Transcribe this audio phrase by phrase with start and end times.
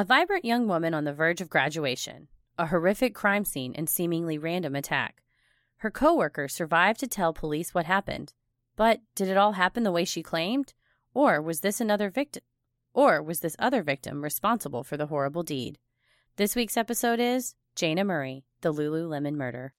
[0.00, 4.38] A vibrant young woman on the verge of graduation, a horrific crime scene and seemingly
[4.38, 5.22] random attack.
[5.76, 8.32] Her coworker survived to tell police what happened.
[8.76, 10.72] But did it all happen the way she claimed?
[11.12, 12.42] Or was this another victim?
[12.94, 15.78] Or was this other victim responsible for the horrible deed?
[16.36, 19.74] This week's episode is Jayna Murray, the Lululemon murder.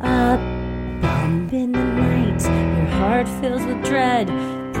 [0.00, 0.36] A
[1.02, 4.71] bump in the night, your heart fills with dread.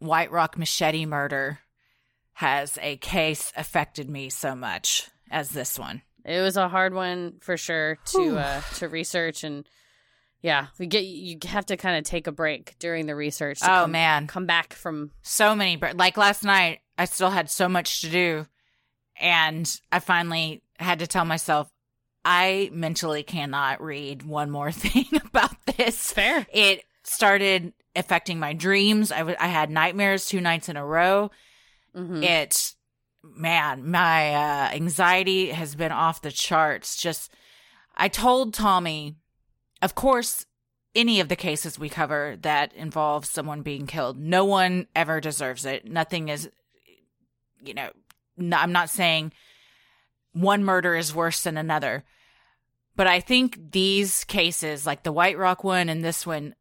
[0.00, 1.60] White Rock Machete murder
[2.34, 6.02] has a case affected me so much as this one.
[6.24, 9.66] It was a hard one for sure to uh, to research and
[10.42, 13.60] yeah, we get you have to kind of take a break during the research.
[13.60, 14.26] to Oh, come- man.
[14.26, 18.46] come back from So many, like last night, I still had so much to do.
[19.20, 21.70] And I finally had to tell myself,
[22.24, 26.10] I mentally cannot read one more thing about this.
[26.12, 26.46] fair.
[26.52, 29.10] It started affecting my dreams.
[29.12, 31.30] I w- I had nightmares two nights in a row.
[31.96, 32.22] Mhm.
[32.24, 32.74] it
[33.22, 37.30] man my uh anxiety has been off the charts just
[37.96, 39.16] i told tommy
[39.82, 40.46] of course
[40.94, 45.66] any of the cases we cover that involve someone being killed no one ever deserves
[45.66, 46.48] it nothing is
[47.62, 47.90] you know
[48.38, 49.32] I'm not saying
[50.32, 52.04] one murder is worse than another
[52.96, 56.54] but i think these cases like the white rock one and this one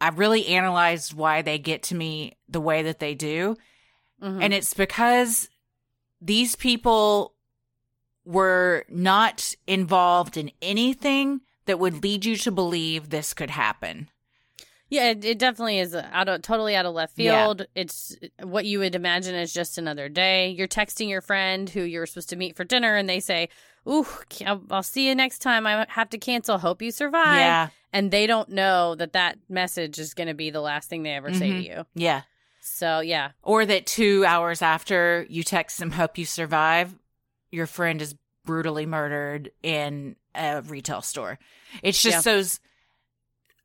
[0.00, 3.56] i really analyzed why they get to me the way that they do
[4.22, 4.42] Mhm.
[4.42, 5.48] and it's because
[6.20, 7.34] these people
[8.24, 14.08] were not involved in anything that would lead you to believe this could happen.
[14.88, 17.44] Yeah, it, it definitely is out of totally out of left Yeah.
[17.44, 17.66] field.
[17.74, 20.48] It's what you would imagine is just another day.
[20.50, 23.48] You're texting your friend who you're supposed to meet for dinner, and they say,
[23.88, 24.06] "Ooh,
[24.70, 25.66] I'll, see you next time.
[25.66, 26.58] I have to cancel.
[26.58, 27.68] Hope you survive." Yeah.
[27.92, 31.12] and they don't know that that message is going to be the last thing they
[31.14, 31.64] ever say to Mhm.
[31.64, 31.86] you.
[31.94, 32.22] Yeah.
[32.60, 36.94] So yeah, Or that two hours after you text them, hope you survive,
[37.50, 38.14] your friend is
[38.44, 41.38] brutally murdered in a retail store.
[41.82, 42.32] It's just Yeah.
[42.32, 42.60] those,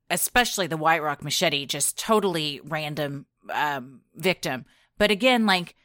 [0.09, 4.65] especially the White Rock machete, just totally random um, victim.
[4.97, 5.75] But again, like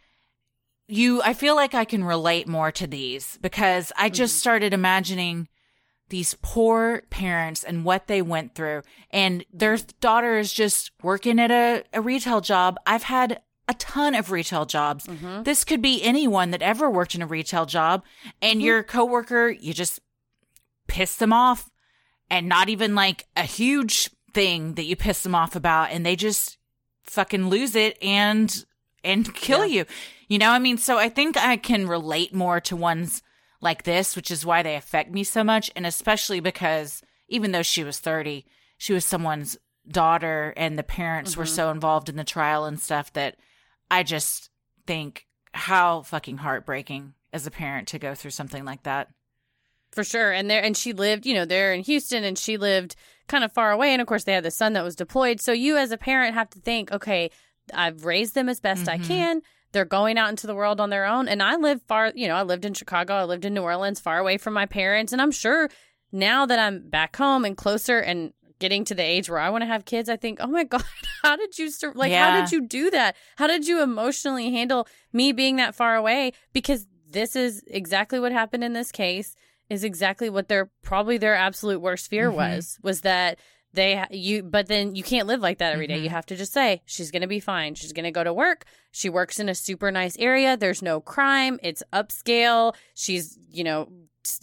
[0.89, 4.41] you, I feel like I can relate more to these because I just Mhm.
[4.41, 5.49] started imagining
[6.09, 11.51] these poor parents and what they went through and their daughter is just working at
[11.51, 15.43] a, a retail job i've had a ton of retail jobs Mhm.
[15.43, 18.05] this could be anyone that ever worked in a retail job
[18.41, 18.65] and Mhm.
[18.65, 19.99] your coworker you just
[20.87, 21.69] piss them off
[22.31, 26.15] and not even like a huge thing that you piss them off about and they
[26.15, 26.57] just
[27.03, 28.65] fucking lose it and
[29.03, 29.79] and kill Yeah.
[29.81, 29.87] you
[30.29, 33.23] you know i mean so i think i can relate more to ones
[33.61, 37.63] like this which is why they affect me so much and especially because even though
[37.63, 38.45] she was 30
[38.79, 39.57] she was someone's
[39.89, 41.49] daughter and the parents were Mhm.
[41.49, 43.37] so involved in the trial and stuff that
[43.91, 44.51] i just
[44.87, 49.09] think how fucking heartbreaking as a parent to go through something like that
[49.93, 50.31] for sure.
[50.31, 52.97] And there, and she lived, you know, there in Houston, and she lived
[53.29, 53.93] kind of far away.
[53.95, 55.41] And of course, they had the son that was deployed.
[55.41, 57.31] So you, as a parent, have to think, okay,
[57.73, 59.05] I've raised them as best I Mhm.
[59.07, 59.43] can.
[59.77, 61.29] They're going out into the world on their own.
[61.29, 64.01] And I live far, you know, I lived in Chicago, I lived in New Orleans,
[64.01, 65.13] far away from my parents.
[65.13, 65.69] And I'm sure
[66.13, 69.61] now that I'm back home and closer and getting to the age where I want
[69.63, 70.83] to have kids, I think, oh my God,
[71.23, 73.15] how did you, sur- like, how did you do that?
[73.37, 76.33] How did you emotionally handle me being that far away?
[76.55, 79.37] Because this is exactly what happened in this case
[79.69, 82.35] is exactly what their probably their absolute worst fear Mhm.
[82.37, 83.39] was was that
[83.77, 85.99] they you but then you can't live like that every day.
[85.99, 86.03] Mhm.
[86.03, 87.77] you have to just say she's going to be fine.
[87.77, 88.65] She's going to go to work.
[88.91, 90.57] She works in a super nice area.
[90.57, 91.61] There's no crime.
[91.63, 92.75] It's upscale.
[92.95, 93.89] She's you know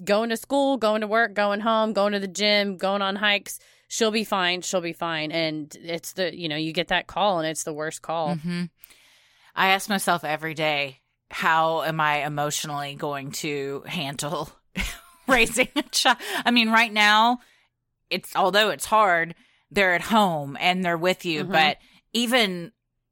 [0.06, 3.60] going to school going to work going home going to the gym going on hikes.
[3.90, 4.62] She'll be fine.
[4.62, 5.32] She'll be fine.
[5.32, 8.36] And it's the you know you get that call and it's the worst call.
[8.36, 8.64] Hmm
[9.56, 14.50] I ask myself every day, how am I emotionally going to handle
[15.28, 16.18] raising a child?
[16.44, 17.38] I mean, right now,
[18.14, 19.36] it's although it's hard,
[19.72, 21.52] they're at home and they're with you, Mhm.
[21.52, 21.78] but
[22.14, 22.72] even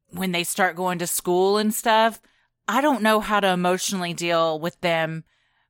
[0.10, 2.22] when they start going to school and stuff,
[2.68, 5.24] I don't know how to emotionally deal with them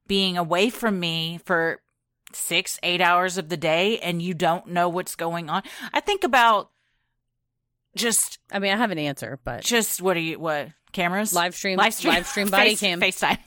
[0.07, 1.81] being away from me for
[2.33, 5.63] six, eight hours of the day and you don't know what's going on.
[5.93, 6.71] I think about
[7.95, 11.55] just I mean, I have an answer, but just what are you what cameras live
[11.55, 13.01] stream, live stream, live stream body Face- cam.
[13.01, 13.37] FaceTime.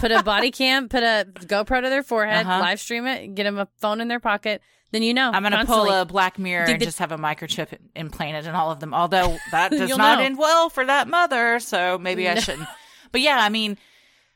[0.00, 2.60] put a body cam, put a GoPro to their forehead, Uh-huh.
[2.60, 4.62] live stream it, get them a phone in their pocket.
[4.92, 5.30] Then you know.
[5.32, 8.54] I'm gonna pull a Black Mirror Did and the- just have a microchip implanted in
[8.54, 8.94] all of them.
[8.94, 10.24] Although that does not know.
[10.24, 12.68] end well for that mother, so maybe I shouldn't.
[13.10, 13.76] But yeah, I mean,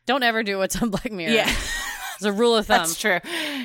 [0.07, 1.33] Don't ever do what's on Black Mirror.
[1.33, 1.55] yeah.
[2.17, 2.79] It's a rule of thumb.
[2.79, 3.19] That's true.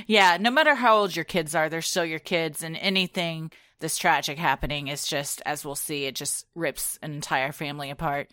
[0.08, 3.50] Yeah, no matter how old your kids are, they're still your kids, and anything
[3.80, 8.30] this tragic happening is just, as we'll see, it just rips an entire family apart.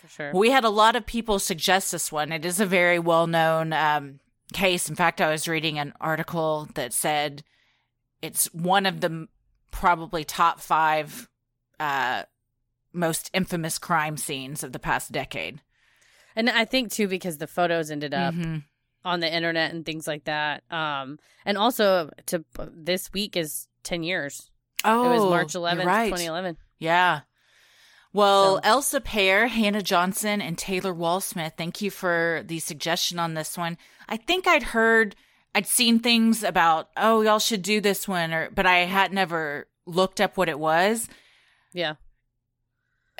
[0.00, 0.32] For sure.
[0.32, 2.30] We had a lot of people suggest this one.
[2.30, 4.20] It is a very well known um,
[4.52, 4.88] case.
[4.88, 7.42] In fact, I was reading an article that said
[8.22, 9.26] it's one of the
[9.70, 11.28] probably top five
[11.80, 12.22] uh,
[12.92, 15.60] most infamous crime scenes of the past decade.
[16.36, 18.62] And I think too because the photos ended up Mhm.
[19.04, 20.62] on the internet and things like that.
[20.70, 24.50] Um, and also to this week is ten years.
[24.84, 26.08] Oh, it was March eleventh, right.
[26.08, 26.56] twenty eleven.
[26.78, 27.20] Yeah.
[28.12, 33.34] Well, So- Elsa Pear, Hannah Johnson, and Taylor Wallsmith, thank you for the suggestion on
[33.34, 33.78] this one.
[34.08, 35.16] I think I'd heard,
[35.54, 39.68] I'd seen things about, oh, y'all should do this one, or but I had never
[39.86, 41.08] looked up what it was.
[41.72, 41.94] Yeah.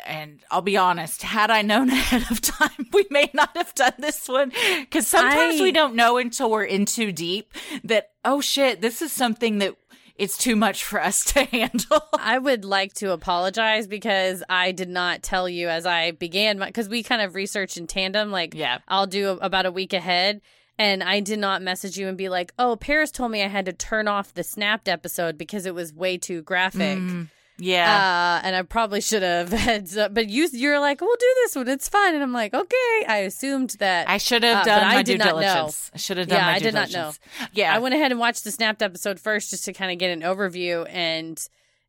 [0.05, 3.93] And I'll be honest, had I known ahead of time, we may not have done
[3.99, 4.51] this one.
[4.81, 7.53] Because sometimes I- we don't know until we're in too deep
[7.85, 9.75] that, oh shit, this is something that
[10.17, 12.03] it's too much for us to handle.
[12.19, 16.89] I would like to apologize because I did not tell you as I began because
[16.89, 18.31] we kind of research in tandem.
[18.31, 18.79] Like, Yeah.
[18.89, 20.41] I'll do about a week ahead,
[20.79, 23.67] and I did not message you and be like, "Oh, Paris told me I had
[23.67, 27.29] to turn off the Snapped episode because it was way too graphic." Mm,
[27.59, 28.41] yeah.
[28.43, 31.55] Uh, and I probably should have heads up, but you you're like, "We'll do this
[31.57, 31.69] one.
[31.69, 34.95] It's fun." And I'm like, "Okay." I assumed that I should have Uh, done I
[34.97, 35.41] my did due not know.
[35.43, 35.91] diligence.
[35.95, 37.21] I should have done Yeah, my I did not diligence.
[37.53, 37.75] Yeah.
[37.75, 40.23] I went ahead and watched the snapped episode first just to kind of get an
[40.23, 40.87] overview.
[40.91, 41.39] And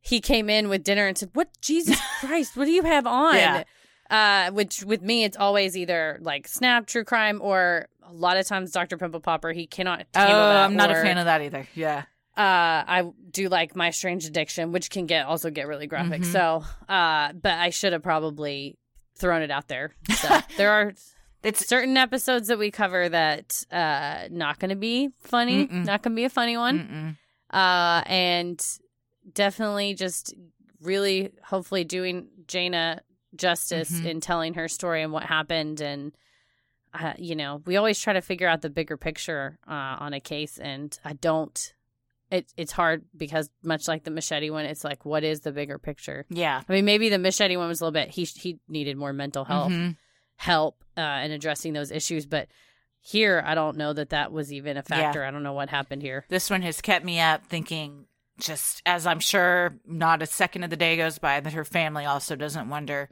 [0.02, 2.56] he came in with dinner and said, "What Jesus Christ?
[2.56, 3.64] What do you have on?" Yeah.
[4.10, 8.46] Uh, which with me, it's always either like snap, true crime, or a lot of
[8.46, 8.96] times Dr.
[8.96, 9.52] Pimple Popper.
[9.52, 10.06] He cannot.
[10.14, 11.66] oh, I'm not a fan of that either.
[11.74, 12.04] Yeah.
[12.36, 16.22] Uh, I do like my strange addiction, which can get also get really graphic.
[16.22, 16.32] Mhm.
[16.32, 18.76] So, uh, but I should have probably
[19.16, 19.94] thrown it out there.
[20.16, 20.94] So there are
[21.44, 25.84] It's certain episodes that we cover that uh not going to be funny, Mm-mm.
[25.84, 27.16] not going to be a funny one.
[27.52, 27.56] mm-mm.
[27.56, 28.60] Uh and
[29.32, 30.34] definitely just
[30.80, 33.00] really hopefully doing Jayna
[33.36, 34.06] justice Mhm.
[34.06, 36.12] in telling her story and what happened and
[36.94, 40.20] uh, you know, we always try to figure out the bigger picture uh, on a
[40.20, 41.74] case, and I don't.
[42.30, 45.78] It, it's hard because much like the machete one, it's like, what is the bigger
[45.78, 46.24] picture?
[46.30, 46.62] yeah.
[46.68, 48.10] I mean, maybe the machete one was a little bit.
[48.10, 49.96] He he needed more mental health Mhm.
[50.36, 52.26] help uh, in addressing those issues.
[52.26, 52.48] But
[53.00, 55.22] here, I don't know that that was even a factor.
[55.24, 56.24] I don't know what happened here.
[56.28, 58.06] This one has kept me up thinking,
[58.40, 62.04] just as I'm sure not a second of the day goes by that her family
[62.06, 63.10] also doesn't wonder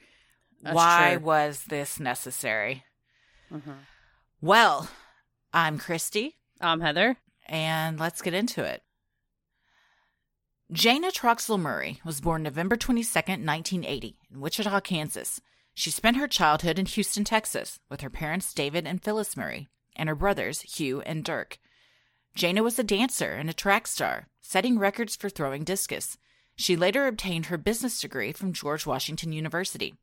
[0.63, 1.25] That's why true.
[1.27, 2.85] was this necessary.
[3.53, 3.71] Mm-hmm.
[4.41, 4.89] Well,
[5.53, 7.17] I'm Christy, I'm Heather.
[7.47, 8.83] and let's get into it.
[10.73, 15.41] Jayna Troxel Murray was born November 22nd, 1980, in Wichita, Kansas.
[15.75, 20.09] She spent her childhood in Houston, Texas, with her parents David and Phyllis Murray, and
[20.09, 21.59] her brothers Hugh and Dirk.
[22.37, 26.17] Jayna was a dancer and a track star, setting records for throwing discus.
[26.57, 29.95] She later obtained her business degree from George Washington University.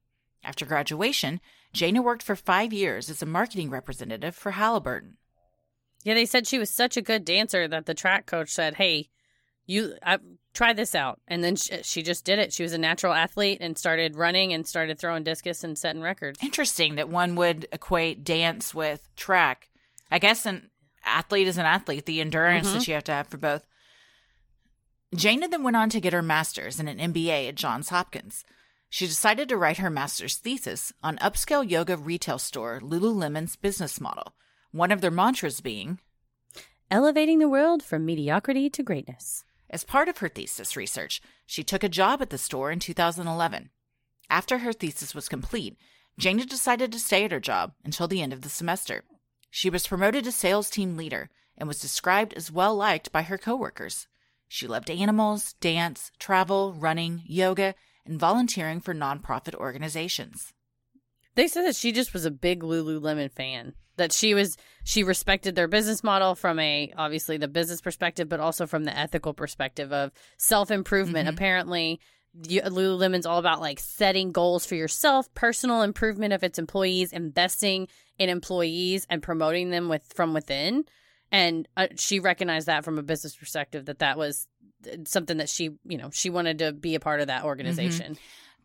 [0.43, 1.41] After graduation,
[1.73, 5.17] Jayna worked for five years as a marketing representative for Halliburton.
[6.03, 9.09] Yeah, they said she was such a good dancer that the track coach said, "Hey,
[9.65, 10.17] you I,
[10.53, 12.53] try this out," and then she, she just did it.
[12.53, 16.39] She was a natural athlete and started running and started throwing discus and setting records.
[16.41, 19.69] Interesting that one would equate dance with track.
[20.09, 20.69] I guess an
[21.03, 22.73] athlete is an athlete, the endurance Mhm.
[22.73, 23.65] that you have to have for both.
[25.15, 28.45] Jayna then went on to get her master's and an MBA at Johns Hopkins.
[28.89, 34.33] She decided to write her master's thesis on upscale yoga retail store Lululemon's business model,
[34.71, 35.99] one of their mantras being
[36.91, 39.43] Elevating the world from mediocrity to greatness.
[39.69, 43.69] As part of her thesis research, she took a job at the store in 2011.
[44.27, 45.77] After her thesis was complete,
[46.19, 49.03] Jayna decided to stay at her job until the end of the semester.
[49.51, 53.37] She was promoted to sales team leader and was described as well liked by her
[53.37, 54.07] coworkers.
[54.47, 57.75] She loved animals, dance, travel, running, yoga,
[58.09, 60.53] and volunteering for nonprofit organizations.
[61.35, 63.73] They said that she just was a big Lululemon fan.
[63.97, 68.39] That she was she respected their business model from a obviously the business perspective, but
[68.39, 71.27] also from the ethical perspective of self improvement.
[71.27, 71.33] Mhm.
[71.33, 71.99] Apparently,
[72.47, 77.87] you, Lululemon's all about like setting goals for yourself, personal improvement of its employees, investing
[78.17, 80.85] in employees, and promoting them with from within.
[81.31, 84.47] And uh, she recognized that from a business perspective that that was
[85.05, 88.17] something that she you know she wanted to be a part of that organization.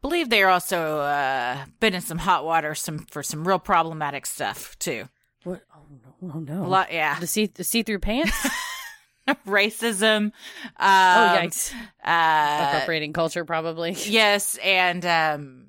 [0.03, 4.79] believe they're also uh, been in some hot water some for some real problematic stuff
[4.79, 5.09] too.
[5.45, 5.63] What?
[5.75, 5.81] Oh
[6.23, 6.33] no!
[6.35, 6.65] Oh no!
[6.65, 7.19] A lot, yeah.
[7.21, 8.49] The see the see through pants.
[9.47, 10.07] Racism.
[10.17, 10.33] Um,
[10.79, 11.73] oh yikes!
[12.05, 13.93] Uh, Appropriating culture, probably.
[14.07, 15.67] yes, and um,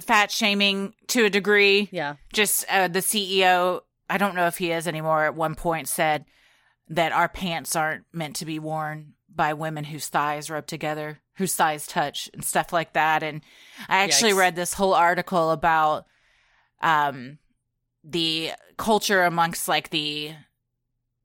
[0.00, 1.88] fat shaming to a degree.
[1.90, 2.16] Yeah.
[2.32, 3.80] Just uh, the CEO.
[4.10, 5.24] I don't know if he is anymore.
[5.24, 6.24] At one point, said
[6.88, 11.54] that our pants aren't meant to be worn by women whose thighs rub together, whose
[11.54, 13.22] thighs touch, and stuff like that.
[13.22, 13.42] And
[13.88, 14.38] I actually Yikes.
[14.38, 16.06] read this whole article about
[16.80, 17.38] um
[18.04, 20.32] the culture amongst like the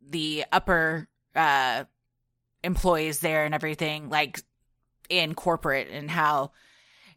[0.01, 1.83] the upper uh
[2.63, 4.41] employees there and everything like
[5.09, 6.51] in corporate and how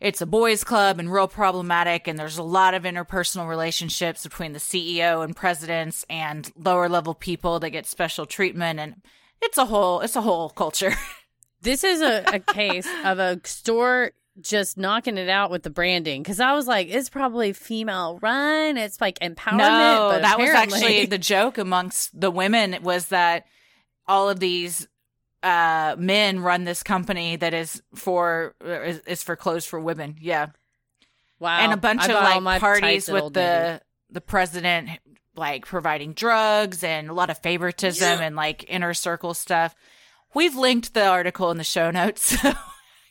[0.00, 4.52] it's a boys club and real problematic and there's a lot of interpersonal relationships between
[4.52, 9.02] the CEO and presidents and lower level people that get special treatment and
[9.42, 10.92] it's a whole it's a whole culture.
[11.62, 16.22] This is a, a case of a store just knocking it out with the branding
[16.22, 18.76] because I was like, it's probably female run.
[18.76, 19.58] It's like empowerment.
[19.58, 23.46] no, but that was actually the joke amongst the women was that
[24.06, 24.86] all of these
[25.46, 30.16] uh men run this company that is for is, is for clothes for women.
[30.20, 30.48] Yeah.
[31.38, 33.80] wow, and a bunch I of like parties with the Navy.
[34.10, 34.90] the president
[35.36, 39.74] like providing drugs and a lot of favoritism and like inner circle stuff.
[40.34, 42.36] We've linked the article in the show notes.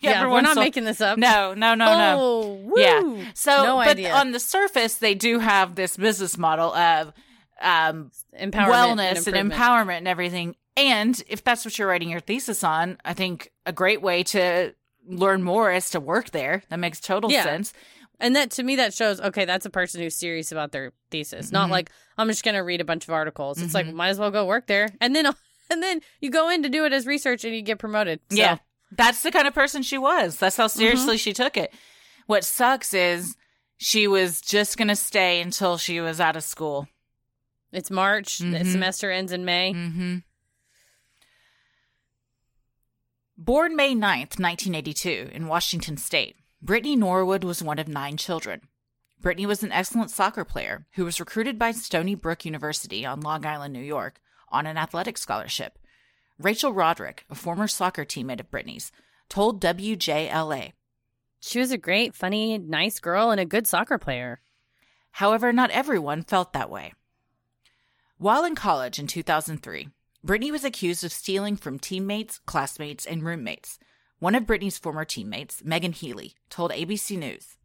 [0.02, 1.18] So Yeah, we're not making this up.
[1.18, 2.18] No, no, no, no.
[2.20, 2.74] Oh, woo.
[2.78, 3.32] Yeah.
[3.34, 4.14] So, no but idea.
[4.14, 7.12] on the surface, they do have this business model of
[7.60, 9.54] um, empowerment, wellness and, improvement.
[9.54, 10.56] empowerment and everything.
[10.78, 14.74] And if that's what you're writing your thesis on, I think a great way to
[15.08, 16.64] learn more is to work there.
[16.70, 17.44] That makes total Yeah.
[17.44, 17.72] sense.
[18.20, 21.52] And that to me, that shows okay, that's a person who's serious about their thesis.
[21.52, 21.72] Not Mhm.
[21.72, 23.62] like I'm just gonna read a bunch of articles.
[23.62, 23.94] It's like Mhm.
[23.94, 25.26] might as well go work there, and then
[25.70, 28.20] and then you go in to do it as research, and you get promoted.
[28.30, 28.58] So, Yeah.
[28.92, 30.38] That's the kind of person she was.
[30.38, 31.74] That's how seriously she took it.
[32.28, 33.36] What sucks is
[33.78, 36.88] she was just going to stay until she was out of school.
[37.74, 38.38] it's March.
[38.38, 38.72] The Mhm.
[38.72, 39.74] semester ends in May.
[39.74, 40.18] Mm-hmm.
[43.38, 48.62] Born May 9th, 1982, in Washington State, Brittany Norwood was one of nine children.
[49.20, 53.46] Brittany was an excellent soccer player who was recruited by Stony Brook University on Long
[53.46, 55.78] Island, New York, on an athletic scholarship.
[56.40, 58.94] Rachel Roderick, a former soccer teammate of Brittany's,
[59.28, 60.72] told WJLA.
[61.42, 64.40] She was a great, funny, nice girl and a good soccer player.
[65.12, 66.94] However, not everyone felt that way.
[68.18, 69.90] While in college in 2003,
[70.26, 73.78] Brittany was accused of stealing from teammates, classmates, and roommates.
[74.18, 77.58] One of Brittany's former teammates, Megan Healy, told ABC News.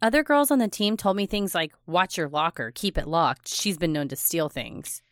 [0.00, 3.46] Other girls on the team told me things like, watch your locker, keep it locked.
[3.46, 5.02] She's been known to steal things.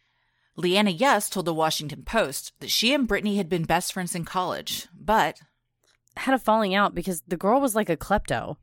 [0.56, 4.24] Leanna Yes told the Washington Post that she and Brittany had been best friends in
[4.24, 5.38] college, but
[6.16, 8.56] Had a falling out because the girl was like a klepto.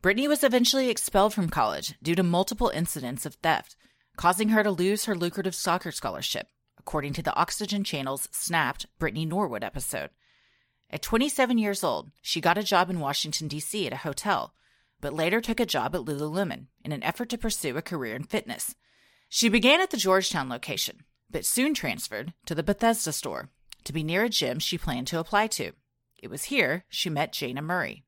[0.00, 3.76] Brittany was eventually expelled from college due to multiple incidents of theft,
[4.16, 6.46] causing her to lose her lucrative soccer scholarship,
[6.82, 10.10] according to the Oxygen Channel's Snapped Brittany Norwood episode.
[10.90, 13.86] At 27 years old, she got a job in Washington, D.C.
[13.86, 14.52] at a hotel,
[15.00, 18.24] but later took a job at Lululemon in an effort to pursue a career in
[18.24, 18.74] fitness.
[19.28, 23.50] She began at the Georgetown location, but soon transferred to the Bethesda store
[23.84, 25.72] to be near a gym she planned to apply to.
[26.18, 28.04] It was here she met Jayna Murray.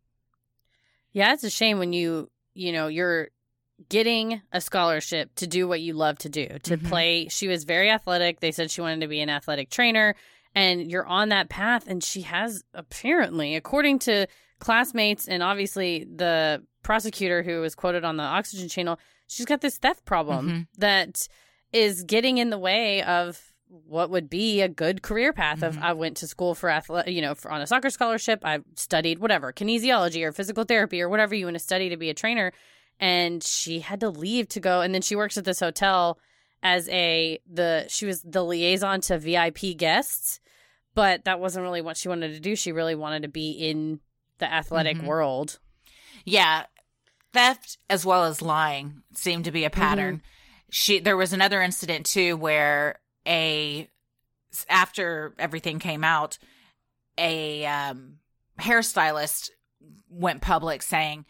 [1.13, 3.29] Yeah, it's a shame when you, you know, you're
[3.89, 6.89] getting a scholarship to do what you love to do, to Mhm.
[6.89, 7.29] play.
[7.29, 8.41] She was very athletic.
[8.41, 10.15] They said she wanted to be an athletic trainer,
[10.55, 11.87] and you're on that path.
[11.89, 14.27] And she has apparently, according to
[14.61, 19.79] classmates and obviously the prosecutor who was quoted on the Oxygen channel, she's got this
[19.79, 20.67] theft problem Mhm.
[20.79, 21.29] that
[21.73, 25.83] is getting in the way of what would be a good career path of Mhm.
[25.83, 28.39] I went to school for athlete, you know, for, on a soccer scholarship.
[28.45, 32.09] I studied whatever, kinesiology or physical therapy or whatever you want to study to be
[32.09, 32.53] a trainer.
[33.01, 34.81] And she had to leave to go.
[34.81, 36.19] And then she works at this hotel
[36.63, 40.41] as a, the, she was the liaison to VIP guests,
[40.95, 42.57] but that wasn't really what she wanted to do.
[42.57, 44.01] She really wanted to be in
[44.39, 45.05] the athletic Mhm.
[45.07, 45.59] world.
[46.25, 46.65] Yeah,
[47.33, 50.23] theft as well as lying seemed to be a pattern.
[50.71, 53.89] She there was another incident too where a
[54.69, 56.39] after everything came out,
[57.19, 58.19] a um,
[58.61, 59.51] hairstylist
[60.09, 61.27] went public saying,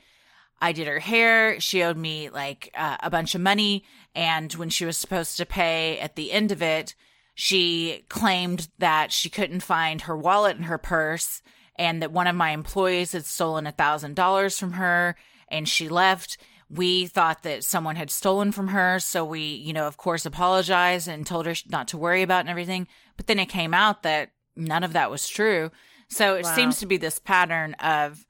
[0.64, 1.60] "I did her hair.
[1.60, 5.46] She owed me like uh, a bunch of money, and when she was supposed to
[5.46, 6.94] pay at the end of it."
[7.36, 11.42] She claimed that she couldn't find her wallet and her purse,
[11.76, 15.16] and that one of my employees had stolen a thousand dollars from her
[15.48, 16.38] and she left
[16.70, 21.08] we thought that someone had stolen from her so we you know of course apologized
[21.08, 24.30] and told her not to worry about and everything but then it came out that
[24.56, 25.70] none of that was true
[26.08, 26.54] so it Wow.
[26.54, 28.24] seems to be this pattern of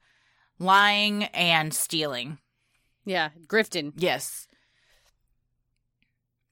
[0.59, 2.39] lying and stealing.
[3.05, 3.93] Yeah, grifting.
[3.95, 4.47] Yes.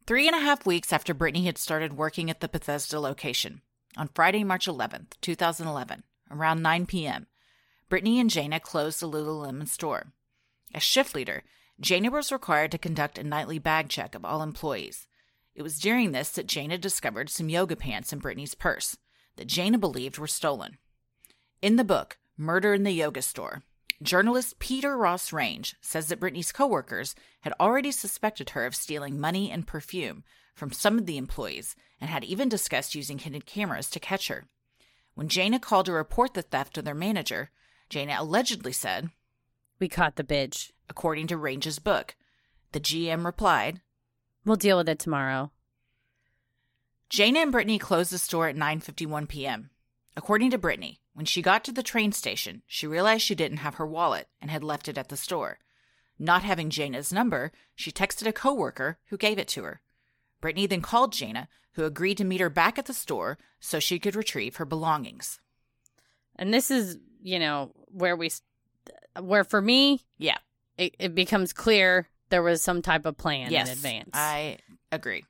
[0.06, 3.62] Three and a half weeks after Brittany had started working at the Bethesda location,
[3.96, 7.28] on Friday, March 11th, 2011, around 9 p.m.,
[7.90, 10.14] Brittany and Jayna closed the Lululemon store.
[10.74, 11.44] As shift leader,
[11.82, 15.08] Jayna was required to conduct a nightly bag check of all employees.
[15.56, 18.98] It was during this that Jayna discovered some yoga pants in Brittany's purse
[19.36, 20.78] that Jayna believed were stolen.
[21.62, 23.64] In the book, Murder in the Yoga Store,
[24.04, 29.50] journalist Peter Ross Range says that Brittany's coworkers had already suspected her of stealing money
[29.50, 34.00] and perfume from some of the employees and had even discussed using hidden cameras to
[34.00, 34.46] catch her.
[35.16, 37.50] When Jayna called to report the theft to their manager,
[37.90, 39.10] Jayna allegedly said,
[39.80, 40.72] We caught the bitch.
[40.90, 42.16] according to Range's book.
[42.72, 43.82] The GM replied,
[44.46, 45.52] We'll deal with it tomorrow.
[47.10, 49.70] Jayna and Brittany closed the store at 9:51 p.m.
[50.18, 53.76] According to Brittany, when she got to the train station, she realized she didn't have
[53.76, 55.60] her wallet and had left it at the store.
[56.20, 59.82] Not having Jayna's number, she texted a coworker who gave it to her.
[60.42, 64.00] Brittany then called Jayna, who agreed to meet her back at the store so she
[64.00, 65.40] could retrieve her belongings.
[66.36, 68.32] And this is, you know, where we,
[69.20, 70.38] where for me, Yeah.
[70.78, 73.68] it, it becomes clear there was some type of plan yes.
[73.68, 74.10] in advance.
[74.14, 74.58] I
[74.92, 75.26] agree.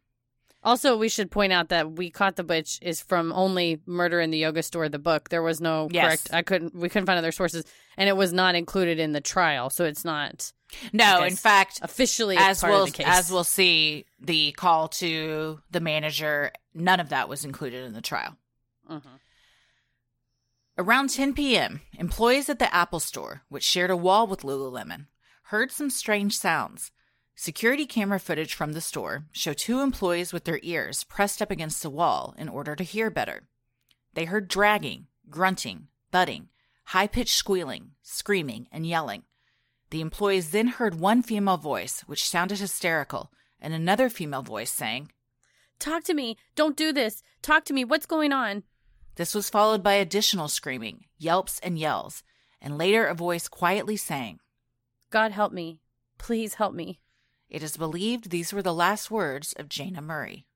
[0.63, 4.32] Also, we should point out that we caught the bitch is from only Murder in
[4.32, 5.29] the Yoga Store, the book.
[5.29, 6.05] There was no Yes.
[6.05, 6.34] correct.
[6.34, 6.74] I couldn't.
[6.74, 7.65] We couldn't find other sources,
[7.98, 10.53] and it was not included in the trial, so it's not
[10.91, 11.27] No, Okay.
[11.27, 13.05] in fact, officially as we'll of the case.
[13.08, 18.01] as we'll see, the call to the manager, none of that was included in the
[18.01, 18.38] trial.
[18.89, 19.20] Mhm.
[20.77, 25.05] Around 10 p.m., employees at the Apple store, which shared a wall with Lululemon,
[25.43, 26.91] heard some strange sounds.
[27.36, 31.82] Security camera footage from the store show two employees with their ears pressed up against
[31.82, 33.44] the wall in order to hear better.
[34.13, 36.50] They heard dragging, grunting, thudding,
[36.86, 39.24] high pitched squealing, screaming, and yelling.
[39.90, 45.12] The employees then heard one female voice, which sounded hysterical, and another female voice saying,
[45.79, 46.38] Talk to me.
[46.55, 47.24] Don't do this.
[47.42, 47.84] Talk to me.
[47.84, 48.64] What's going on?
[49.16, 52.24] This was followed by additional screaming, yelps, and yells,
[52.62, 54.40] and later a voice quietly saying,
[55.10, 55.79] God help me.
[56.18, 57.00] Please help me.
[57.53, 60.48] It is believed these were the last words of Jayna Murray.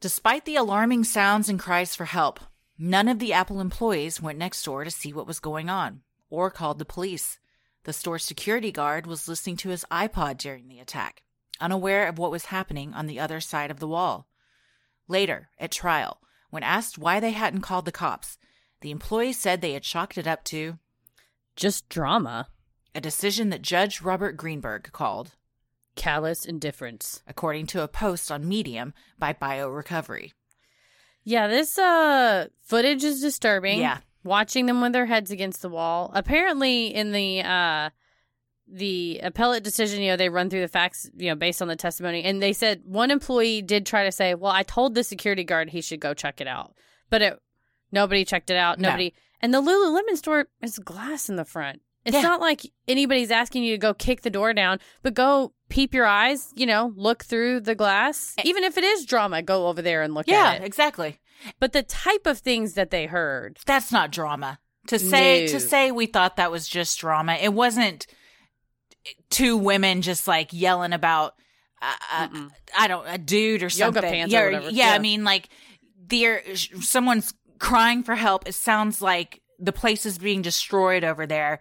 [0.00, 2.40] Despite the alarming sounds and cries for help,
[2.78, 6.50] none of the Apple employees went next door to see what was going on or
[6.50, 7.38] called the police.
[7.84, 11.22] The store security guard was listening to his iPod during the attack,
[11.58, 14.28] unaware of what was happening on the other side of the wall.
[15.08, 16.20] Later, at trial,
[16.50, 18.36] when asked why they hadn't called the cops,
[18.82, 20.78] the employees said they had chalked it up to
[21.56, 22.48] Just drama.
[22.94, 25.32] A decision that Judge Robert Greenberg called
[25.96, 27.22] Callous indifference.
[27.26, 30.32] according to a post on Medium by BioRecovery.
[31.24, 33.80] Yeah, this uh footage is disturbing.
[33.80, 33.98] Yeah.
[34.22, 36.10] Watching them with their heads against the wall.
[36.14, 37.90] Apparently in the uh
[38.72, 41.74] the appellate decision, you know, they run through the facts, you know, based on the
[41.76, 42.22] testimony.
[42.22, 45.70] And they said one employee did try to say, Well, I told the security guard
[45.70, 46.74] he should go check it out.
[47.10, 47.38] But it
[47.92, 48.78] nobody checked it out.
[48.78, 48.88] No.
[48.90, 51.82] Nobody and the Lululemon store is glass in the front.
[52.04, 52.22] It's Yeah.
[52.22, 56.06] not like anybody's asking you to go kick the door down, but go peep your
[56.06, 58.34] eyes, you know, look through the glass.
[58.42, 60.64] Even if it is drama, go over there and look Yeah, at it.
[60.64, 61.20] exactly.
[61.58, 63.58] But the type of things that they heard.
[63.66, 64.58] That's not drama.
[64.86, 65.52] To say No.
[65.52, 67.34] to say we thought that was just drama.
[67.34, 68.06] It wasn't
[69.30, 71.34] two women just like yelling about
[71.82, 72.26] uh,
[72.76, 74.02] I don't a dude or something.
[74.02, 74.70] Yoga pants or yeah, whatever.
[74.70, 74.94] yeah, Yeah.
[74.94, 75.48] I mean like
[76.08, 78.46] there someone's crying for help.
[78.48, 81.60] It sounds like the place is being destroyed over there.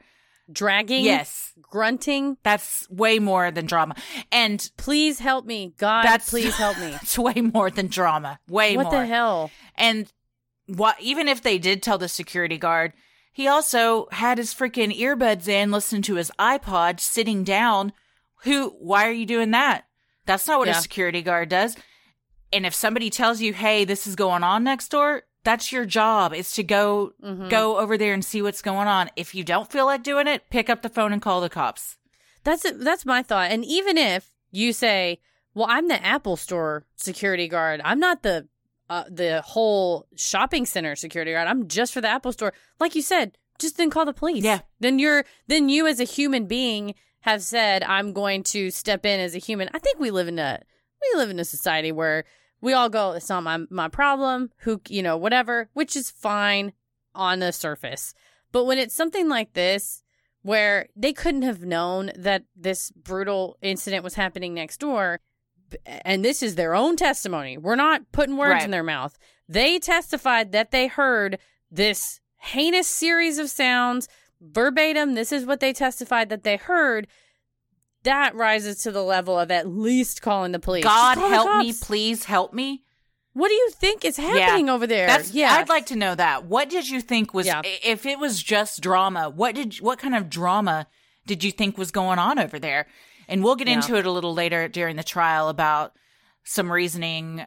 [0.52, 1.54] Dragging, Yes.
[1.62, 2.38] grunting.
[2.44, 3.96] That's way more than drama.
[4.32, 6.04] And Please help me, God.
[6.04, 6.98] That's- please help me.
[7.02, 8.40] it's way more than drama.
[8.48, 8.92] Way what more.
[8.94, 9.52] the hell?
[9.76, 10.12] And
[10.68, 12.94] what even if they did tell the security guard,
[13.32, 17.94] he also had his freaking earbuds in, listening to his iPod, sitting down.
[18.44, 18.70] Who?
[18.80, 19.86] Why are you doing that?
[20.26, 20.78] That's not what Yeah.
[20.78, 21.76] a security guard does.
[22.52, 26.34] And if somebody tells you, "Hey, this is going on next door," that's your job.
[26.34, 27.50] Is to go Mhm.
[27.50, 29.10] go over there and see what's going on.
[29.16, 31.98] If you don't feel like doing it, pick up the phone and call the cops.
[32.44, 33.52] That's that's my thought.
[33.52, 35.20] And even if you say,
[35.54, 37.82] "Well, I'm the Apple Store security guard.
[37.84, 38.48] I'm not the
[38.90, 41.48] uh, the whole shopping center security guard.
[41.48, 44.44] I'm just for the Apple Store." Like you said, just then call the police.
[44.44, 44.62] Yeah.
[44.80, 49.20] Then you're then you as a human being have said, "I'm going to step in
[49.20, 50.62] as a human." I think we live in a
[51.14, 52.24] we live in a society where
[52.62, 56.74] we all go, "It's not my my problem." Who you know whatever, which is fine
[57.16, 58.14] on the surface.
[58.52, 60.04] But when it's something like this,
[60.42, 65.20] where they couldn't have known that this brutal incident was happening next door,
[65.86, 67.58] and this is their own testimony.
[67.58, 68.64] We're not putting words Right.
[68.64, 69.18] in their mouth.
[69.48, 71.38] They testified that they heard
[71.70, 74.08] this heinous series of sounds,
[74.42, 77.08] verbatim, this is what they testified that they heard.
[78.04, 80.84] That rises to the level of at least calling the police.
[80.84, 82.84] God help me, please help me.
[83.34, 85.06] What do you think is happening over there?
[85.08, 85.54] That's yeah.
[85.54, 86.46] I'd like to know that.
[86.46, 87.62] What did you think was Yeah.
[87.66, 89.30] if it was just drama?
[89.30, 90.88] What did what kind of drama
[91.26, 92.88] did you think was going on over there?
[93.28, 93.76] And we'll get Yeah.
[93.76, 95.94] into it a little later during the trial about
[96.44, 97.46] some reasoning,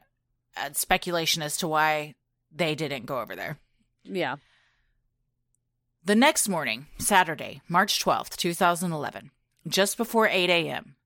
[0.57, 2.15] uh, speculation as to why
[2.55, 3.59] they didn't go over there.
[4.05, 4.37] yeah.
[6.05, 9.31] The next morning, Saturday, March 12th, 2011,
[9.67, 10.97] just before 8 a.m.,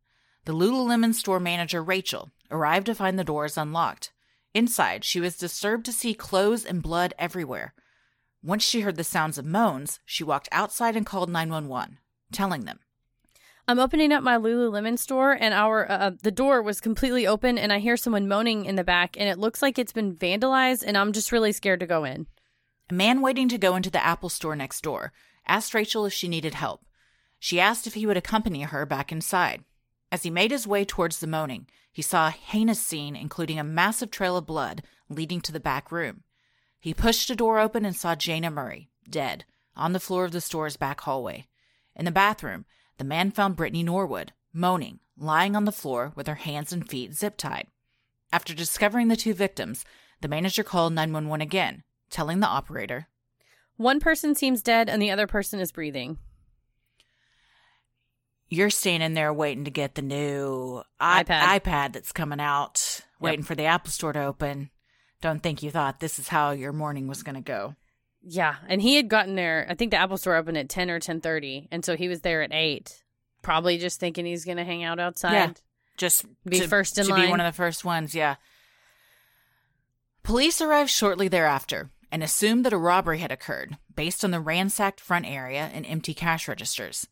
[0.45, 4.12] the Lululemon store manager, Rachel, arrived to find the doors unlocked.
[4.55, 7.75] Inside, she was disturbed to see clothes and blood everywhere.
[8.42, 11.99] Once she heard the sounds of moans, she walked outside and called 911,
[12.33, 12.79] telling them.
[13.69, 17.73] I'm opening up my Lululemon store, and our uh, the door was completely open, and
[17.73, 20.97] I hear someone moaning in the back, and it looks like it's been vandalized, and
[20.97, 22.29] I'm just really scared to go in.
[22.88, 25.12] A man waiting to go into the Apple store next door
[25.49, 26.85] asked Rachel if she needed help.
[27.38, 29.64] She asked if he would accompany her back inside.
[30.11, 33.64] As he made his way towards the moaning, he saw a heinous scene, including a
[33.64, 36.22] massive trail of blood leading to the back room.
[36.79, 39.44] He pushed a door open and saw Jayna Murray, dead,
[39.75, 41.46] on the floor of the store's back hallway.
[41.94, 42.64] In the bathroom,
[42.99, 47.14] the man found Brittany Norwood, moaning, lying on the floor with her hands and feet
[47.14, 47.66] zip tied.
[48.33, 49.85] After discovering the two victims,
[50.20, 53.09] the manager called 911 again, telling the operator,
[53.77, 56.18] One person seems dead, and the other person is breathing.
[58.48, 61.61] You're standing there waiting to get the new i- iPad.
[61.61, 64.70] iPad that's coming out, waiting for the Apple Store to open.
[65.20, 67.74] Don't think you thought this is how your morning was going to go.
[68.22, 69.66] Yeah, and he had gotten there.
[69.68, 72.20] I think the Apple Store opened at ten or ten thirty, and so he was
[72.20, 73.02] there at eight,
[73.42, 75.32] probably just thinking he's going to hang out outside.
[75.32, 75.52] Yeah.
[75.96, 77.26] Just Be to, first in to line.
[77.26, 78.14] be one of the first ones.
[78.14, 78.37] Yeah.
[80.22, 85.00] Police arrived shortly thereafter and assumed that a robbery had occurred based on the ransacked
[85.00, 87.06] front area and empty cash registers.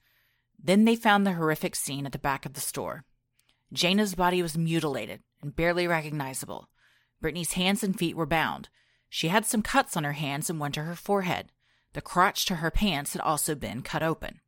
[0.62, 3.04] Then they found the horrific scene at the back of the store.
[3.72, 6.68] Jayna's body was mutilated and barely recognizable.
[7.20, 8.68] Brittany's hands and feet were bound.
[9.08, 11.50] She had some cuts on her hands and one to her forehead.
[11.92, 14.40] The crotch to her pants had also been cut open.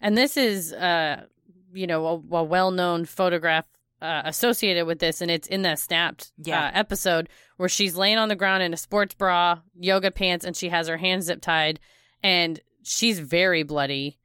[0.00, 1.24] And this is, uh,
[1.72, 3.64] you know, a, a well-known photograph
[4.02, 6.66] uh, associated with this, and it's in the snapped Yeah.
[6.66, 10.54] uh, episode where she's laying on the ground in a sports bra, yoga pants, and
[10.56, 11.80] she has her hands zip tied,
[12.22, 14.18] and she's very bloody.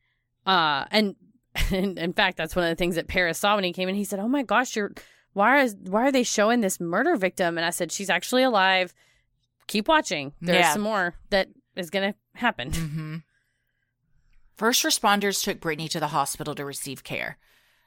[0.45, 1.15] Uh, and,
[1.71, 3.95] and in fact, that's one of the things that Paris saw when he came in.
[3.95, 4.93] He said, "Oh my gosh, you're
[5.33, 8.93] why is why are they showing this murder victim?" And I said, "She's actually alive.
[9.67, 10.33] Keep watching.
[10.41, 10.73] There's Yeah.
[10.73, 13.15] some more that is going to happen." hmm
[14.55, 17.37] First responders took Brittany to the hospital to receive care.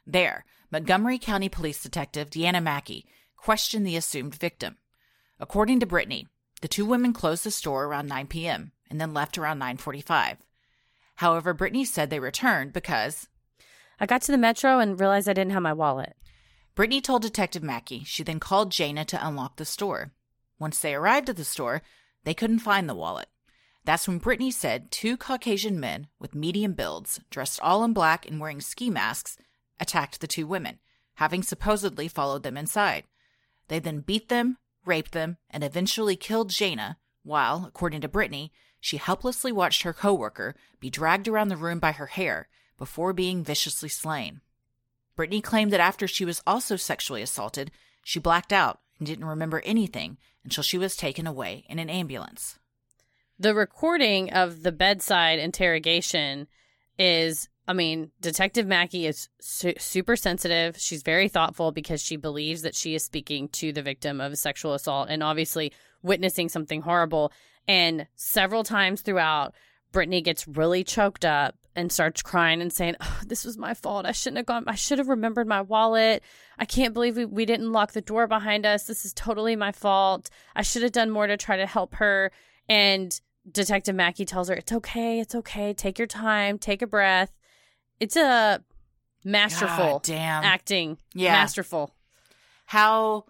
[0.06, 3.04] There, Montgomery County Police Detective Deanna Mackey
[3.36, 4.78] questioned the assumed victim.
[5.38, 6.28] According to Brittany,
[6.62, 8.72] the two women closed the store around 9 p.m.
[8.88, 10.38] and then left around 9:45.
[11.22, 13.28] However, Brittany said they returned because
[14.00, 16.16] I got to the metro and realized I didn't have my wallet.
[16.74, 20.10] Brittany told Detective Mackey she then called Jayna to unlock the store.
[20.58, 21.82] Once they arrived at the store,
[22.24, 23.28] they couldn't find the wallet.
[23.84, 28.40] That's when Brittany said two Caucasian men with medium builds, dressed all in black and
[28.40, 29.38] wearing ski masks,
[29.78, 30.80] attacked the two women,
[31.14, 33.04] having supposedly followed them inside.
[33.68, 38.50] They then beat them, raped them, and eventually killed Jayna, while, according to Brittany,
[38.82, 43.44] she helplessly watched her coworker be dragged around the room by her hair before being
[43.44, 44.40] viciously slain.
[45.14, 47.70] Brittany claimed that after she was also sexually assaulted,
[48.02, 52.58] she blacked out and didn't remember anything until she was taken away in an ambulance.
[53.38, 56.48] The recording of the bedside interrogation
[56.98, 60.76] is, I mean, Detective Mackey is su- super sensitive.
[60.76, 64.36] She's very thoughtful because she believes that she is speaking to the victim of a
[64.36, 67.32] sexual assault and obviously witnessing something horrible.
[67.68, 69.54] And several times throughout,
[69.92, 74.06] Brittany gets really choked up and starts crying and saying, oh, This was my fault.
[74.06, 74.64] I shouldn't have gone.
[74.66, 76.22] I should have remembered my wallet.
[76.58, 78.84] I can't believe we, we didn't lock the door behind us.
[78.84, 80.28] This is totally my fault.
[80.54, 82.30] I should have done more to try to help her.
[82.68, 83.18] And
[83.50, 85.20] Detective Mackey tells her, It's okay.
[85.20, 85.72] It's okay.
[85.72, 86.58] Take your time.
[86.58, 87.32] Take a breath.
[88.00, 88.62] It's a
[89.24, 90.44] masterful God damn.
[90.44, 90.98] acting.
[91.14, 91.32] Yeah.
[91.32, 91.94] Masterful.
[92.66, 93.24] How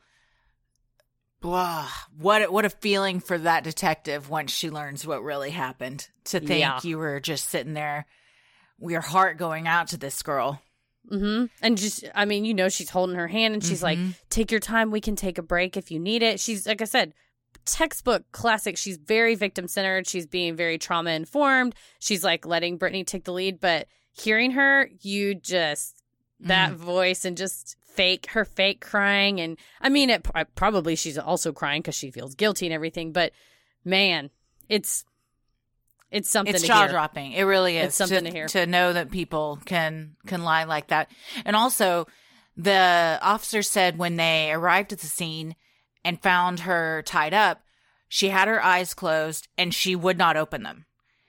[1.43, 6.09] blah, what a- what a feeling for that detective once she learns what really happened.
[6.27, 6.81] To think Yeah.
[6.83, 8.07] you were just sitting there,
[8.81, 10.63] your heart going out to this girl.
[11.09, 14.15] hmm And just, I mean, you know, she's holding her hand and she's like, Mhm.
[14.31, 14.93] take your time.
[14.93, 16.39] We can take a break if you need it.
[16.39, 17.13] She's, like I said,
[17.65, 18.77] textbook classic.
[18.79, 20.07] She's very victim centered.
[20.07, 21.75] She's being very trauma informed.
[21.99, 23.61] She's like letting Brittany take the lead.
[23.61, 26.02] But hearing her, you just,
[26.43, 29.41] that voice and just fake, her fake crying.
[29.41, 33.13] And I mean, it probably she's also crying because she feels guilty and everything.
[33.13, 33.33] But
[33.85, 34.31] man,
[34.69, 35.05] it's,
[36.11, 37.33] it's something it's to jaw dropping.
[37.33, 37.87] It really is.
[37.89, 38.47] It's something to hear.
[38.49, 41.11] to know that people can can lie like that.
[41.45, 42.07] And also,
[42.57, 45.57] the officer said when they arrived at the scene
[46.05, 47.63] and found her tied up,
[48.09, 50.85] she had her eyes closed and she would not open them.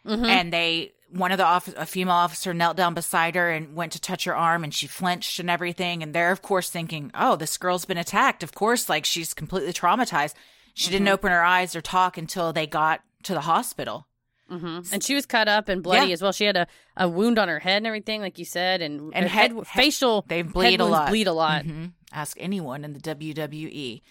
[0.06, 0.28] Mhm.
[0.28, 3.92] And they one of the office, a female officer knelt down beside her and went
[3.94, 7.36] to touch her arm and she flinched and everything and they're of course thinking oh
[7.36, 10.34] this girl's been attacked of course like she's completely traumatized
[10.74, 11.14] she didn't Mm-hmm.
[11.14, 14.08] open her eyes or talk until they got to the hospital
[14.52, 14.92] Mhm.
[14.92, 16.14] And she was cut up and bloody Yeah.
[16.14, 16.34] as well.
[16.34, 19.26] She had a, a wound on her head and everything, like you said, and, And
[19.26, 21.64] head- head, facial they bleed a lot Bleed a lot.
[21.66, 24.02] hmm ask anyone in the wwe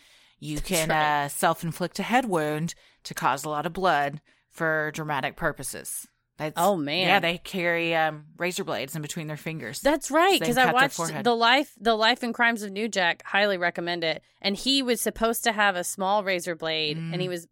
[0.41, 1.25] you can right.
[1.25, 6.09] uh, self-inflict a head wound to cause a lot of blood for dramatic purposes
[6.57, 7.07] Oh, man.
[7.07, 10.99] yeah they carry um, razor blades in between their fingers That's right, because I watched
[11.25, 13.23] the life, the life and crimes of New Jack.
[13.25, 14.23] Highly recommend it.
[14.41, 17.21] And he was supposed to have a small razor blade, and Mm.
[17.21, 17.47] he was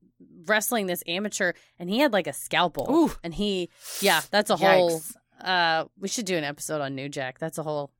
[0.46, 2.86] wrestling this amateur, and he had like a scalpel.
[2.90, 3.12] Ooh.
[3.22, 3.68] And he,
[4.00, 5.02] yeah, that's a whole.
[5.40, 7.38] Uh, we should do an episode on New Jack.
[7.38, 7.90] That's a whole,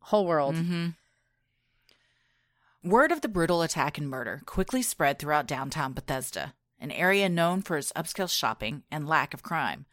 [0.00, 0.56] whole world.
[0.56, 0.88] hmm
[2.82, 7.62] Word of the brutal attack and murder quickly spread throughout downtown Bethesda, an area known
[7.62, 9.86] for its upscale shopping and lack of crime.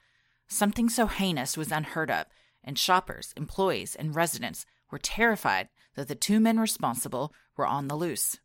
[0.52, 2.26] Something so heinous was unheard of,
[2.62, 7.96] and shoppers, employees, and residents were terrified that the two men responsible were on the
[7.96, 8.38] loose.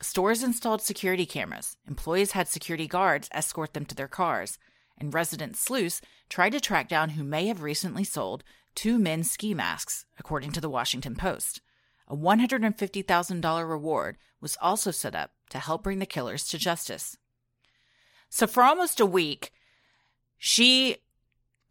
[0.00, 4.56] Stores installed security cameras, employees had security guards escort them to their cars,
[4.96, 8.42] and resident sleuths tried to track down who may have recently sold
[8.74, 11.60] two men's ski masks, according to the Washington Post.
[12.08, 17.18] A $150,000 reward was also set up to help bring the killers to justice.
[18.30, 19.52] So, for almost a week,
[20.38, 20.96] she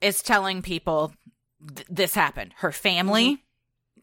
[0.04, 1.14] is telling people
[1.76, 2.54] th- this happened.
[2.58, 3.44] Her family,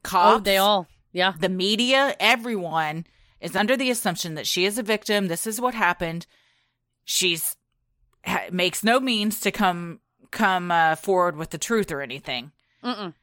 [0.03, 1.35] cops, Oh, they all, yeah.
[1.39, 3.07] the media, everyone
[3.41, 5.29] is under the assumption that she is a victim.
[5.29, 6.27] This is what happened.
[7.05, 7.57] She's
[8.25, 12.53] ha- makes no means to come come uh, forward with the truth or anything.
[12.85, 13.15] Mm-mm.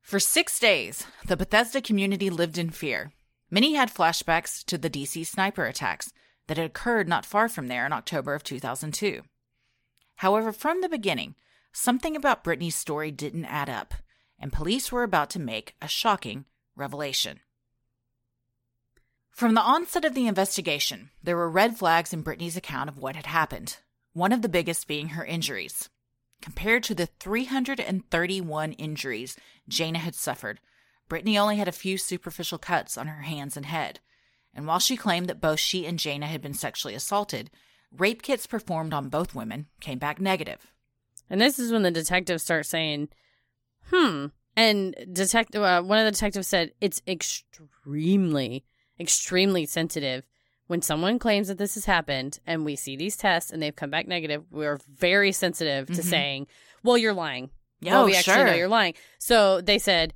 [0.00, 3.12] For six days, the Bethesda community lived in fear.
[3.50, 6.12] Many had flashbacks to the DC sniper attacks
[6.46, 9.22] that had occurred not far from there in October of 2002.
[10.16, 11.34] However, from the beginning,
[11.72, 13.94] something about Brittany's story didn't add up,
[14.38, 16.44] and police were about to make a shocking
[16.76, 17.40] revelation.
[19.30, 23.16] From the onset of the investigation, there were red flags in Brittany's account of what
[23.16, 23.78] had happened,
[24.12, 25.88] one of the biggest being her injuries.
[26.42, 29.36] Compared to the 331 injuries
[29.70, 30.60] Jayna had suffered,
[31.08, 34.00] Brittany only had a few superficial cuts on her hands and head.
[34.52, 37.50] And while she claimed that both she and Jayna had been sexually assaulted,
[37.96, 40.72] rape kits performed on both women came back negative.
[41.30, 43.08] And this is when the detectives start saying,
[43.90, 44.26] "Hmm."
[44.56, 48.64] And detective, uh, one of the detectives said, "It's extremely,
[49.00, 50.24] extremely sensitive
[50.66, 53.90] when someone claims that this has happened, and we see these tests and they've come
[53.90, 54.44] back negative.
[54.50, 56.04] We're very sensitive to Mhm.
[56.04, 56.46] saying,
[56.82, 57.50] well, you're lying.
[57.80, 58.46] Yeah, well, oh, we actually sure.
[58.46, 60.14] know you're lying.' So they said,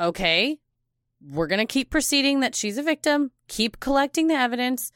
[0.00, 0.58] okay,
[1.20, 3.30] we're gonna keep proceeding that she's a victim.
[3.48, 4.90] Keep collecting the evidence.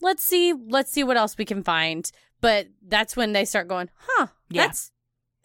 [0.00, 0.52] Let's see.
[0.52, 4.28] Let's see what else we can find." But that's when they start going, "Huh?
[4.48, 4.66] Yeah.
[4.66, 4.92] That's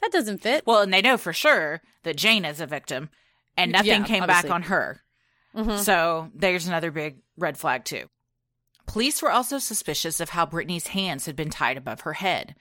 [0.01, 3.09] that doesn't fit." Well, and they know for sure that Jane is a victim,
[3.57, 4.49] and nothing Yeah, came obviously.
[4.49, 5.03] back on her.
[5.55, 5.79] Mhm.
[5.79, 8.09] So there's another big red flag, too.
[8.85, 12.55] Police were also suspicious of how Brittany's hands had been tied above her head.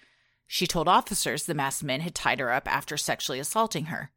[0.47, 4.11] She told officers the masked men had tied her up after sexually assaulting her.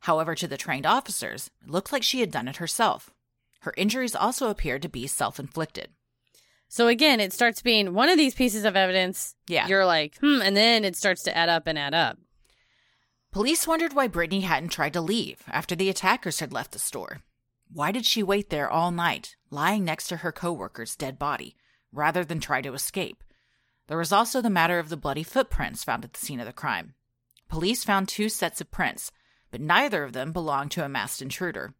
[0.00, 3.10] However, to the trained officers, it looked like she had done it herself.
[3.60, 5.92] Her injuries also appeared to be self inflicted.
[6.74, 9.36] So again, it starts being one of these pieces of evidence.
[9.46, 9.68] Yeah.
[9.68, 12.18] You're like, hmm, and then it starts to add up and add up.
[13.30, 17.20] Police wondered why Brittany hadn't tried to leave after the attackers had left the store.
[17.72, 21.54] Why did she wait there all night, lying next to her coworker's dead body,
[21.92, 23.22] rather than try to escape?
[23.86, 26.52] There was also the matter of the bloody footprints found at the scene of the
[26.52, 26.94] crime.
[27.48, 29.12] Police found two sets of prints,
[29.52, 31.72] but neither of them belonged to a masked intruder.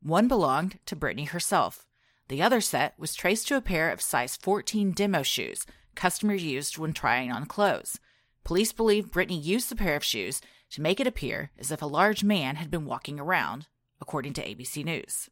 [0.00, 1.86] One belonged to Brittany herself.
[2.28, 5.66] The other set was traced to a pair of size 14 demo shoes
[5.98, 7.98] customers used when trying on clothes.
[8.44, 11.86] Police believe Brittany used the pair of shoes to make it appear as if a
[11.86, 13.66] large man had been walking around,
[14.00, 15.28] according to ABC News.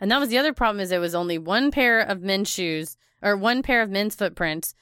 [0.00, 2.96] And that was the other problem is it was only one pair of men's shoes
[3.20, 4.74] or one pair of men's footprints.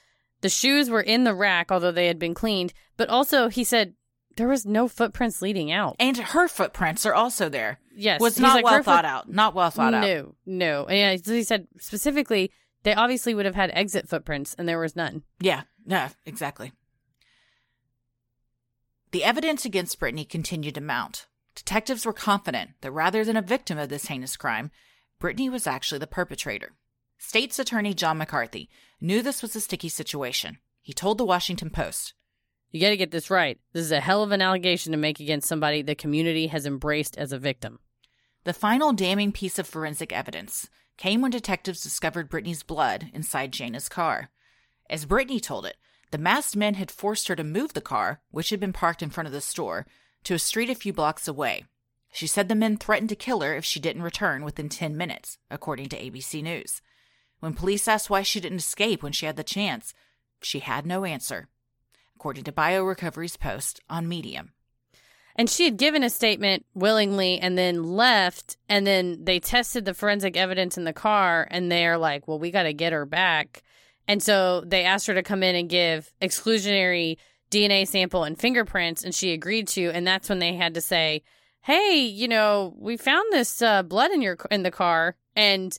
[0.42, 2.72] The shoes were in the rack, although they had been cleaned.
[2.96, 3.94] But also, he said
[4.36, 5.96] there was no footprints leading out.
[5.98, 7.78] And her footprints are also there.
[7.94, 9.28] Yes, Was not like, well thought foot- out.
[9.30, 10.02] Not well thought out.
[10.02, 10.84] No, no.
[10.84, 12.50] And yeah, so he said specifically
[12.82, 15.22] they obviously would have had exit footprints, and there was none.
[15.40, 16.72] Yeah, yeah, exactly.
[19.12, 21.26] The evidence against Brittany continued to mount.
[21.54, 24.70] Detectives were confident that rather than a victim of this heinous crime,
[25.18, 26.72] Brittany was actually the perpetrator.
[27.18, 28.68] State's Attorney John McCarthy
[29.00, 30.58] knew this was a sticky situation.
[30.82, 32.12] He told the Washington Post,
[32.72, 33.58] You got to get this right.
[33.72, 37.16] This is a hell of an allegation to make against somebody the community has embraced
[37.16, 37.78] as a victim.
[38.44, 43.88] The final damning piece of forensic evidence came when detectives discovered Brittany's blood inside Jayna's
[43.88, 44.30] car.
[44.88, 45.76] As Brittany told it,
[46.10, 49.10] the masked men had forced her to move the car, which had been parked in
[49.10, 49.86] front of the store,
[50.24, 51.64] to a street a few blocks away.
[52.12, 55.38] She said the men threatened to kill her if she didn't return within 10 minutes,
[55.50, 56.80] according to ABC News.
[57.40, 59.92] When police asked why she didn't escape when she had the chance,
[60.40, 61.48] she had no answer,
[62.16, 64.52] according to BioRecovery's post on Medium.
[65.36, 68.56] And she had given a statement willingly and then left.
[68.70, 72.50] And then they tested the forensic evidence in the car and they're like, well, we
[72.50, 73.62] got to get her back.
[74.08, 77.18] And so they asked her to come in and give exclusionary
[77.50, 79.04] DNA sample and fingerprints.
[79.04, 79.90] And she agreed to.
[79.90, 81.22] And that's when they had to say,
[81.60, 85.16] hey, you know, we found this uh, blood in your in the car.
[85.34, 85.76] And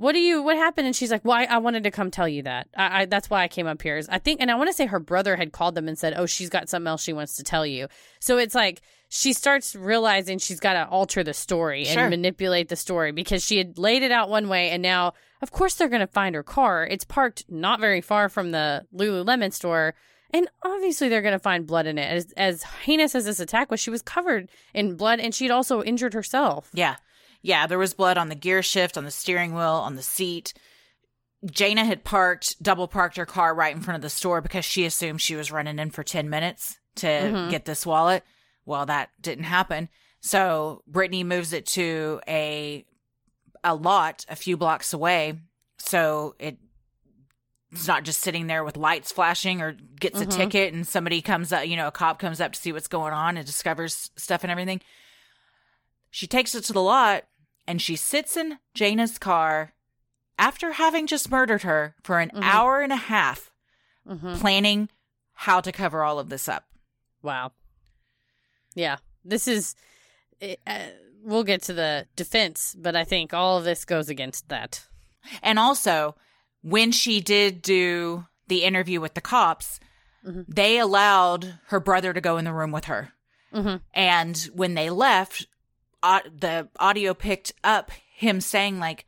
[0.00, 0.86] what do you what happened?
[0.86, 2.68] And she's like why well, I, I wanted to come tell you that.
[2.76, 4.86] I, I that's why i came up here i think and i want to say
[4.86, 7.42] her brother had called them and said oh she's got something else she wants to
[7.42, 7.88] tell you.
[8.18, 12.02] So it's like she starts realizing she's got to alter the story Sure.
[12.02, 15.50] and manipulate the story because she had laid it out one way and now of
[15.50, 16.86] course they're going to find her car.
[16.86, 19.94] It's parked not very far from the lululemon store
[20.32, 22.10] and obviously they're going to find blood in it.
[22.10, 25.82] As, as heinous as this attack was she was covered in blood and she'd also
[25.82, 26.70] injured herself.
[26.72, 26.96] Yeah.
[27.42, 30.52] Yeah, there was blood on the gear shift, on the steering wheel, on the seat.
[31.46, 34.84] Jayna had parked, double parked her car right in front of the store because she
[34.84, 37.50] assumed she was running in for 10 minutes to Mhm.
[37.50, 38.24] get this wallet.
[38.66, 39.88] Well, that didn't happen.
[40.20, 42.84] So Brittany moves it to a
[43.62, 45.38] a lot a few blocks away.
[45.78, 46.58] So it
[47.72, 50.22] it's not just sitting there with lights flashing or gets Mhm.
[50.22, 52.88] a ticket and somebody comes up, you know, a cop comes up to see what's
[52.88, 54.80] going on and discovers stuff and everything.
[56.10, 57.24] She takes it to the lot
[57.66, 59.74] and she sits in Jayna's car
[60.38, 62.42] after having just murdered her for an Mhm.
[62.42, 63.50] hour and a half,
[64.06, 64.88] hmm planning
[65.34, 66.64] how to cover all of this up.
[67.22, 67.52] Wow.
[68.74, 69.74] Yeah, this is.
[70.40, 70.86] it- Uh,
[71.22, 74.86] we'll get to the defense, but I think all of this goes against that.
[75.42, 76.16] And also,
[76.62, 79.78] when she did do the interview with the cops,
[80.26, 80.46] Mhm.
[80.48, 83.12] they allowed her brother to go in the room with her.
[83.52, 85.46] hmm And when they left,
[86.02, 89.06] uh, the audio picked up him saying, like,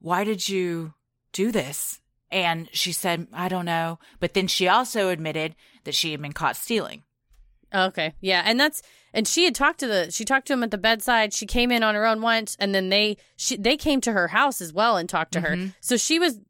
[0.00, 0.94] why did you
[1.32, 2.00] do this?
[2.30, 3.98] And she said, I don't know.
[4.20, 7.02] But then she also admitted that she had been caught stealing.
[7.72, 8.82] Okay, yeah, and that's
[9.14, 11.32] and she had talked to the she talked to him at the bedside.
[11.32, 14.28] She came in on her own once, and then they she they came to her
[14.28, 15.50] house as well and talked to her.
[15.56, 15.74] Mhm.
[15.80, 16.40] So she was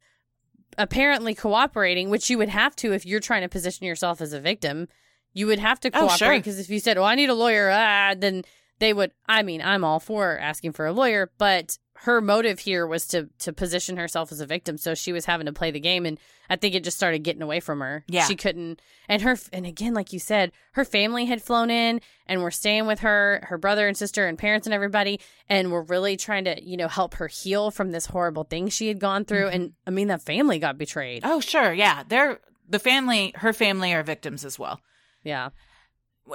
[0.78, 4.40] apparently cooperating, which you would have to if you're trying to position yourself as a
[4.40, 4.88] victim.
[5.32, 6.36] You would have to Oh, cooperate sure.
[6.38, 8.42] because if you said, "Oh, I need a lawyer," ah, then
[8.80, 9.12] they would.
[9.28, 13.28] I mean, I'm all for asking for a lawyer, but her motive here was to
[13.40, 16.18] to position herself as a victim, so she was having to play the game, and
[16.48, 18.04] I think it just started getting away from her.
[18.08, 18.24] Yeah.
[18.24, 22.42] she couldn't, and her, and again, like you said, her family had flown in and
[22.42, 26.16] were staying with her, her brother and sister and parents and everybody, and were really
[26.16, 29.44] trying to, you know, help her heal from this horrible thing she had gone through.
[29.46, 29.54] Mm-hmm.
[29.54, 31.22] And I mean, that family got betrayed.
[31.24, 31.72] Oh, sure.
[31.72, 32.02] Yeah.
[32.08, 34.80] They're the family, her family are victims as well.
[35.22, 35.50] Yeah,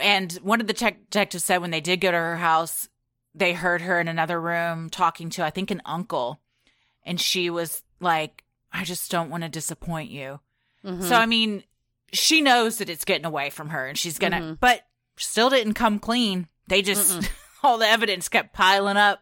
[0.02, 2.90] And one of the tech detectives said when they did go to her house,
[3.34, 6.40] they heard her in another room talking to, I think, an uncle.
[7.04, 8.44] And she was like,
[8.74, 10.40] I just don't want to disappoint you.
[10.84, 11.04] Mhm.
[11.04, 11.64] So, I mean,
[12.12, 14.60] she knows that it's getting away from her and she's going to, Mhm.
[14.60, 14.86] but
[15.18, 16.48] still didn't come clean.
[16.68, 17.30] They just,
[17.64, 19.22] all the evidence kept piling up.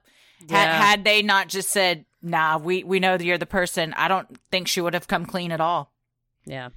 [0.49, 4.07] Had, had they not just said, nah, we, we know that you're the person, I
[4.09, 5.93] don't think she would have come clean at all.
[6.45, 6.69] yeah,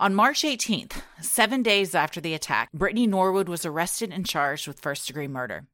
[0.00, 4.80] On March 18th, seven days after the attack, Brittany Norwood was arrested and charged with
[4.80, 5.66] first degree murder.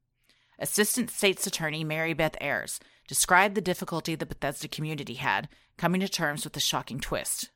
[0.59, 6.09] Assistant State's Attorney Mary Beth Ayers described the difficulty the Bethesda community had coming to
[6.09, 7.51] terms with the shocking twist.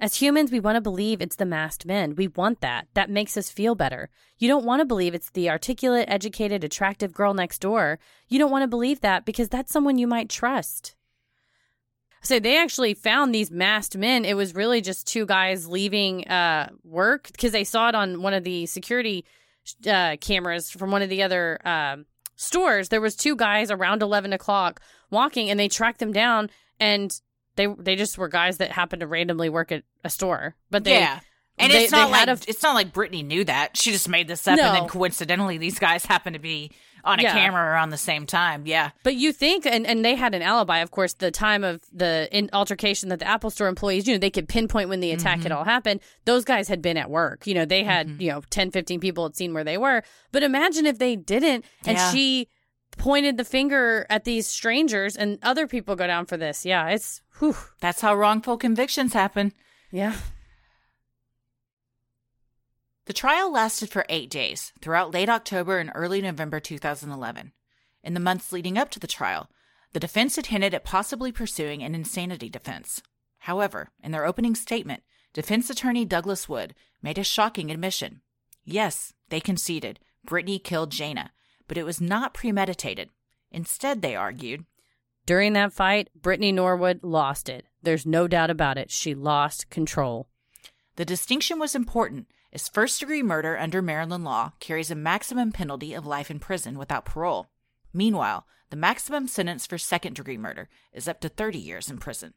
[0.00, 2.14] As humans, we want to believe it's the masked men.
[2.14, 2.86] We want that.
[2.94, 4.08] That makes us feel better.
[4.38, 7.98] You don't want to believe it's the articulate, educated, attractive girl next door.
[8.26, 10.96] You don't want to believe that because that's someone you might trust.
[12.22, 14.24] So they actually found these masked men.
[14.24, 18.34] It was really just two guys leaving uh, work because they saw it on one
[18.34, 19.24] of the security
[19.88, 22.06] uh, cameras from one of the other um
[22.36, 22.88] stores.
[22.88, 26.50] There was two guys around eleven o'clock walking, and they tracked them down
[26.80, 27.12] and
[27.56, 30.98] they they just were guys that happened to randomly work at a store, but they
[31.00, 31.20] yeah.
[31.58, 33.76] And they- it's not like a- it's not like Brittany knew that.
[33.78, 36.72] She just made this up and then coincidentally these guys happened to be
[37.06, 37.32] on a Yeah.
[37.32, 38.66] camera around the same time.
[38.66, 38.90] Yeah.
[39.02, 42.28] But you think, and, and they had an alibi, of course, the time of the
[42.32, 45.36] in altercation that the Apple Store employees, you know, they could pinpoint when the attack
[45.38, 45.42] Mm-hmm.
[45.44, 46.00] had all happened.
[46.24, 47.46] Those guys had been at work.
[47.46, 50.02] You know, they had, you know, 10, 15 people had seen where they were.
[50.32, 52.10] But imagine if they didn't and Yeah.
[52.12, 52.48] she
[52.98, 56.64] pointed the finger at these strangers and other people go down for this.
[56.64, 57.56] Yeah, it's, whew.
[57.80, 59.52] That's how wrongful convictions happen.
[59.92, 60.14] Yeah.
[63.06, 67.52] The trial lasted for eight days, throughout late October and early November 2011.
[68.02, 69.48] In the months leading up to the trial,
[69.92, 73.00] the defense had hinted at possibly pursuing an insanity defense.
[73.38, 78.22] However, in their opening statement, defense attorney Douglas Wood made a shocking admission.
[78.64, 81.30] Yes, they conceded Brittany killed Jayna,
[81.68, 83.10] but it was not premeditated.
[83.52, 84.64] Instead, they argued,
[85.26, 87.66] During that fight, Brittany Norwood lost it.
[87.82, 88.90] There's no doubt about it.
[88.90, 90.26] She lost control.
[90.96, 92.26] The distinction was important,
[92.56, 96.78] as first degree murder under Maryland law carries a maximum penalty of life in prison
[96.78, 97.48] without parole.
[97.92, 102.32] Meanwhile, the maximum sentence for second degree murder is up to 30 years in prison.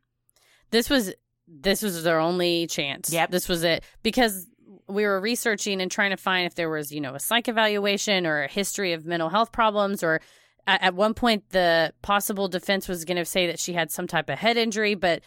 [0.72, 1.14] This was
[1.48, 3.14] this was their only chance.
[3.14, 3.32] Yep.
[3.32, 4.46] This was it because
[4.90, 8.28] we were researching and trying to find if there was, you know, a psych evaluation
[8.28, 10.20] or a history of mental health problems or
[10.68, 14.06] at, at one point the possible defense was going to say that she had some
[14.06, 15.22] type of head injury, but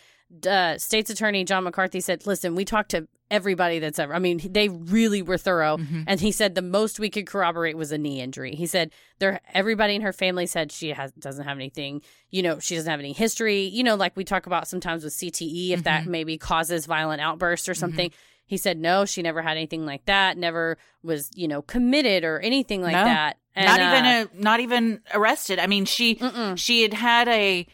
[0.46, 4.14] uh, state's attorney John McCarthy said, "Listen, we talked to everybody that's ever.
[4.14, 6.02] I mean, they really were thorough." Mm-hmm.
[6.06, 8.54] And he said the most we could corroborate was a knee injury.
[8.54, 12.02] He said there everybody in her family said she has doesn't have anything.
[12.30, 13.62] You know, she doesn't have any history.
[13.62, 16.10] You know, like we talk about sometimes with CTE, if that mm-hmm.
[16.12, 18.10] maybe causes violent outbursts or something.
[18.10, 18.18] Mm-hmm.
[18.44, 20.36] He said no, she never had anything like that.
[20.36, 23.04] Never was, you know, committed or anything like No.
[23.04, 23.38] that.
[23.54, 25.58] And, not uh, even a, not even arrested.
[25.58, 26.58] I mean, she Mm-mm.
[26.58, 27.66] she had had a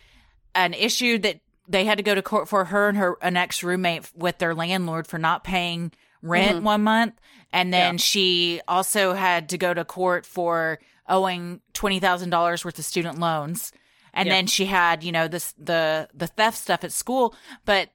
[0.54, 3.62] an issue that they had to go to court for her and her an ex
[3.62, 5.92] roommate with their landlord for not paying
[6.22, 6.62] rent Mhm.
[6.62, 7.14] one month,
[7.52, 7.98] and then Yeah.
[7.98, 13.18] she also had to go to court for owing twenty thousand dollars worth of student
[13.18, 13.70] loans,
[14.12, 14.34] and Yep.
[14.34, 17.90] then she had you know this the the theft stuff at school, but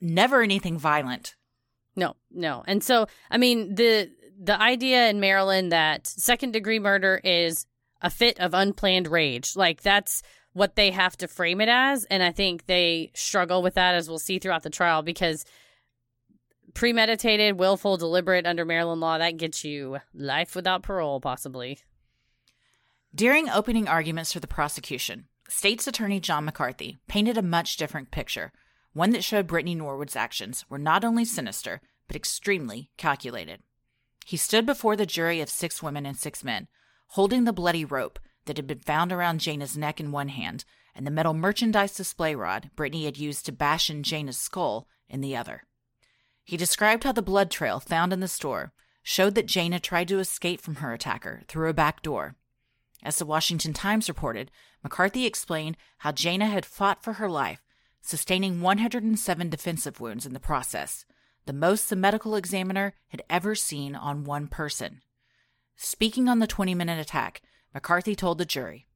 [0.00, 1.34] never anything violent.
[1.96, 2.62] No, no.
[2.66, 7.66] And so, I mean, the the idea in Maryland that second degree murder is
[8.02, 10.22] a fit of unplanned rage, like that's
[10.56, 14.08] what they have to frame it as, and I think they struggle with that as
[14.08, 15.44] we'll see throughout the trial because
[16.72, 21.80] premeditated, willful, deliberate under Maryland law that gets you life without parole possibly.
[23.14, 28.50] During opening arguments for the prosecution, State's Attorney John McCarthy painted a much different picture,
[28.94, 33.60] one that showed Brittany Norwood's actions were not only sinister, but extremely calculated.
[34.24, 36.68] He stood before the jury of six women and six men,
[37.08, 40.64] holding the bloody rope that had been found around Jayna's neck in one hand
[40.96, 45.20] and the metal merchandise display rod Brittany had used to bash in Jayna's skull in
[45.20, 45.64] the other.
[46.42, 48.72] He described how the blood trail found in the store
[49.02, 52.34] showed that Jayna tried to escape from her attacker through a back door.
[53.02, 54.50] As the Washington Times reported,
[54.82, 57.62] McCarthy explained how Jayna had fought for her life,
[58.00, 61.04] sustaining 107 defensive wounds in the process,
[61.44, 65.02] the most the medical examiner had ever seen on one person.
[65.76, 67.42] Speaking on the 20 minute attack,
[67.76, 68.86] McCarthy told the jury,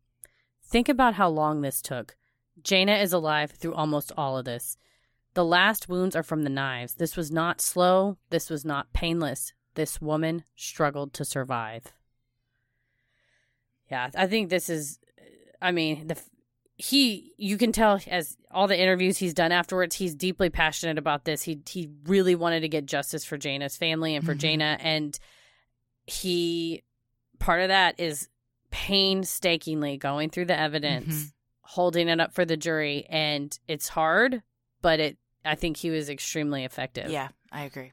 [0.65, 2.17] Think about how long this took.
[2.63, 4.79] Jayna is alive through almost all of this.
[5.35, 6.95] The last wounds are from the knives.
[6.95, 8.17] This was not slow.
[8.31, 9.53] This was not painless.
[9.75, 11.93] This woman struggled to survive.
[13.91, 14.99] Yeah, I think this is.
[15.61, 16.17] I mean, the
[16.77, 17.35] he.
[17.37, 19.97] You can tell as all the interviews he's done afterwards.
[19.97, 21.43] He's deeply passionate about this.
[21.43, 24.41] He he really wanted to get justice for Jayna's family and for Mhm.
[24.41, 25.19] Jayna, and
[26.07, 26.83] he
[27.39, 28.31] part of that is
[28.71, 31.33] painstakingly going through the evidence, Mhm.
[31.63, 34.43] holding it up for the jury, and it's hard,
[34.83, 35.19] but it.
[35.45, 37.11] I think he was extremely effective.
[37.11, 37.93] Yeah, I agree.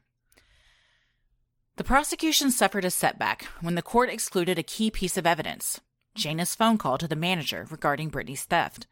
[1.76, 5.80] The prosecution suffered a setback when the court excluded a key piece of evidence
[6.16, 8.86] Jayna's phone call to the manager regarding Brittany's theft.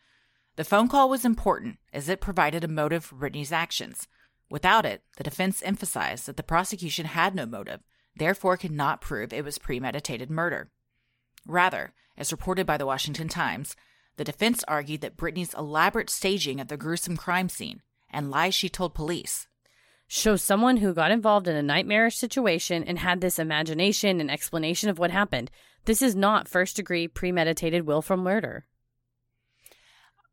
[0.55, 4.07] The phone call was important as it provided a motive for Brittany's actions.
[4.49, 7.81] Without it, the defense emphasized that the prosecution had no motive,
[8.15, 10.71] therefore could not prove it was premeditated murder.
[11.47, 13.77] Rather, as reported by the Washington Times,
[14.17, 18.69] the defense argued that Brittany's elaborate staging of the gruesome crime scene and lies she
[18.69, 19.47] told police
[20.09, 24.89] shows someone who got involved in a nightmarish situation and had this imagination and explanation
[24.89, 25.51] of what happened.
[25.85, 28.67] This is not first degree premeditated willful murder.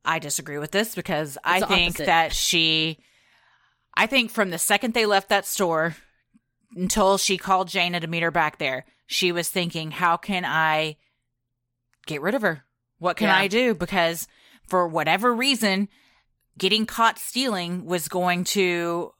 [0.05, 2.05] I disagree with this because I think opposite.
[2.05, 2.99] that she,
[3.95, 5.95] I think from the second they left that store
[6.75, 10.97] until she called Jayna to meet her back there, she was thinking, how can I
[12.05, 12.63] get rid of her?
[12.99, 13.37] What can Yeah.
[13.37, 13.73] I do?
[13.75, 14.27] Because
[14.67, 15.89] for whatever reason,
[16.57, 19.13] getting caught stealing was going to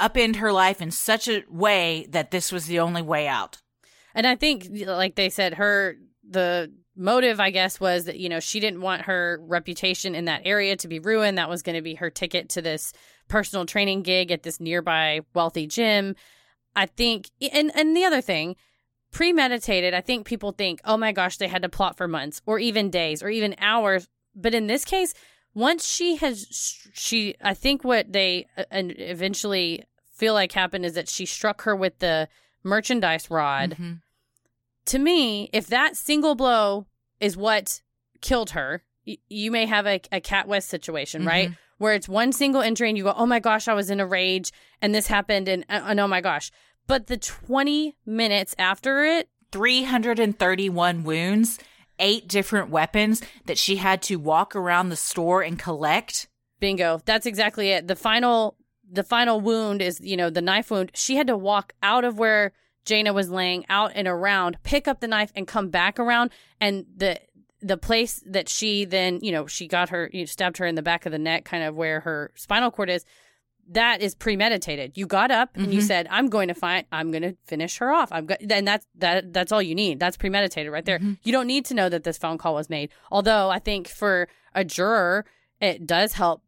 [0.00, 3.58] upend her life in such a way that this was the only way out.
[4.14, 5.96] And I think, like they said, her
[6.28, 10.42] the motive, I guess, was that you know she didn't want her reputation in that
[10.44, 11.38] area to be ruined.
[11.38, 12.92] That was going to be her ticket to this
[13.28, 16.16] personal training gig at this nearby wealthy gym.
[16.74, 18.56] I think, and and the other thing,
[19.12, 19.94] premeditated.
[19.94, 22.90] I think people think, oh my gosh, they had to plot for months or even
[22.90, 24.08] days or even hours.
[24.34, 25.14] But in this case,
[25.54, 26.46] once she has,
[26.92, 31.62] she, I think what they uh, and eventually feel like happened is that she struck
[31.62, 32.28] her with the
[32.62, 33.70] merchandise rod.
[33.70, 33.92] Mm-hmm.
[34.86, 36.86] To me, if that single blow
[37.20, 37.80] is what
[38.20, 41.50] killed her, y- you may have a, a Cat West situation, right?
[41.78, 44.06] Where it's one single injury and you go, oh my gosh, I was in a
[44.06, 46.50] rage and this happened and, and oh my gosh.
[46.86, 51.58] But the 20 minutes after it, 331 wounds,
[51.98, 56.28] eight different weapons that she had to walk around the store and collect.
[56.60, 57.86] bingo, that's exactly it.
[57.88, 58.56] The final
[58.88, 60.92] the final wound is, you know, the knife wound.
[60.94, 62.52] She had to walk out of where
[62.86, 66.30] Jayna was laying out and around, pick up the knife and come back around
[66.60, 67.20] and the
[67.60, 70.74] the place that she then, you know, she got her, you know, stabbed her in
[70.74, 73.04] the back of the neck, kind of where her spinal cord is.
[73.68, 74.96] That is premeditated.
[74.96, 75.86] You got up and you Mhm.
[75.86, 76.86] said, "I'm going to find.
[76.92, 79.32] I'm going to finish her off." I'm go-, and that's that.
[79.32, 79.98] That's all you need.
[79.98, 80.98] That's premeditated right there.
[81.00, 81.18] Mhm.
[81.24, 82.90] You don't need to know that this phone call was made.
[83.10, 85.26] Although I think for a juror,
[85.60, 86.42] it does help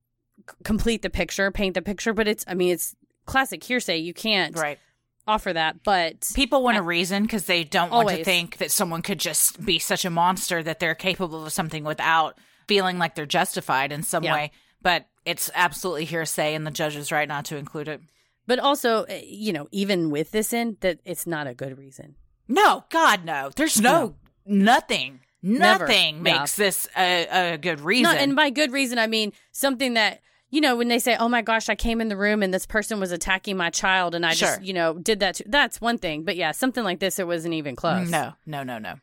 [0.49, 2.13] c- complete the picture, paint the picture.
[2.13, 2.95] But it's, I mean, it's
[3.27, 3.97] classic hearsay.
[3.99, 4.79] You can't Right.
[5.27, 5.83] offer that.
[5.83, 9.65] But People want a reason because they don't want to think that someone could just
[9.65, 12.39] be such a monster that they're capable of something without
[12.69, 14.33] feeling like they're justified in some Yeah.
[14.35, 14.51] way.
[14.81, 18.01] But it's absolutely hearsay, and the judge is right not to include it.
[18.47, 22.17] but also, eh, you know, even with this in, that it's not a good reason.
[22.49, 23.51] No, God, no.
[23.55, 24.15] There's no,
[24.47, 26.23] nothing, nothing Yeah.
[26.23, 28.05] makes this a, a good reason.
[28.05, 30.21] Not, and by good reason, I mean something that
[30.51, 32.65] you know when they say, "Oh my gosh, I came in the room and this
[32.65, 34.49] person was attacking my child," and I Sure.
[34.49, 35.35] just you know did that.
[35.37, 35.45] Too.
[35.47, 38.09] That's one thing, but yeah, something like this, it wasn't even close.
[38.09, 38.95] No, no, no, no.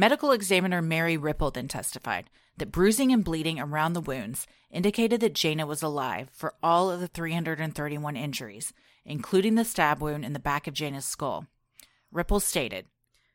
[0.00, 5.34] Medical examiner Mary Ripple then testified that bruising and bleeding around the wounds indicated that
[5.34, 8.72] Jayna was alive for all of the 331 injuries,
[9.04, 11.48] including the stab wound in the back of Jayna's skull.
[12.10, 12.86] Ripple stated,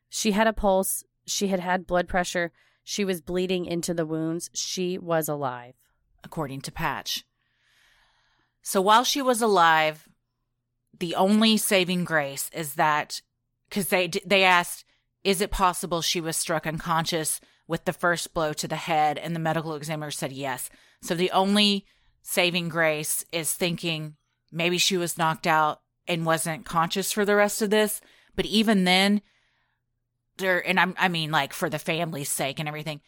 [0.08, 1.04] she had a pulse.
[1.24, 2.50] She had had blood pressure.
[2.82, 4.50] She was bleeding into the wounds.
[4.52, 5.74] She was alive.
[6.24, 7.24] according to Patch.
[8.60, 10.08] So while she was alive,
[10.98, 13.22] the only saving grace is that
[13.68, 14.84] because they they asked,
[15.26, 19.34] is it possible she was struck unconscious with the first blow to the head, and
[19.34, 20.70] the medical examiner said yes.
[21.02, 21.84] So the only
[22.22, 24.14] saving grace is thinking
[24.52, 28.00] maybe she was knocked out and wasn't conscious for the rest of this.
[28.36, 29.20] But even then,
[30.38, 33.00] there and I'm, I mean, like for the family's sake and everything,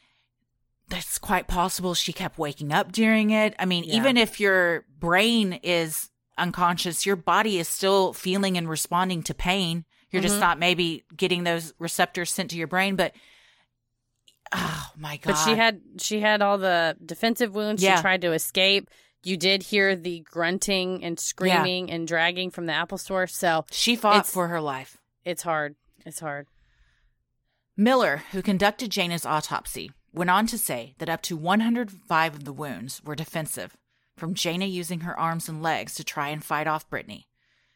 [0.88, 3.54] that's quite possible she kept waking up during it.
[3.60, 3.94] I mean, Yeah.
[3.96, 9.84] even if your brain is unconscious, your body is still feeling and responding to pain.
[10.10, 10.40] You're just Mhm.
[10.40, 13.14] not maybe getting those receptors sent to your brain, but
[14.52, 15.32] oh my god.
[15.32, 17.82] But she had she had all the defensive wounds.
[17.82, 17.96] Yeah.
[17.96, 18.88] She tried to escape.
[19.22, 23.26] You did hear the grunting and screaming and dragging from the Apple store.
[23.26, 24.96] So she fought for her life.
[25.24, 25.74] it's hard.
[26.06, 26.46] It's hard.
[27.76, 32.52] Miller, who conducted Jayna's autopsy, went on to say that up to 105 of the
[32.52, 33.76] wounds were defensive,
[34.16, 37.28] from Jayna using her arms and legs to try and fight off Brittany.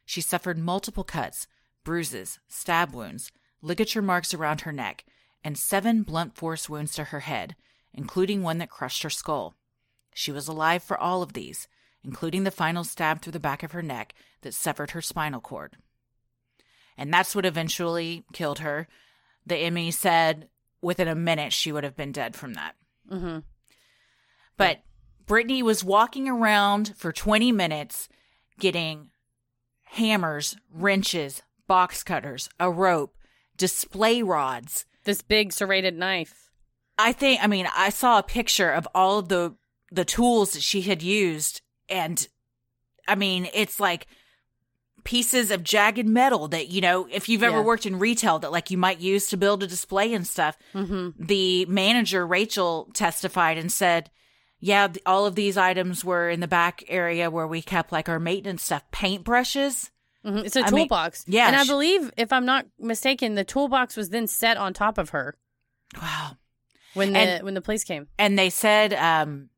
[0.04, 1.46] She suffered multiple cuts,
[1.84, 3.30] bruises, stab wounds,
[3.60, 5.04] ligature marks around her neck,
[5.44, 7.56] and seven blunt force wounds to her head,
[7.92, 9.54] including one that crushed her skull.
[10.14, 11.68] She was alive for all of these,
[12.04, 15.76] including the final stab through the back of her neck that severed her spinal cord.
[16.96, 18.86] And that's what eventually killed her.
[19.46, 20.48] The ME said
[20.80, 22.74] within a minute she would have been dead from that.
[23.08, 23.38] hmm
[24.56, 24.82] But
[25.26, 28.08] Brittany was walking around for 20 minutes
[28.58, 29.10] getting
[29.84, 31.42] hammers, wrenches,
[31.72, 33.14] box cutters, a rope,
[33.56, 34.84] display rods.
[35.04, 36.50] This big serrated knife.
[36.98, 39.56] I think I mean I saw a picture of all of the
[39.90, 42.28] the tools that she had used and
[43.08, 44.06] I mean it's like
[45.04, 47.64] pieces of jagged metal that you know if you've ever Yeah.
[47.64, 51.08] worked in retail that like you might use to build a display and stuff hmm
[51.18, 54.10] the manager Rachel testified and said,
[54.60, 58.20] "Yeah, all of these items were in the back area where we kept like our
[58.20, 59.90] maintenance stuff, paintbrushes."
[60.24, 61.24] Hmm It's a I mean, toolbox.
[61.26, 64.96] yeah, and I believe, if I'm not mistaken, the toolbox was then set on top
[64.98, 65.36] of her
[66.00, 66.36] Wow.
[66.94, 68.08] when the And- when the police came.
[68.18, 69.50] And they said um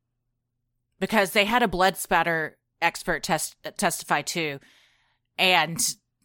[1.00, 4.58] because they had a blood spatter expert test testify too,
[5.38, 5.78] and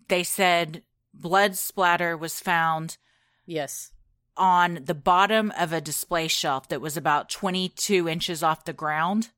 [0.07, 0.83] they said
[1.13, 2.97] blood splatter was found
[3.45, 3.91] Yes.
[4.37, 9.31] on the bottom of a display shelf that was about 22 inches off the ground,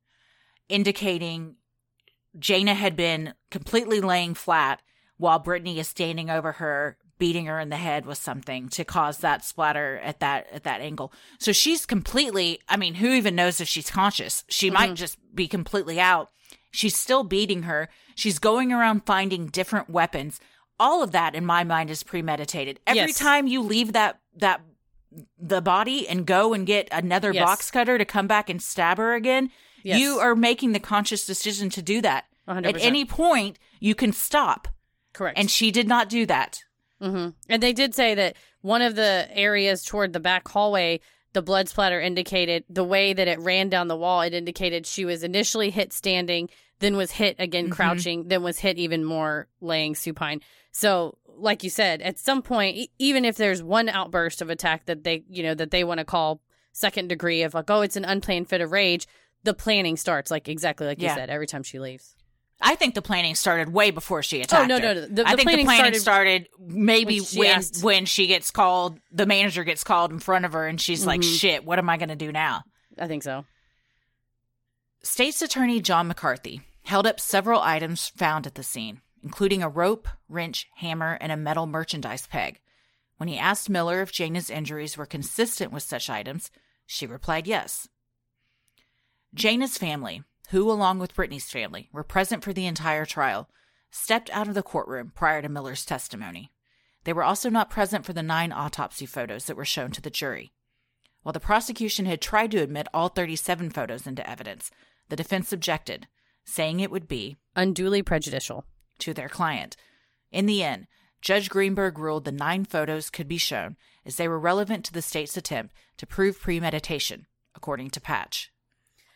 [0.70, 1.56] indicating
[2.38, 4.82] Jayna had been completely laying flat
[5.22, 9.20] while Brittany is standing over her, beating her in the head with something to cause
[9.20, 11.14] that splatter at that at that angle.
[11.38, 14.44] So she's completely I mean, who even knows if she's conscious?
[14.50, 16.32] She might just be completely out.
[16.72, 17.88] She's still beating her.
[18.16, 20.40] She's going around finding different weapons.
[20.80, 22.80] All of that in my mind is premeditated.
[22.88, 23.20] Every Yes.
[23.20, 24.62] time you leave that that
[25.38, 27.44] the body and go and get another Yes.
[27.46, 29.52] box cutter to come back and stab her again,
[29.84, 30.00] Yes.
[30.00, 32.26] you are making the conscious decision to do that.
[32.48, 32.76] 100%.
[32.78, 34.68] At any point, you can stop.
[35.22, 35.38] Correct.
[35.38, 36.64] And she did not do that.
[37.00, 41.00] hmm And they did say that one of the areas toward the back hallway,
[41.34, 44.22] the blood splatter indicated the way that it ran down the wall.
[44.22, 46.50] It indicated she was initially hit standing,
[46.80, 47.72] then was hit again Mhm.
[47.72, 50.42] crouching, then was hit even more laying supine.
[50.72, 54.86] So, like you said, at some point, e- even if there's one outburst of attack
[54.86, 56.42] that they, you know, that they want to call
[56.74, 59.08] second degree of like, oh, it's an unplanned fit of rage,
[59.44, 61.10] the planning starts like exactly like Yeah.
[61.10, 62.16] you said every time she leaves.
[62.62, 65.02] I think the planning started way before she attacked Oh, no, no, no.
[65.08, 68.06] The- I the think planning the planning started started, maybe when she when asked- when
[68.06, 71.40] she gets called, the manager gets called in front of her, and she's like, Mhm.
[71.40, 72.64] "Shit, what am I going to do now?"
[73.00, 73.46] I think so.
[75.04, 80.08] State's Attorney John McCarthy held up several items found at the scene, including a rope,
[80.30, 82.60] wrench, hammer, and a metal merchandise peg.
[83.18, 86.52] When he asked Miller if Jayna's injuries were consistent with such items,
[86.86, 87.88] she replied yes.
[89.36, 93.50] Jayna's family, who, along with Brittany's family, were present for the entire trial,
[93.90, 96.52] stepped out of the courtroom prior to Miller's testimony.
[97.06, 100.10] They were also not present for the nine autopsy photos that were shown to the
[100.10, 100.52] jury.
[101.24, 104.72] While the prosecution had tried to admit all 37 photos into evidence,
[105.10, 106.08] the defense objected,
[106.44, 108.66] saying it would be Unduly prejudicial.
[109.00, 109.78] to their client.
[110.32, 110.88] In the end,
[111.22, 115.02] Judge Greenberg ruled the nine photos could be shown as they were relevant to the
[115.02, 118.51] state's attempt to prove premeditation, according to Patch.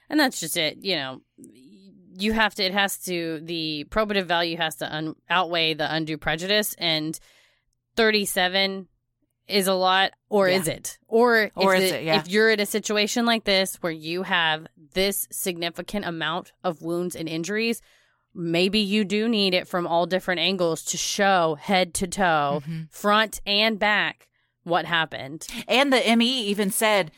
[0.10, 0.78] And that's just it.
[0.82, 1.22] You know,
[2.18, 6.18] you have to, it has to, the probative value has to un, outweigh the undue
[6.18, 6.76] prejudice.
[6.78, 7.20] And
[7.95, 8.88] 37
[9.47, 10.58] is a lot, or Yeah.
[10.58, 10.97] is it?
[11.08, 12.20] Or, Or if is the- it, yeah.
[12.20, 17.16] If you're in a situation like this where you have this significant amount of wounds
[17.16, 17.82] and injuries,
[18.34, 22.91] maybe you do need it from all different angles to show head to toe, Mhm.
[22.91, 24.28] front and back,
[24.64, 25.47] what happened.
[25.68, 27.12] And the ME even said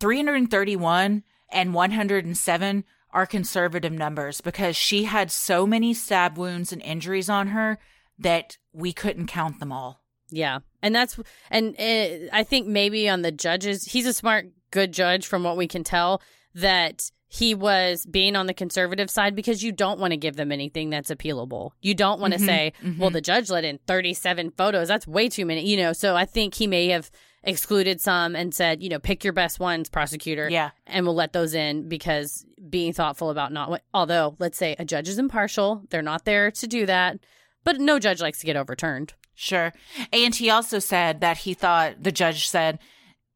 [0.00, 1.22] 331
[1.52, 7.48] and 107 are conservative numbers because she had so many stab wounds and injuries on
[7.48, 7.78] her
[8.18, 10.00] that we couldn't count them all.
[10.30, 10.60] Yeah.
[10.82, 11.18] And that's,
[11.50, 15.58] and uh, I think maybe on the judges, he's a smart, good judge from what
[15.58, 16.22] we can tell
[16.54, 20.52] that he was being on the conservative side because you don't want to give them
[20.52, 21.70] anything that's appealable.
[21.80, 22.98] You don't want to Mhm, say, mhm.
[22.98, 24.88] well, the judge let in 37 photos.
[24.88, 25.92] That's way too many, you know.
[25.92, 27.10] So I think he may have
[27.44, 30.48] excluded some and said, you know, pick your best ones, prosecutor.
[30.48, 30.70] Yeah.
[30.86, 34.84] And we'll let those in because being thoughtful about not what, although let's say a
[34.84, 37.18] judge is impartial, they're not there to do that.
[37.64, 39.14] But no judge likes to get overturned.
[39.34, 39.72] Sure.
[40.12, 42.78] And he also said that he thought, the judge said,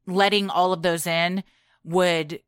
[0.06, 1.42] letting all of those in
[1.84, 2.40] would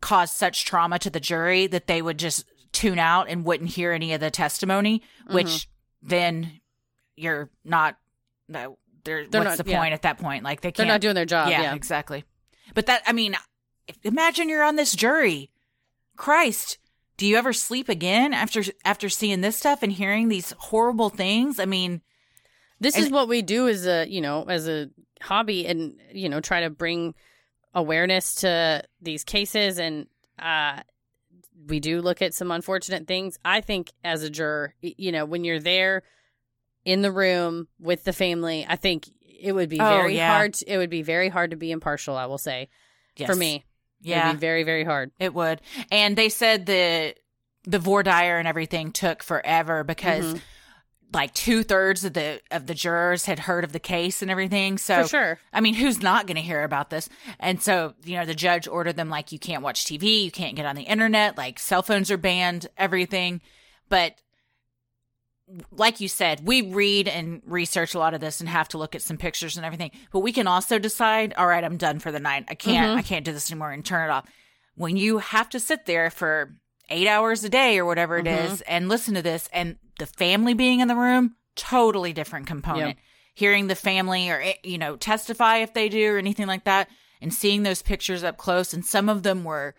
[0.00, 3.92] cause such trauma to the jury that they would just tune out and wouldn't hear
[3.92, 6.08] any of the testimony, which Mm-hmm.
[6.08, 6.60] then
[7.16, 7.96] you're not,
[8.48, 9.78] no, they're, They're what's not- the yeah.
[9.80, 10.44] point at that point?
[10.44, 11.02] Like they can't, They're can't.
[11.02, 11.48] doing their job.
[11.48, 11.74] yeah, yeah.
[11.74, 12.24] exactly.
[12.74, 13.34] But that, I mean,
[14.02, 15.50] imagine you're on this jury.
[16.16, 16.78] Christ,
[17.16, 21.58] do you ever sleep again after after seeing this stuff and hearing these horrible things?
[21.58, 22.02] I mean,
[22.80, 24.88] this And- is what we do as a you know as a
[25.22, 27.14] hobby and you know try to bring
[27.74, 30.06] awareness to these cases and
[30.38, 30.80] uh
[31.68, 35.42] we do look at some unfortunate things i think as a juror you know when
[35.44, 36.02] you're there
[36.86, 40.34] in the room with the family i think it would be Oh, very yeah.
[40.34, 42.68] hard it would be very hard to be impartial i will say
[43.16, 43.28] yes.
[43.28, 43.64] for me
[44.02, 45.60] yeah, very very hard It would.
[45.90, 47.14] And they said the
[47.64, 50.40] the voir dire and everything took forever because Mhm.
[51.12, 54.78] like two thirds of the of the jurors had heard of the case and everything.
[54.78, 57.08] So for sure I mean, who's not going to hear about this?
[57.40, 60.54] And so, you know, the judge ordered them like you can't watch TV, you can't
[60.56, 63.40] get on the internet, like cell phones are banned, everything.
[63.88, 64.20] But
[65.70, 68.94] like you said, we read and research a lot of this and have to look
[68.94, 69.90] at some pictures and everything.
[70.12, 72.46] But we can also decide, all right, I'm done for the night.
[72.48, 72.98] I can't Mhm.
[72.98, 74.26] I can't do this anymore and turn it off.
[74.74, 76.56] When you have to sit there for
[76.90, 78.62] 8 hours a day or whatever it is Mhm.
[78.66, 82.98] and listen to this and the family being in the room, totally different component.
[83.34, 86.88] Hearing the family or eh, you know testify if they do or anything like that
[87.20, 89.74] and seeing those pictures up close and some of them were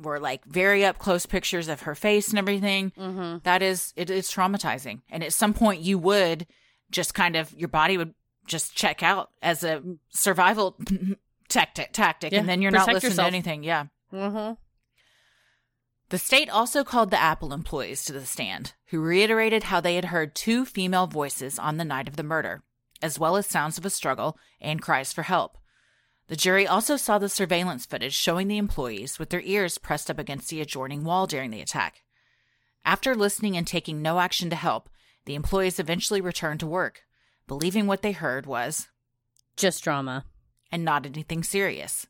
[0.00, 2.92] were like very up close pictures of her face and everything.
[2.96, 5.00] Hmm that is it is traumatizing.
[5.10, 6.46] And at some point you would
[6.90, 8.14] just kind of your body would
[8.46, 10.76] just check out as a survival
[11.48, 13.24] tactic tactic Yeah, and then you're not protect listening yourself.
[13.30, 13.62] to anything.
[13.64, 13.84] Yeah.
[14.10, 14.52] Hmm
[16.10, 20.06] the state also called the apple employees to the stand who reiterated how they had
[20.06, 22.62] heard two female voices on the night of the murder
[23.02, 25.57] as well as sounds of a struggle and cries for help
[26.28, 30.18] the jury also saw the surveillance footage showing the employees with their ears pressed up
[30.18, 32.02] against the adjoining wall during the attack.
[32.84, 34.88] After listening and taking no action to help,
[35.24, 37.02] the employees eventually returned to work,
[37.46, 38.88] believing what they heard was,
[39.56, 40.24] just drama
[40.70, 42.06] and not anything serious.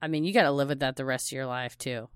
[0.00, 2.08] i mean you got to live with that the rest of your life too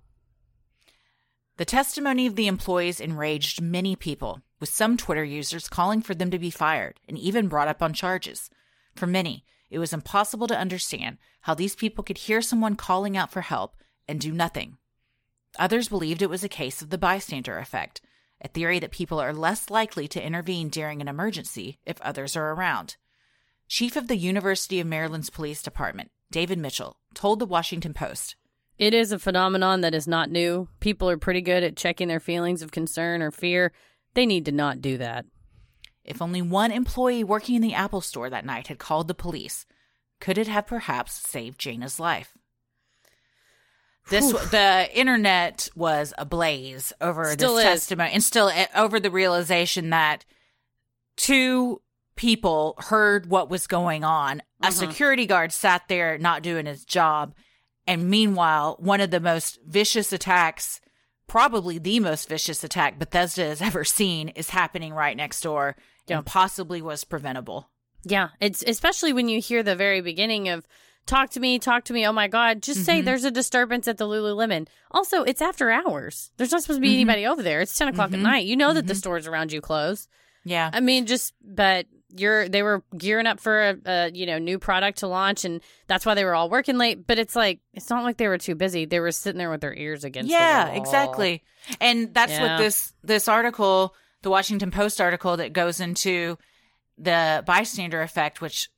[1.56, 6.30] The testimony of the employees enraged many people, with some Twitter users calling for them
[6.30, 8.48] to be fired and even brought up on charges.
[8.94, 13.30] For many, it was impossible to understand how these people could hear someone calling out
[13.30, 14.78] for help and do nothing.
[15.58, 18.00] Others believed it was a case of the bystander effect,
[18.40, 22.52] a theory that people are less likely to intervene during an emergency if others are
[22.52, 22.96] around.
[23.66, 28.36] Chief of the University of Maryland's Police Department, David Mitchell, told the Washington Post
[28.78, 30.68] It is a phenomenon that is not new.
[30.80, 33.72] People are pretty good at checking their feelings of concern or fear.
[34.14, 35.26] They need to not do that.
[36.08, 39.66] If only one employee working in the Apple store that night had called the police,
[40.20, 42.32] could it have perhaps saved Jayna's life?
[44.10, 47.70] This the internet was ablaze over Still this is.
[47.70, 50.24] testimony, and still eh, over the realization that
[51.16, 51.82] two
[52.16, 54.42] people heard what was going on.
[54.62, 54.72] A Mhm.
[54.72, 57.34] security guard sat there not doing his job,
[57.86, 60.80] and meanwhile, one of the most vicious attacks,
[61.26, 65.76] probably the most vicious attack Bethesda has ever seen, is happening right next door,
[66.08, 66.18] Yeah.
[66.18, 67.68] and possibly was preventable.
[68.04, 70.66] Yeah, it's especially when you hear the very beginning of
[71.06, 72.06] talk to me, talk to me.
[72.06, 73.04] Oh my god, just say Mhm.
[73.06, 74.68] there's a disturbance at the Lululemon.
[74.90, 76.30] Also, it's after hours.
[76.36, 76.94] There's not supposed to be Mhm.
[76.94, 77.60] anybody over there.
[77.60, 78.14] It's 10 o'clock Mhm.
[78.14, 78.46] at night.
[78.46, 78.98] You know that the Mhm.
[78.98, 80.06] stores around you close.
[80.44, 80.70] Yeah.
[80.72, 81.86] I mean, just but
[82.16, 85.60] you're they were gearing up for a, a you know new product to launch, and
[85.88, 87.06] that's why they were all working late.
[87.06, 88.84] But it's like it's not like they were too busy.
[88.86, 90.28] They were sitting there with their ears against.
[90.28, 91.42] the yeah exactly
[91.80, 92.42] and that's Yeah.
[92.56, 96.36] what this this article the washington post article that goes into
[96.96, 98.68] the bystander effect which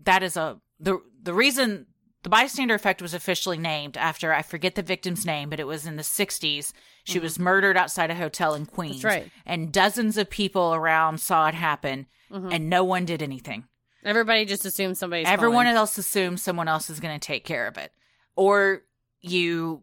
[0.00, 1.86] that is a the the reason
[2.24, 5.86] the bystander effect was officially named after i forget the victim's name but it was
[5.86, 6.72] in the 60s
[7.04, 9.06] she was murdered outside a hotel in queens Mm-hmm.
[9.06, 9.30] right.
[9.46, 12.52] and dozens of people around saw it happen Mhm.
[12.54, 13.64] and no one did anything
[14.04, 15.26] Everybody just assumes somebody's.
[15.26, 15.76] Everyone calling.
[15.76, 17.90] else assumes someone else is going to take care of it.
[18.36, 18.82] Or
[19.20, 19.82] you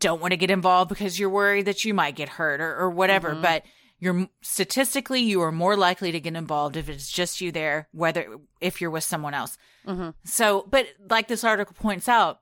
[0.00, 2.90] don't want to get involved because you're worried that you might get hurt or, or
[2.90, 3.30] whatever.
[3.34, 3.42] Mhm.
[3.42, 3.62] But
[4.00, 8.36] you're statistically, you are more likely to get involved if it's just you there, whether
[8.60, 9.56] if you're with someone else.
[9.86, 10.14] Mhm.
[10.24, 12.40] So, but like this article points out,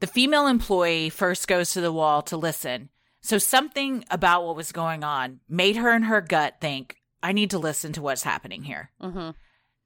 [0.00, 2.90] the female employee first goes to the wall to listen.
[3.22, 7.50] So something about what was going on made her in her gut think, I need
[7.50, 8.90] to listen to what's happening here.
[9.00, 9.34] Mhm.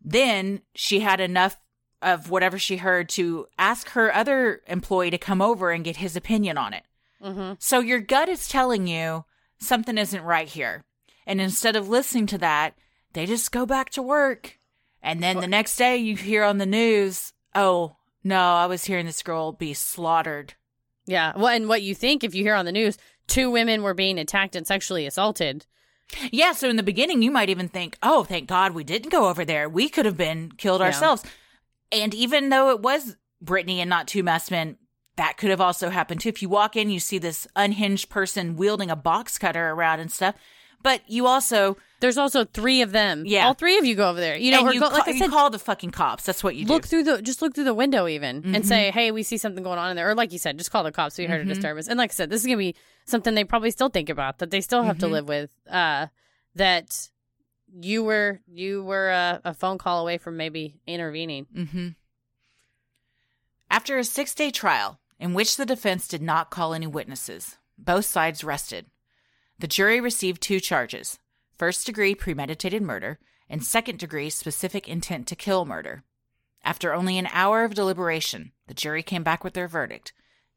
[0.01, 1.57] Then she had enough
[2.03, 6.17] of whatever she heard to ask her other employee to come over and get his
[6.17, 6.85] opinion on it.
[7.23, 7.57] Mhm.
[7.61, 9.25] So your gut is telling you
[9.59, 10.85] something isn't right here.
[11.27, 12.75] And instead of listening to that,
[13.13, 14.59] they just go back to work.
[15.03, 19.07] And then the next day you hear on the news, oh, no, I was hearing
[19.07, 20.55] this girl be slaughtered.
[21.07, 21.33] Yeah.
[21.37, 22.99] Well, and what you think if you hear on the news,
[23.29, 25.67] two women were being attacked and sexually assaulted.
[26.31, 29.29] Yeah, so in the beginning, you might even think, oh, thank God we didn't go
[29.29, 29.69] over there.
[29.69, 30.87] We could have been killed Yeah.
[30.87, 31.25] ourselves.
[31.93, 34.77] And even though it was Brittany and not two messmen,
[35.17, 36.29] that could have also happened too.
[36.29, 40.11] If you walk in, you see this unhinged person wielding a box cutter around and
[40.13, 40.35] stuff.
[40.87, 43.25] But you also, There's also three of them.
[43.27, 43.47] Yeah.
[43.47, 44.37] All three of you go over there.
[44.37, 46.23] You know, and or you, go, ca- like I said, call the fucking cops.
[46.25, 46.89] That's what you look do.
[46.89, 48.55] through the just look through the window even Mhm.
[48.55, 50.09] and say, hey, we see something going on in there.
[50.09, 51.19] Or like you said, just call the cops.
[51.19, 51.51] We heard Mhm.
[51.51, 51.89] a disturbance.
[51.89, 54.53] And like I said, this is gonna be something they probably still think about that
[54.53, 55.11] they still have to Mhm.
[55.11, 55.51] live with.
[55.69, 56.07] Uh,
[56.55, 57.09] that
[57.81, 61.47] you were you were a, a phone call away from maybe intervening.
[61.53, 61.89] hmm
[63.71, 68.05] After a six day trial, in which the defense did not call any witnesses, both
[68.05, 68.87] sides rested.
[69.59, 71.19] The jury received two charges
[71.57, 76.05] first degree premeditated murder and second degree specific intent to kill murder.
[76.63, 80.13] After only an hour of deliberation, the jury came back with their verdict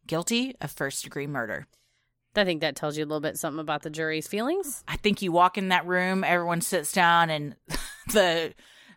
[0.07, 1.67] guilty of first degree murder.
[2.35, 4.83] I think that tells you a little bit something about the jury's feelings.
[4.87, 7.55] I think you walk in that room, everyone sits down, and
[8.11, 8.53] the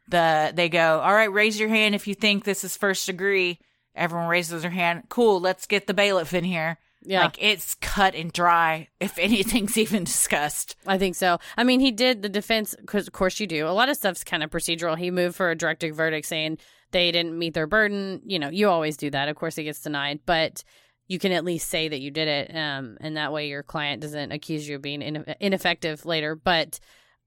[0.09, 3.59] the they go, "All right, raise your hand if you think this is first degree."
[3.95, 5.05] Everyone raises their hand.
[5.11, 6.79] Cool, let's get the bailiff in here.
[7.05, 8.89] Yeah, Like it's cut and dry.
[9.01, 10.77] If anything's even discussed.
[10.87, 11.39] I think so.
[11.57, 13.67] I mean, he did the defense because, of course, you do.
[13.67, 14.97] A lot of stuff's kind of procedural.
[14.97, 16.59] He moved for a directed verdict saying
[16.93, 18.21] they didn't meet their burden.
[18.25, 19.29] You know, you always do that.
[19.29, 20.63] Of course, it gets denied, but
[21.09, 24.01] you can at least say that you did it, um, and that way your client
[24.03, 26.35] doesn't accuse you of being ine- ineffective later.
[26.37, 26.79] But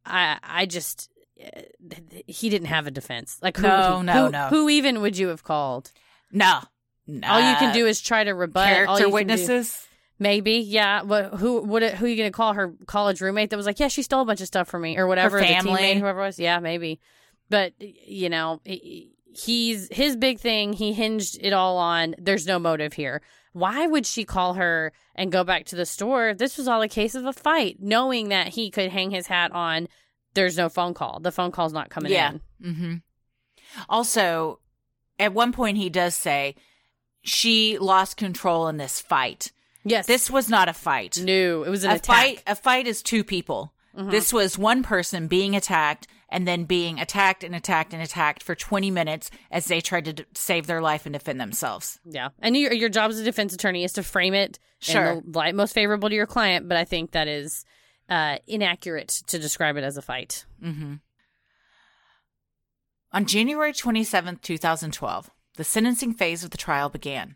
[0.05, 1.09] I, I just.
[1.43, 1.61] uh,
[2.27, 3.37] He didn't have a defense.
[3.41, 4.47] Like who, No, no, who, no.
[4.47, 5.91] Who even would you have called?
[6.31, 6.61] No,
[7.07, 7.27] no.
[7.27, 8.67] All you can do is try to rebut.
[8.67, 9.87] Character witnesses.
[10.17, 11.03] Maybe, yeah.
[11.03, 13.65] But who would it, who are you going to call her college roommate that was
[13.65, 15.39] like, yeah, she stole a bunch of stuff from me or whatever.
[15.39, 15.73] the family.
[15.81, 16.99] teammate, whoever it was, yeah, maybe.
[17.49, 20.73] But you know, he's his big thing.
[20.73, 22.15] He hinged it all on.
[22.17, 23.21] There's no motive here.
[23.53, 26.33] Why would she call her and go back to the store?
[26.33, 29.51] This was all a case of a fight, knowing that he could hang his hat
[29.51, 29.87] on.
[30.33, 31.19] There's no phone call.
[31.21, 32.33] The phone call's not coming Yeah.
[32.61, 32.73] in.
[32.73, 32.93] hmm
[33.87, 34.59] Also,
[35.19, 36.55] at one point, he does say
[37.25, 39.51] she lost control in this fight.
[39.83, 40.07] Yes.
[40.07, 41.17] This was not a fight.
[41.21, 41.63] new.
[41.63, 42.15] It was an a attack.
[42.15, 43.73] fight a fight is two people.
[43.97, 48.53] This was one person being attacked and then being attacked and attacked and attacked for
[48.53, 51.97] 20 minutes as they tried to d- save their life and defend themselves.
[52.03, 55.13] Yeah, and your your job as a defense attorney is to frame it Sure.
[55.13, 56.67] in the light most favorable to your client.
[56.67, 57.63] But I think that is
[58.09, 60.45] uh, inaccurate to describe it as a fight.
[63.11, 67.35] On January 27th, 2012, the sentencing phase of the trial began.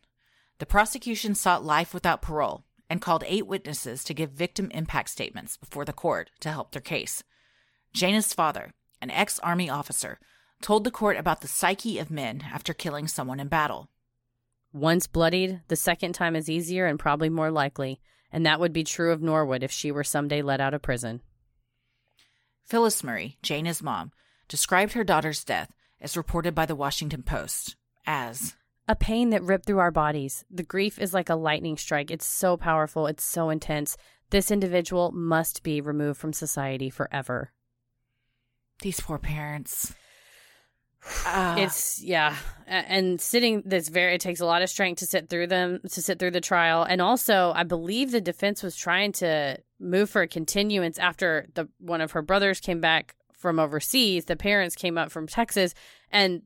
[0.59, 5.57] The prosecution sought life without parole and called eight witnesses to give victim impact statements
[5.57, 7.24] before the court to help their case.
[7.93, 10.20] Jayna's father, an ex Army officer,
[10.61, 13.89] told the court about the psyche of men after killing someone in battle.
[14.74, 17.99] Once bloodied, the second time is easier and probably more likely,
[18.32, 21.22] and that would be true of Norwood if she were someday let out of prison.
[22.65, 24.11] Phyllis Murray, Jayna's mom,
[24.47, 27.76] described her daughter's death, as reported by the Washington Post,
[28.10, 28.55] as
[28.88, 30.43] A pain that ripped through our bodies.
[30.49, 32.10] The grief is like a lightning strike.
[32.10, 33.05] It's so powerful.
[33.05, 33.95] It's so intense.
[34.32, 37.51] This individual must be removed from society forever.
[38.82, 39.93] these poor parents.
[41.26, 41.55] Ah.
[41.57, 42.36] it's yeah
[42.68, 46.01] and sitting this very it takes a lot of strength to sit through them to
[46.01, 50.22] sit through the trial and also i believe the defense was trying to move for
[50.24, 54.97] a continuance after the one of her brothers came back from overseas the parents came
[54.97, 55.74] up from texas
[56.12, 56.41] and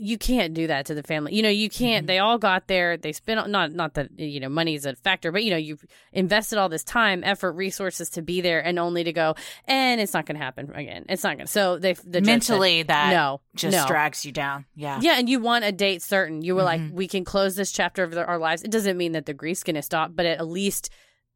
[0.00, 2.96] you can't do that to the family you know you can't they all got there
[2.96, 5.84] they spent not not that you know money is a factor but you know you've
[6.12, 9.34] invested all this time effort resources to be there and only to go
[9.66, 12.44] and it's not going to happen again it's not going to so they the judge
[12.44, 13.86] said, mentally that no just no.
[13.86, 14.64] drags you down.
[14.74, 15.00] Yeah.
[15.02, 16.42] Yeah, and you want a date certain.
[16.42, 16.92] You were like, Mhm.
[16.92, 18.62] we can close this chapter of our lives.
[18.62, 20.90] It doesn't mean that the grief's going to stop, but at least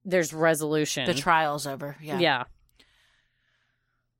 [0.05, 1.07] there's resolution.
[1.07, 1.97] The trial's over.
[2.01, 2.19] Yeah.
[2.19, 2.45] yeah.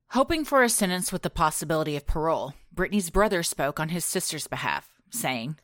[0.09, 4.47] Hoping for a sentence with the possibility of parole, Brittany's brother spoke on his sister's
[4.47, 5.57] behalf, saying,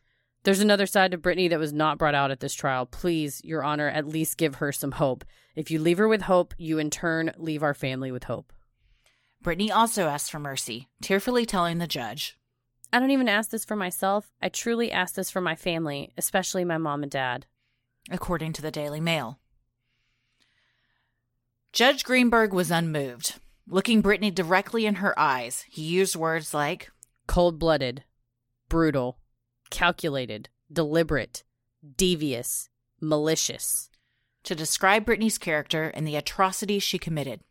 [0.43, 2.85] There's another side to Brittany that was not brought out at this trial.
[2.85, 5.25] Please, Your Honor, at least give her some hope.
[5.55, 8.53] If you leave her with hope, you in turn leave our family with hope.
[9.41, 12.37] Brittany also asked for mercy, tearfully telling the judge,
[12.91, 14.31] I don't even ask this for myself.
[14.41, 17.45] I truly ask this for my family, especially my mom and dad.
[18.11, 19.39] according to the Daily Mail.
[21.71, 23.35] Judge Greenberg was unmoved.
[23.67, 26.89] Looking Brittany directly in her eyes, he used words like,
[27.29, 28.05] Cold blooded,
[28.69, 29.19] brutal,
[29.69, 31.43] calculated, deliberate,
[31.95, 32.69] devious,
[32.99, 33.91] malicious.
[34.43, 37.41] to describe Brittany's character and the atrocities she committed.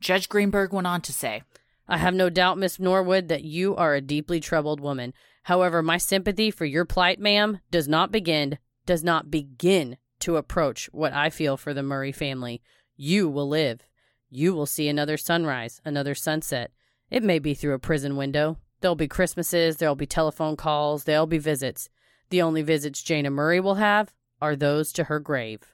[0.00, 1.44] Judge Greenberg went on to say,
[1.86, 5.14] I have no doubt, Miss Norwood, that you are a deeply troubled woman.
[5.44, 10.90] However, my sympathy for your plight, ma'am, does not begin does not begin to approach
[10.92, 12.62] what I feel for the Murray family.
[12.96, 13.80] You will live.
[14.28, 16.72] You will see another sunrise, another sunset.
[17.10, 18.58] It may be through a prison window.
[18.84, 21.88] There'll be Christmases, there'll be telephone calls, there'll be visits.
[22.28, 24.12] The only visits Jayna Murray will have
[24.42, 25.72] are those to her grave.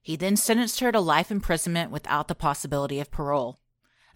[0.00, 3.58] He then sentenced her to life imprisonment without the possibility of parole.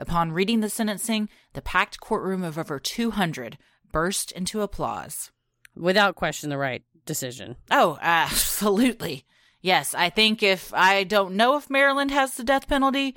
[0.01, 3.59] Upon reading the sentencing, the packed courtroom of over 200
[3.93, 5.31] burst into applause.
[5.77, 7.57] Without question, the right decision.
[7.71, 9.27] Oh, absolutely.
[9.61, 13.15] Yes, I think if I don't know if Maryland has the death penalty,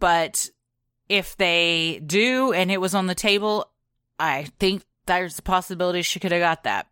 [0.00, 0.50] but
[1.08, 3.68] if they do and it was on the table,
[4.18, 6.86] I think there's a possibility she could have got that.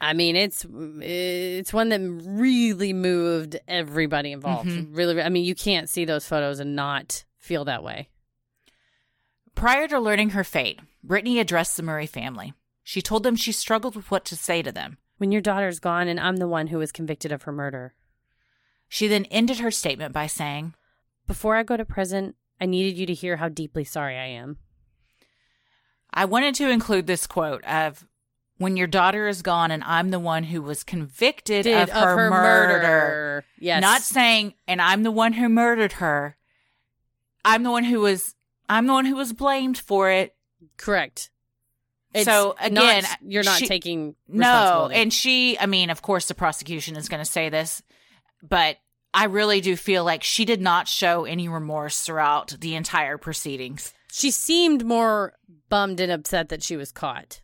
[0.00, 4.70] I mean, it's it's one that really moved everybody involved.
[4.70, 4.96] Mhm.
[4.96, 8.08] Really, I mean, you can't see those photos and not feel that way.
[9.54, 12.54] Prior to learning her fate, Brittany addressed the Murray family.
[12.82, 14.96] She told them she struggled with what to say to them.
[15.18, 17.94] When your daughter's gone and I'm the one who was convicted of her murder.
[18.88, 20.74] She then ended her statement by saying,
[21.26, 24.56] Before I go to prison, I needed you to hear how deeply sorry I am.
[26.12, 28.06] I wanted to include this quote of
[28.58, 32.30] when your daughter is gone and I'm the one who was convicted Did of, her,
[32.30, 33.44] murder.
[33.58, 33.80] Yes.
[33.80, 36.36] Not saying and I'm the one who murdered her.
[37.44, 38.34] I'm the one who was
[38.68, 40.34] I'm the one who was blamed for it.
[40.76, 41.30] correct.
[42.12, 46.26] It's So, not- again, you're not she- taking No, and she I mean, of course
[46.26, 47.82] the prosecution is going to say this,
[48.42, 48.76] but
[49.14, 53.94] I really do feel like she did not show any remorse throughout the entire proceedings.
[54.10, 55.34] She seemed more
[55.68, 57.40] bummed and upset that she was caught.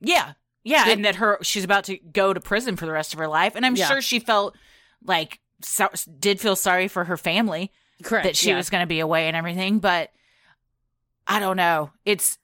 [0.00, 0.32] Yeah.
[0.66, 3.28] Yeah, and that her she's about to go to prison for the rest of her
[3.28, 3.86] life and I'm Yeah.
[3.86, 4.56] sure she felt
[5.04, 7.70] like so, did feel sorry for her family
[8.02, 8.24] Correct.
[8.24, 8.56] that she yeah.
[8.56, 10.10] was going to be away and everything, but
[11.26, 11.90] I don't know.
[12.06, 12.38] It's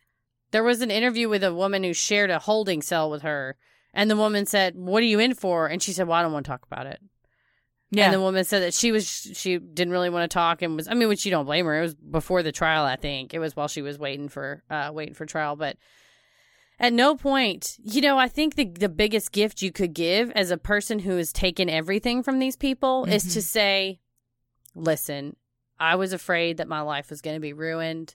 [0.51, 3.57] There was an interview with a woman who shared a holding cell with her,
[3.95, 6.32] and the woman said, "What are you in for?" And she said, "Well, I don't
[6.32, 7.01] want to talk about it."
[7.91, 8.05] Yeah.
[8.07, 10.88] And the woman said that she was she didn't really want to talk and was
[10.88, 11.78] I mean, which you don't blame her.
[11.78, 13.34] It was before the trial, I think.
[13.34, 15.76] It was while she was waiting for uh waiting for trial, but
[16.78, 20.51] At no point, you know, I think the the biggest gift you could give as
[20.51, 24.01] a person who has taken everything from these people is to say,
[24.74, 25.36] "Listen,
[25.78, 28.14] I was afraid that my life was going to be ruined.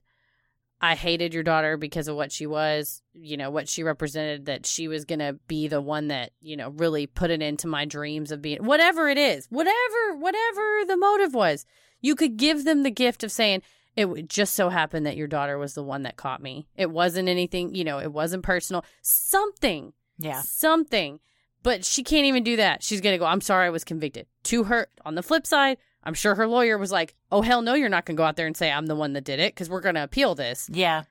[0.85, 4.65] I hated your daughter because of what she was, you know, what she represented, that
[4.65, 7.85] she was going to be the one that, you know, really put it into my
[7.85, 11.65] dreams of being whatever it is, whatever, whatever the motive was.
[12.01, 13.61] You could give them the gift of saying,
[13.95, 16.67] it would just so happen that your daughter was the one that caught me.
[16.75, 18.83] It wasn't anything, you know, it wasn't personal.
[19.01, 20.41] Something, Yeah.
[20.41, 21.19] something.
[21.63, 22.83] But she can't even do that.
[22.83, 24.27] She's going to go, I'm sorry I was convicted.
[24.43, 27.73] To her, on the flip side, I'm sure her lawyer was like, oh, hell no,
[27.73, 29.53] you're not going to go out there and say I'm the one that did it
[29.53, 30.69] because we're going to appeal this.
[30.71, 31.03] Yeah.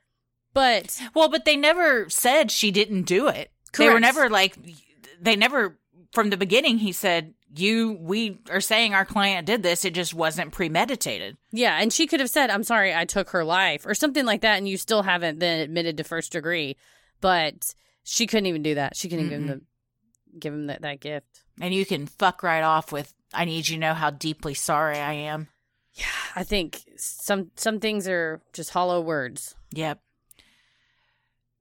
[0.53, 3.51] But Well, but they never said she didn't do it.
[3.77, 4.57] They were never like,
[5.21, 5.79] they never,
[6.13, 9.85] from the beginning, he said, you, we are saying our client did this.
[9.85, 11.37] It just wasn't premeditated.
[11.53, 14.43] yeah, and she could have said, I'm sorry I took her life or something like
[14.43, 14.59] that.
[14.59, 16.77] And you still haven't been admitted to first degree.
[17.21, 17.75] But
[18.05, 18.97] she couldn't even do that.
[18.97, 19.61] She couldn't give him, the,
[20.39, 21.43] give him that, that gift.
[21.61, 24.99] And you can fuck right off with, I need you to know how deeply sorry
[24.99, 25.49] I am.
[25.95, 29.55] Yeah, I think some some things are just hollow words.
[29.73, 30.01] Yep.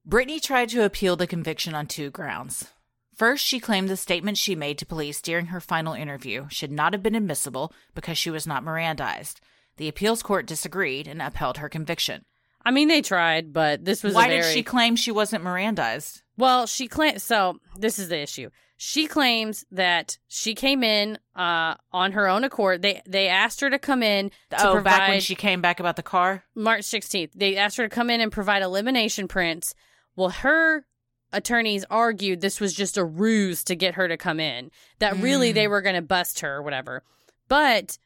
[0.05, 2.67] Brittany tried to appeal the conviction on two grounds.
[3.15, 6.93] First, she claimed the statement she made to police during her final interview should not
[6.93, 9.35] have been admissible because she was not Mirandized.
[9.77, 12.25] The appeals court disagreed and upheld her conviction.
[12.65, 15.43] I mean, they tried, but this was Why a very, did she claim she wasn't
[15.43, 16.21] Mirandized?
[16.37, 18.49] Well, she claimed So this is the issue.
[18.85, 22.81] She claims that she came in uh, on her own accord.
[22.81, 25.95] They they asked her to come in to oh, back when she came back about
[25.95, 26.43] the car?
[26.53, 27.31] March 16th.
[27.33, 29.73] They asked her to come in and provide elimination prints.
[30.17, 30.85] Well, her
[31.31, 34.69] attorneys argued this was just a ruse to get her to come in.
[34.99, 35.55] That really Mm.
[35.55, 37.03] they were going to bust her or whatever.
[37.47, 37.97] But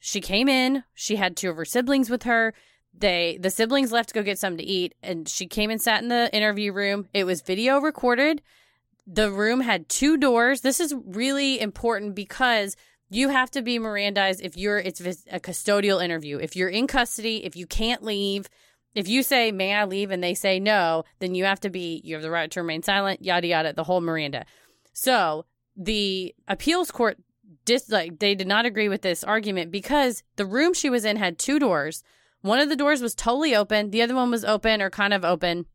[0.00, 0.82] she came in.
[0.92, 2.52] She had two of her siblings with her.
[2.92, 6.02] They the siblings left to go get something to eat, and she came and sat
[6.02, 7.06] in the interview room.
[7.14, 8.42] It was video recorded.
[9.06, 10.62] The room had two doors.
[10.62, 12.76] This is really important because
[13.08, 16.38] you have to be Mirandized if you're it's a custodial interview.
[16.38, 18.48] If you're in custody, if you can't leave,
[18.94, 22.00] if you say may I leave and they say no, then you have to be
[22.04, 23.22] you have the right to remain silent.
[23.22, 24.44] Yada yada, the whole Miranda.
[24.92, 25.44] So
[25.76, 27.18] the appeals court
[27.64, 31.16] dis like they did not agree with this argument because the room she was in
[31.16, 32.02] had two doors.
[32.40, 33.90] One of the doors was totally open.
[33.90, 35.66] The other one was open or kind of open.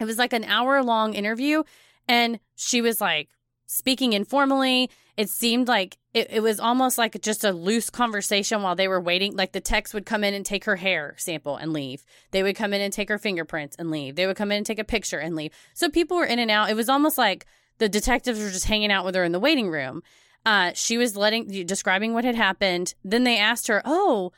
[0.00, 1.62] It was like an hour long interview,
[2.08, 3.28] and she was like
[3.66, 4.90] speaking informally.
[5.16, 9.00] It seemed like it, it was almost like just a loose conversation while they were
[9.00, 9.36] waiting.
[9.36, 12.04] Like the techs would come in and take her hair sample and leave.
[12.30, 14.16] They would come in and take her fingerprints and leave.
[14.16, 15.52] They would come in and take a picture and leave.
[15.72, 16.70] So people were in and out.
[16.70, 17.46] It was almost like
[17.78, 20.02] the detectives were just hanging out with her in the waiting room.
[20.46, 22.94] Uh, she was letting describing what had happened.
[23.02, 24.32] Then they asked her, "Oh,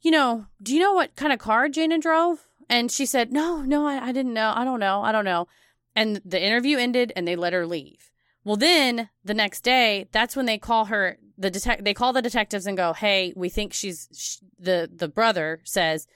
[0.00, 3.62] you know, do you know what kind of car Jayna drove?" And she said, "No,
[3.62, 4.52] no, I, I didn't know.
[4.54, 5.02] I don't know.
[5.02, 5.48] I don't know."
[5.96, 8.12] And the interview ended, and they let her leave.
[8.44, 11.18] Well, then the next day, that's when they call her.
[11.36, 15.08] The detect they call the detectives and go, "Hey, we think she's sh- the the
[15.08, 16.06] brother says."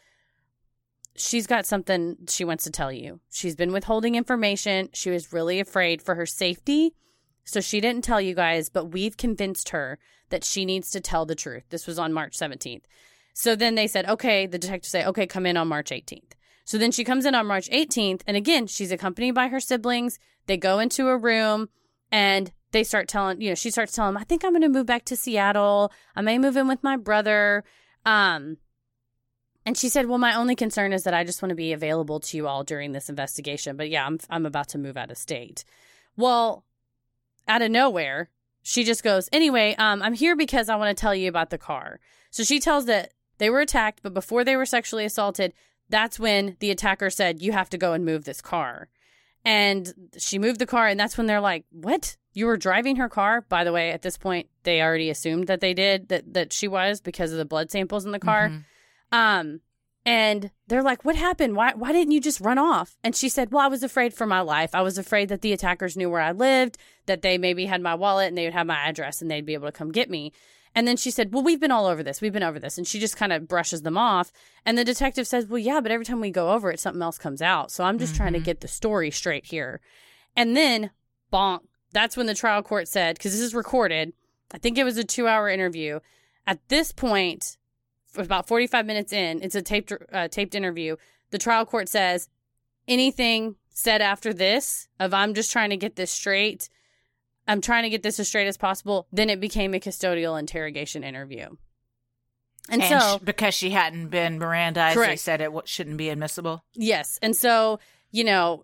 [1.17, 3.21] She's got something she wants to tell you.
[3.31, 4.91] She's been withholding information.
[4.93, 6.95] She was really afraid for her safety.
[7.45, 11.27] So she didn't tell you guys, but we've convinced her that she needs to tell
[11.27, 11.65] the truth.
[11.71, 12.85] This was on March 17th.
[13.35, 16.33] So then they said, okay, the detectives say, okay, come in on March 18th.
[16.71, 18.21] So then she comes in on March 18th.
[18.29, 20.21] And again, she's accompanied by her siblings.
[20.47, 21.69] They go into a room
[22.13, 24.69] and they start telling, you know, she starts telling them, I think I'm going to
[24.69, 25.91] move back to Seattle.
[26.15, 27.65] I may move in with my brother.
[28.07, 28.59] Um,
[29.67, 32.21] and she said, "Well, my only concern is that I just want to be available
[32.21, 33.77] to you all during this investigation.
[33.77, 35.65] But yeah, I'm I'm about to move out of state."
[36.17, 36.65] Well,
[37.49, 38.31] out of nowhere,
[38.63, 41.59] she just goes, "Anyway, um, I'm here because I want to tell you about the
[41.59, 41.99] car."
[42.31, 45.53] So she tells that they were attacked, but before they were sexually assaulted,
[45.91, 48.89] that's when the attacker said, "You have to go and move this car."
[49.45, 52.17] And she moved the car, and that's when they're like, "What?
[52.33, 55.61] You were driving her car?" By the way, at this point, they already assumed that
[55.61, 58.49] they did that that she was because of the blood samples in the car.
[58.49, 58.65] Mhm.
[59.13, 59.61] Um,
[60.07, 61.57] and they're like, "What happened?
[61.57, 64.27] Why why didn't you just run off?" And she said, "Well, I was afraid for
[64.27, 64.75] my life.
[64.75, 66.77] I was afraid that the attackers knew where I lived,
[67.07, 69.55] that they maybe had my wallet and they would have my address and they'd be
[69.55, 70.33] able to come get me."
[70.75, 72.21] And then she said, "Well, we've been all over this.
[72.21, 74.31] We've been over this." And she just kind of brushes them off.
[74.65, 77.19] And the detective says, "Well, yeah, but every time we go over it, something else
[77.19, 77.71] comes out.
[77.73, 78.45] So I'm just trying to Mhm.
[78.45, 79.81] get the story straight here."
[80.37, 80.91] And then,
[81.33, 81.61] bonk.
[81.93, 84.13] That's when the trial court said, because this is recorded.
[84.53, 85.99] I think it was a two-hour interview.
[86.47, 87.57] At this point,
[88.17, 90.97] about 45 minutes in, it's a taped uh, taped interview.
[91.31, 92.29] The trial court says
[92.87, 96.69] anything said after this of I'm just trying to get this straight.
[97.49, 99.07] I'm trying to get this as straight as possible.
[99.13, 101.49] Then it became a custodial interrogation interview.
[102.69, 106.09] And, And, so, sh- because she hadn't been Mirandized, they said it w- shouldn't be
[106.11, 106.63] admissible.
[106.75, 107.19] yes.
[107.23, 107.81] And so,
[108.13, 108.63] you know,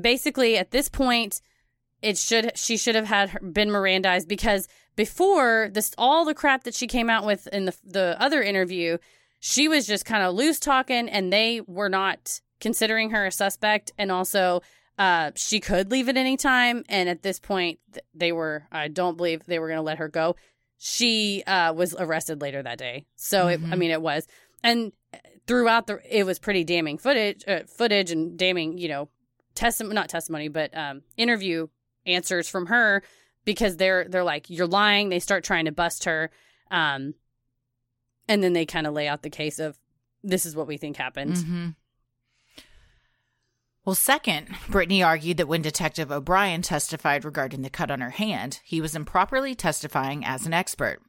[0.00, 1.40] basically at this point
[2.02, 6.64] it should she should have had her, been Mirandized because before this all the crap
[6.64, 8.96] that she came out with in the the other interview,
[9.38, 13.92] she was just kind of loose talking and they were not considering her a suspect
[13.98, 14.62] and also
[15.00, 17.78] uh, she could leave at any time and at this point
[18.14, 20.36] they were I don't believe they were going to let her go.
[20.76, 23.06] She uh, was arrested later that day.
[23.16, 23.48] So mm-hmm.
[23.48, 23.78] it, I mm-hmm.
[23.78, 24.28] mean it was
[24.62, 24.92] and
[25.46, 29.08] throughout the it was pretty damning footage uh, footage and damning, you know,
[29.54, 31.68] testimony not testimony but um, interview
[32.04, 33.02] answers from her
[33.46, 36.30] because they're they're like you're lying they start trying to bust her
[36.70, 37.14] um
[38.28, 39.78] and then they kind of lay out the case of
[40.22, 41.68] this is what we think happened mm-hmm.
[43.84, 48.60] Well second brittany argued that when detective o'brien testified regarding the cut on her hand
[48.64, 51.00] he was improperly testifying as an expert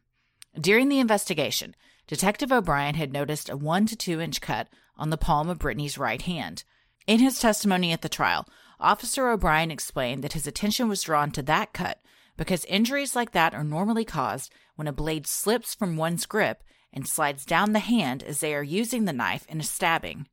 [0.60, 1.76] during the investigation
[2.08, 4.68] detective o'brien had noticed a one to two inch cut
[4.98, 6.64] on the palm of brittany's right hand
[7.08, 8.46] in his testimony at the trial
[8.82, 12.02] Officer O'Brien explained that his attention was drawn to that cut
[12.36, 17.08] because injuries like that are normally caused when a blade slips from one's grip and
[17.08, 20.28] slides down the hand as they are using the knife in a stabbing.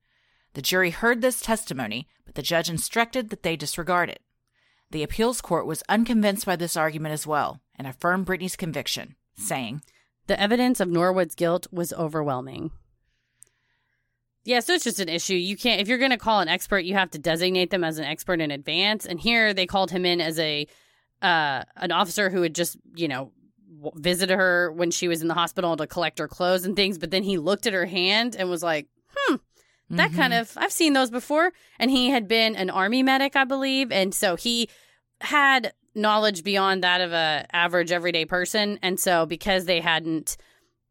[0.54, 4.22] The jury heard this testimony, but the judge instructed that they disregard it.
[4.90, 9.82] The appeals court was unconvinced by this argument as well and affirmed Brittany's conviction, saying,
[10.26, 12.70] The evidence of Norwood's guilt was overwhelming.
[14.48, 15.34] Yeah, so it's just an issue.
[15.34, 17.98] You can't if you're going to call an expert, you have to designate them as
[17.98, 19.04] an expert in advance.
[19.04, 20.66] And here they called him in as a
[21.20, 23.30] uh, an officer who had just you know
[23.96, 26.96] visited her when she was in the hospital to collect her clothes and things.
[26.96, 28.97] But then he looked at her hand and was like, "Hmm,
[29.90, 30.20] that mm-hmm.
[30.20, 33.90] kind of I've seen those before." And he had been an army medic, I believe,
[33.92, 34.68] and so he
[35.20, 38.78] had knowledge beyond that of a average everyday person.
[38.82, 40.36] And so because they hadn't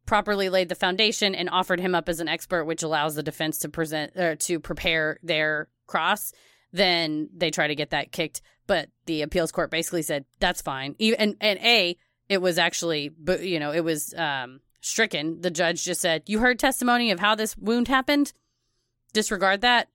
[0.05, 3.59] properly laid the foundation and offered him up as an expert, which allows the defense
[3.59, 6.33] to present or to prepare their cross,
[6.71, 8.41] then they try to get that kicked.
[8.67, 10.95] But the appeals court basically said that's fine.
[10.99, 11.97] And and a
[12.29, 15.39] it was actually, you know, it was um, stricken.
[15.39, 18.33] The judge just said, "You heard testimony of how this wound happened.
[19.17, 19.89] Disregard that."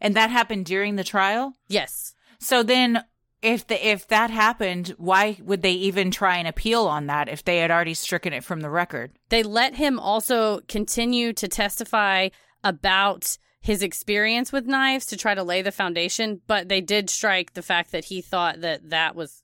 [0.00, 1.54] And that happened during the trial.
[1.68, 2.14] Yes.
[2.40, 3.04] So then
[3.40, 7.44] if the if that happened, why would they even try and appeal on that if
[7.44, 9.12] they had already stricken it from the record?
[9.28, 12.30] They let him also continue to testify
[12.64, 17.54] about his experience with knives to try to lay the foundation, but they did strike
[17.54, 19.42] the fact that he thought that that was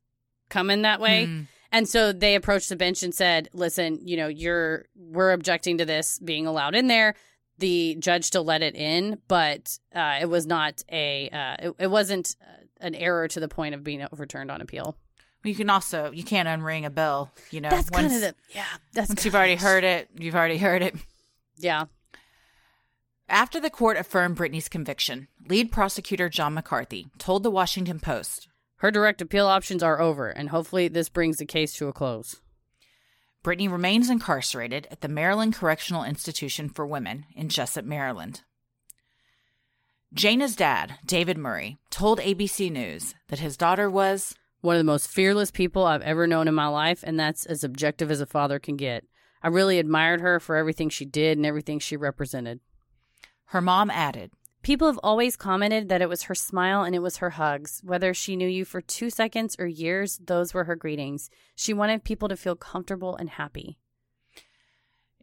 [0.49, 1.27] coming that way.
[1.27, 1.47] Mm.
[1.73, 5.85] And so they approached the bench and said, "Listen, you know, you're we're objecting to
[5.85, 7.15] this being allowed in there."
[7.61, 11.91] The judge still let it in, but uh, it was not a uh, it, it
[11.91, 12.35] wasn't
[12.81, 14.97] an error to the point of being overturned on appeal.
[15.45, 17.31] You can also you can't unring a bell.
[17.51, 18.65] You know, that's once, kind of the yeah.
[18.95, 20.97] That's once you've already heard it, you've already heard it.
[21.57, 21.85] Yeah.
[23.29, 28.91] After the court affirmed Brittany's conviction, lead prosecutor John McCarthy told the Washington Post, "Her
[28.91, 32.41] direct appeal options are over, and hopefully this brings the case to a close."
[33.43, 38.43] Brittany remains incarcerated at the Maryland Correctional Institution for Women in Jessup, Maryland.
[40.15, 45.09] Jayna's dad, David Murray, told ABC News that his daughter was one of the most
[45.09, 48.59] fearless people I've ever known in my life, and that's as objective as a father
[48.59, 49.05] can get.
[49.43, 52.61] I really admired her for everything she did and everything she represented.
[53.47, 54.33] Her mom added,
[54.63, 57.81] People have always commented that it was her smile and it was her hugs.
[57.83, 61.31] Whether she knew you for two seconds or years, those were her greetings.
[61.55, 63.79] She wanted people to feel comfortable and happy.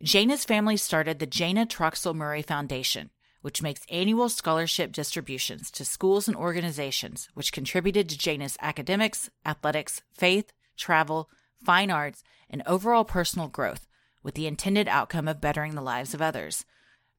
[0.03, 3.11] Jayna's family started the Jayna Troxell Murray Foundation,
[3.41, 10.01] which makes annual scholarship distributions to schools and organizations which contributed to Jayna's academics, athletics,
[10.11, 11.29] faith, travel,
[11.63, 13.87] fine arts, and overall personal growth,
[14.23, 16.65] with the intended outcome of bettering the lives of others.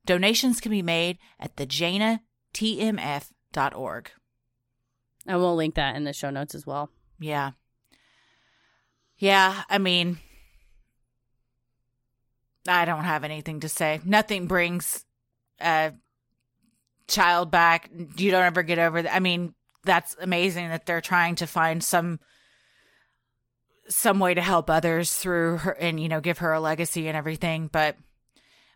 [0.08, 4.10] Donations can be made at thejaynatmf.org.
[5.26, 6.88] I will link that in the show notes as well.
[7.20, 7.50] Yeah.
[9.18, 10.18] Yeah, I mean,
[12.66, 14.00] I don't have anything to say.
[14.02, 15.04] Nothing brings
[15.60, 15.90] uh,
[17.06, 17.90] child back.
[18.16, 19.14] You don't ever get over that.
[19.14, 19.52] I mean,
[19.84, 22.18] that's amazing that they're trying to find some
[23.90, 27.16] some way to help others through her and you know give her a legacy and
[27.16, 27.96] everything but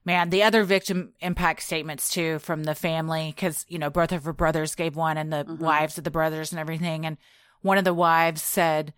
[0.05, 4.25] man the other victim impact statements too from the family because you know both of
[4.25, 5.63] her brothers gave one and the mm-hmm.
[5.63, 7.17] wives of the brothers and everything and
[7.63, 8.93] one of the wives said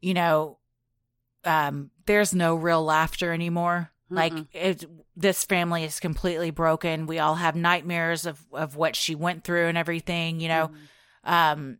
[0.00, 0.58] you know
[1.44, 4.16] um there's no real laughter anymore Mm-mm.
[4.16, 4.84] like it
[5.20, 7.06] this family is completely broken.
[7.06, 10.70] We all have nightmares of of what she went through and everything, you know.
[11.26, 11.32] Mm.
[11.32, 11.78] Um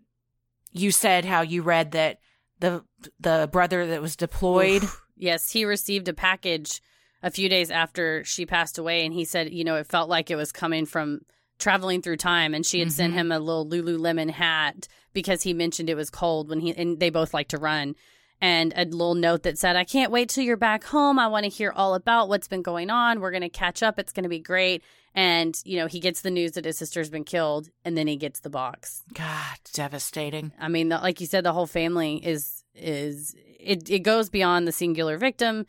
[0.72, 2.20] you said how you read that
[2.60, 2.84] the
[3.18, 5.02] the brother that was deployed Oof.
[5.16, 6.80] Yes, he received a package
[7.22, 10.30] a few days after she passed away and he said, you know, it felt like
[10.30, 11.20] it was coming from
[11.58, 12.54] traveling through time.
[12.54, 13.16] And she had sent Mhm.
[13.16, 17.10] him a little Lululemon hat because he mentioned it was cold when he and they
[17.10, 17.94] both like to run.
[18.42, 21.18] And a little note that said I can't wait till you're back home.
[21.18, 23.20] I want to hear all about what's been going on.
[23.20, 23.98] We're going to catch up.
[23.98, 24.82] It's going to be great.
[25.14, 28.16] And you know he gets the news that his sister's been killed and then he
[28.16, 29.02] gets the box.
[29.12, 30.52] God, devastating.
[30.58, 33.90] I mean, the, like you said, the whole family is is it.
[33.90, 35.66] It goes beyond the singular victim,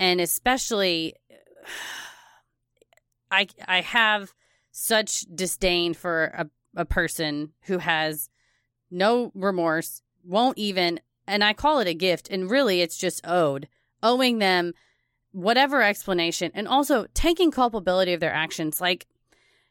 [0.00, 1.14] and especially,
[3.30, 4.32] I I have
[4.72, 8.28] such disdain for a a person who has
[8.90, 13.68] no remorse, won't even, and I call it a gift, and really it's just owed,
[14.02, 14.72] owing them
[15.32, 19.06] whatever explanation, and also taking culpability of their actions, like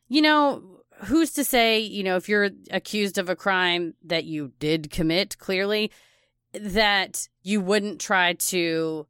[0.08, 4.52] you know, who's to say, you know, if you're accused of a crime that you
[4.60, 5.92] did commit clearly,
[6.54, 9.06] that you wouldn't try to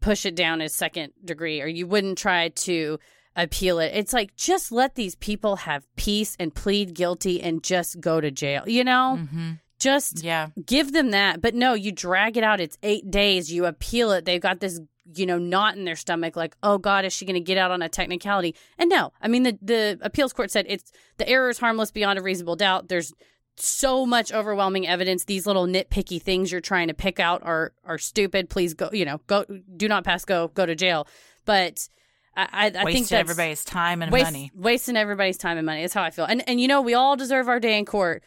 [0.00, 2.98] push it down as second degree or you wouldn't try to
[3.34, 3.92] appeal it.
[3.94, 8.30] It's like just let these people have peace and plead guilty and just go to
[8.30, 9.16] jail, you know?
[9.16, 10.48] hmm Just Yeah.
[10.64, 11.42] give them that.
[11.42, 12.60] But no, you drag it out.
[12.60, 13.52] It's eight days.
[13.52, 14.24] You appeal it.
[14.24, 14.80] They've got this,
[15.14, 16.34] you know, knot in their stomach.
[16.34, 18.54] Like, oh God, is she going to get out on a technicality?
[18.78, 22.18] And no, I mean the the appeals court said it's the error is harmless beyond
[22.18, 22.88] a reasonable doubt.
[22.88, 23.12] There's
[23.56, 25.24] so much overwhelming evidence.
[25.24, 28.50] These little nitpicky things you're trying to pick out are are stupid.
[28.50, 28.90] Please go.
[28.92, 29.44] You know, go.
[29.76, 30.48] Do not pass go.
[30.48, 31.06] Go to jail.
[31.44, 31.88] But
[32.36, 34.50] I I, I think that's everybody's time and waste- money.
[34.54, 35.80] wasting everybody's time and money.
[35.82, 36.24] That's how I feel.
[36.26, 38.22] And and you know, we all deserve our day in court.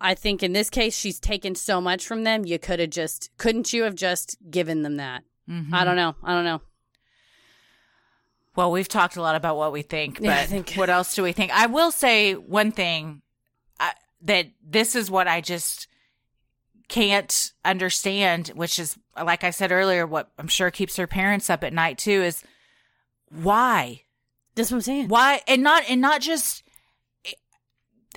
[0.00, 2.44] I think in this case, she's taken so much from them.
[2.44, 5.22] You could have just, couldn't you have just given them that?
[5.48, 5.72] Mhm.
[5.72, 6.16] I don't know.
[6.24, 6.60] I don't know.
[8.56, 11.22] Well, we've talked a lot about what we think, but Yeah, think- what else do
[11.22, 11.52] we think?
[11.52, 13.22] I will say one thing
[14.22, 15.88] that this is what I just
[16.88, 21.64] can't understand, which is, like I said earlier, what I'm sure keeps her parents up
[21.64, 22.42] at night too is
[23.30, 24.02] why?
[24.54, 25.08] That's what I'm saying.
[25.08, 25.40] Why?
[25.46, 26.64] And not, and not just,
[27.24, 27.32] eh,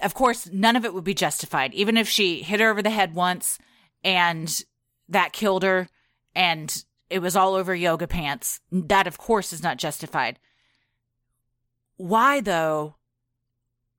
[0.02, 1.74] of course, none of it would be justified.
[1.76, 3.60] Even if she hit her over the head once
[4.04, 4.52] and
[5.08, 5.88] that killed her
[6.36, 10.40] and it was all over yoga pants, that of course is not justified.
[11.98, 12.96] Why though?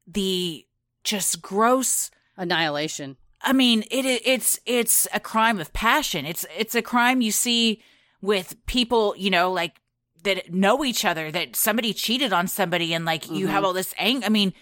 [0.07, 0.67] The
[1.05, 3.17] just gross Annihilation.
[3.43, 6.27] I mean, it it- it's it's a crime of passion.
[6.27, 7.83] It's it's a crime you see
[8.21, 9.77] with people, you know, like
[10.25, 11.31] that know each other.
[11.31, 13.51] That somebody cheated on somebody, and like you Mhm.
[13.51, 14.27] have all this anger.
[14.27, 14.53] I mean,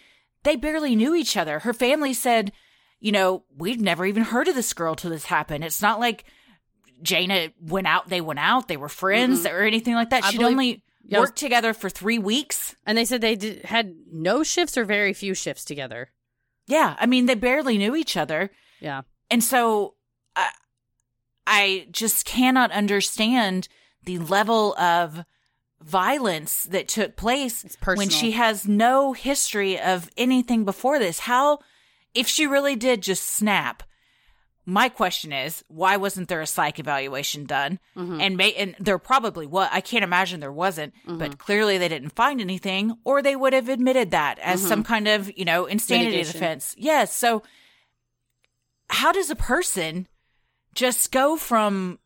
[0.42, 1.60] they barely knew each other.
[1.60, 2.52] Her family said,
[3.00, 5.64] you know, we've never even heard of this girl till this happened.
[5.64, 6.24] It's not like
[7.02, 8.08] Jayna went out.
[8.08, 8.68] They went out.
[8.68, 10.24] They were friends or anything like that.
[10.24, 12.76] She'd believe- only Yeah, worked together for three weeks.
[12.86, 16.10] And they said they did, had no shifts or very few shifts together.
[16.66, 18.50] Yeah, I mean, they barely knew each other.
[18.80, 19.02] Yeah.
[19.30, 19.94] And so
[20.36, 20.50] I,
[21.46, 23.68] I just cannot understand
[24.04, 25.24] the level of
[25.80, 31.20] violence that took place when she has no history of anything before this.
[31.20, 31.58] How,
[32.14, 33.82] if she really did just snap,
[34.64, 37.80] my question is, why wasn't there a psych evaluation done?
[37.96, 38.20] Mhm.
[38.22, 39.68] And may, and there probably was.
[39.72, 43.68] I can't imagine there wasn't, but clearly they didn't find anything, or they would have
[43.68, 44.68] admitted that as Mhm.
[44.68, 46.32] some kind of you know insanity Mitigation.
[46.40, 46.74] defense.
[46.78, 47.16] Yes.
[47.16, 47.42] So,
[48.90, 50.06] how does a person
[50.74, 51.98] just go from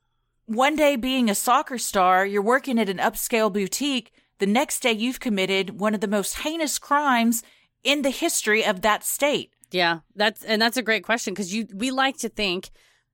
[0.46, 4.92] one day being a soccer star, you're working at an upscale boutique, the next day
[4.92, 7.42] you've committed one of the most heinous crimes
[7.82, 9.52] in the history of that state?
[9.70, 12.70] Yeah, that's and that's a great question because you we like to think,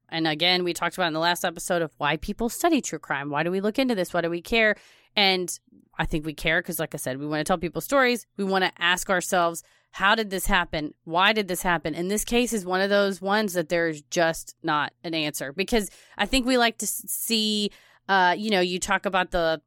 [0.08, 3.30] and again we talked about in the last episode of why people study true crime.
[3.30, 4.12] Why do we look into this?
[4.12, 4.76] Why do we care?
[5.16, 5.58] And
[5.98, 8.26] I think we care because, like I said, we want to tell people stories.
[8.36, 9.62] We want to ask ourselves,
[9.92, 10.94] how did this happen?
[11.04, 11.94] Why did this happen?
[11.94, 15.90] And this case is one of those ones that there's just not an answer because
[16.16, 17.70] I think we like to see,
[18.08, 19.60] uh, you know, you talk about the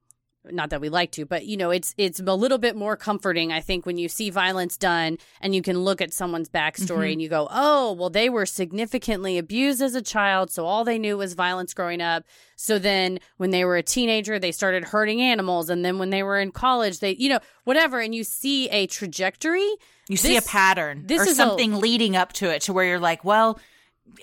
[0.52, 3.52] not that we like to, but you know, it's it's a little bit more comforting,
[3.52, 7.12] I think, when you see violence done and you can look at someone's backstory Mhm.
[7.14, 10.98] and you go, oh, well, they were significantly abused as a child, so all they
[11.00, 12.24] knew was violence growing up.
[12.56, 16.24] So then, when they were a teenager, they started hurting animals, and then when they
[16.24, 19.70] were in college, they, you know, whatever, and you see a trajectory.
[20.08, 22.86] You see a pattern this or is a- something leading up to it to where
[22.86, 23.60] you're like, well,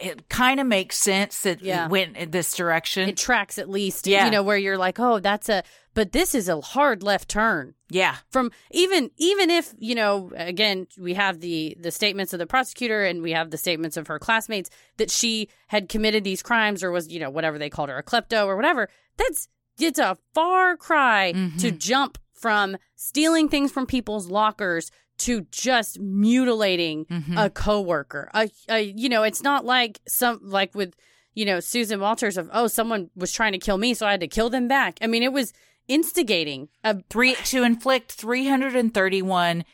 [0.01, 1.85] it kind of makes sense that Yeah.
[1.87, 3.09] it went in this direction.
[3.09, 4.25] It tracks at least, Yeah.
[4.25, 5.63] you know, where you're like, oh, that's a,
[5.95, 7.75] but this is a hard left turn.
[7.91, 8.17] yeah.
[8.31, 13.05] from even even if you know again we have the the statements of the prosecutor
[13.05, 16.91] and we have the statements of her classmates that she had committed these crimes or
[16.91, 18.89] was you know whatever they called her a klepto or whatever
[19.19, 19.49] that's
[19.79, 21.79] it's a far cry to Mhm.
[21.79, 27.45] jump from stealing things from people's lockers to just mutilating Mhm.
[27.47, 30.95] a coworker a, a you know it's not like some like with
[31.35, 34.21] you know Susan Walters of oh someone was trying to kill me so I had
[34.21, 35.53] to kill them back I mean it was
[35.89, 39.65] instigating a Three to inflict 331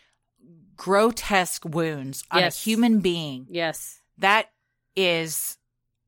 [0.77, 2.59] grotesque wounds on Yes.
[2.61, 3.47] a human being.
[3.51, 4.01] Yes.
[4.19, 4.51] That
[4.97, 5.57] is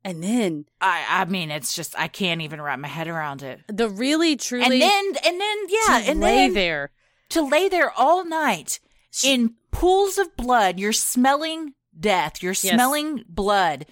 [0.05, 3.61] And then I I mean it's just I can't even wrap my head around it.
[3.69, 6.90] the really truly And then and then yeah, to and lay then there.
[7.31, 8.81] to lay there all night
[9.24, 12.74] in pools of blood, you're smelling death, you're Yes.
[12.74, 13.87] smelling blood.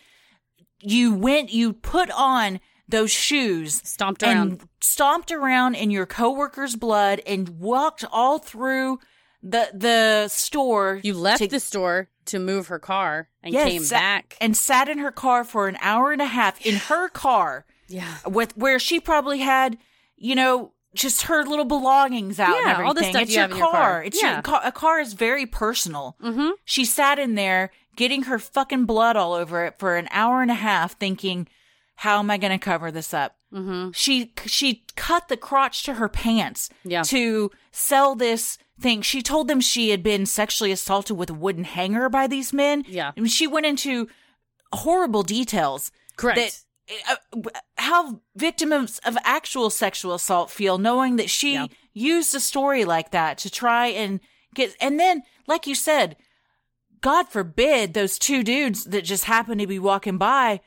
[0.80, 4.36] You went you put on those shoes Stomped around.
[4.52, 8.98] and stomped around in your coworker's blood and walked all through
[9.42, 11.00] the the store.
[11.02, 14.36] You left to- the store to move her car and Yes, came back.
[14.40, 18.16] and sat in her car for an hour and a half in her car yeah.
[18.26, 19.78] with where she probably had,
[20.16, 22.86] you know, just her little belongings out and Yeah, everything.
[22.86, 23.70] all the stuff it's you your have car.
[23.72, 24.02] car.
[24.04, 24.32] It's Yeah.
[24.34, 24.60] your car.
[24.64, 26.16] A car is very personal.
[26.22, 26.50] Mm-hmm.
[26.64, 30.50] She sat in there getting her fucking blood all over it for an hour and
[30.50, 31.46] a half, thinking,
[31.96, 33.90] "How am I going to cover this up?" Mm-hmm.
[33.92, 37.02] She she cut the crotch to her pants Yeah.
[37.04, 39.02] to sell this thing.
[39.02, 42.84] She told them she had been sexually assaulted with a wooden hanger by these men.
[42.86, 43.12] Yeah.
[43.16, 44.08] I mean, she went into
[44.72, 45.90] horrible details.
[46.16, 46.38] Correct.
[46.38, 46.60] That
[47.76, 51.66] how victims of actual sexual assault feel knowing that she Yeah.
[51.92, 54.20] used a story like that to try and
[54.54, 56.16] get and then like you said
[57.00, 60.60] god forbid those two dudes that just happen to be walking by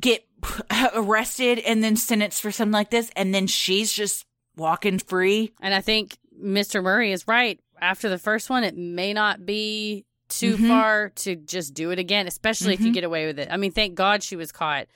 [0.00, 0.24] get
[0.94, 4.24] arrested and then sentenced for something like this and then she's just
[4.56, 6.82] walking free And I think Mr.
[6.82, 7.60] Murray is right.
[7.80, 10.68] After the first one, it may not be too Mhm.
[10.68, 12.94] far to just do it again, especially if you Mhm.
[12.94, 13.48] get away with it.
[13.50, 14.86] I mean, thank God she was caught.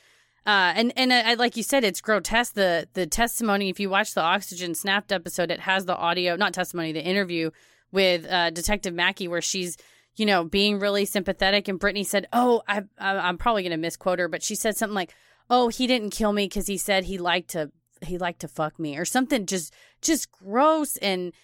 [0.49, 2.55] Uh, and and uh, like you said, it's grotesque.
[2.55, 3.69] The the testimony.
[3.69, 7.51] If you watch the Oxygen Snapped episode, it has the audio, not testimony, the interview
[7.93, 9.77] with uh, Detective Mackey, where she's
[10.17, 11.69] you know being really sympathetic.
[11.69, 14.75] And Brittany said, "Oh, I, I I'm probably going to misquote her, but she said
[14.75, 15.15] something like,
[15.51, 17.71] "Oh, he didn't kill me because he said he liked to
[18.01, 21.35] he liked to fuck me or something just just gross and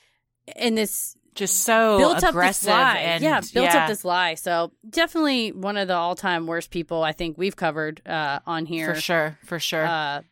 [0.56, 4.04] and this just so built up this aggressive lie and yeah built yeah, up this
[4.04, 8.66] lie so definitely one of the all-time worst people i think we've covered uh on
[8.66, 10.22] here for sure for sure uh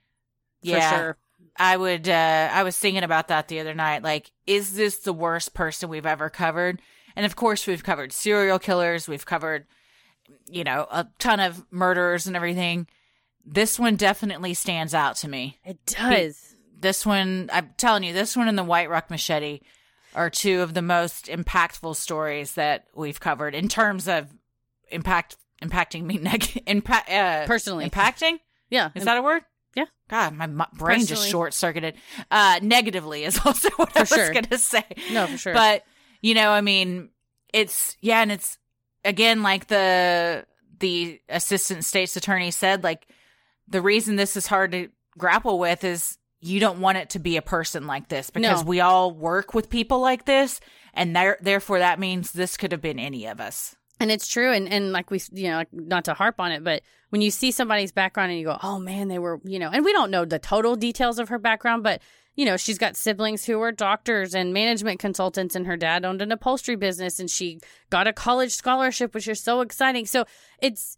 [0.62, 0.90] Yeah.
[0.90, 1.16] for sure
[1.56, 4.02] I would uh I was thinking about that the other night.
[4.02, 6.80] Like, is this the worst person we've ever covered?
[7.14, 9.66] And of course we've covered serial killers, we've covered
[10.48, 12.86] you know, a ton of murderers and everything.
[13.44, 15.58] This one definitely stands out to me.
[15.64, 19.60] it does This one I'm telling you, this one in the White Rock Machete
[20.14, 24.28] are two of the most impactful stories that we've covered in terms of
[24.90, 27.88] impact impacting me neg- impact uh, Personally.
[27.88, 28.38] impacting
[28.70, 29.42] yeah is that a word?
[29.74, 29.86] Yeah.
[30.10, 31.94] God, my mu- brain just short circuited.
[32.30, 34.30] Uh, negatively is also what I was sure.
[34.32, 34.84] going to say.
[35.12, 35.84] no for sure But
[36.20, 37.08] you know, I mean,
[37.54, 38.58] it's yeah, and it's
[39.04, 40.44] again like the
[40.78, 43.06] the assistant state's attorney said, like
[43.68, 47.36] the reason this is hard to grapple with is you don't want it to be
[47.36, 48.68] a person like this because No.
[48.68, 50.60] we all work with people like this,
[50.92, 53.76] and there, therefore that means this could have been any of us.
[54.00, 54.52] And it's true.
[54.52, 57.30] And, and like we, you know, like, not to harp on it, but when you
[57.30, 60.10] see somebody's background and you go, oh man, they were, you know, and we don't
[60.10, 62.02] know the total details of her background, but,
[62.34, 66.22] you know, she's got siblings who are doctors and management consultants, and her dad owned
[66.22, 67.60] an upholstery business, and she
[67.90, 70.06] got a college scholarship, which is so exciting.
[70.06, 70.24] So
[70.58, 70.96] it's,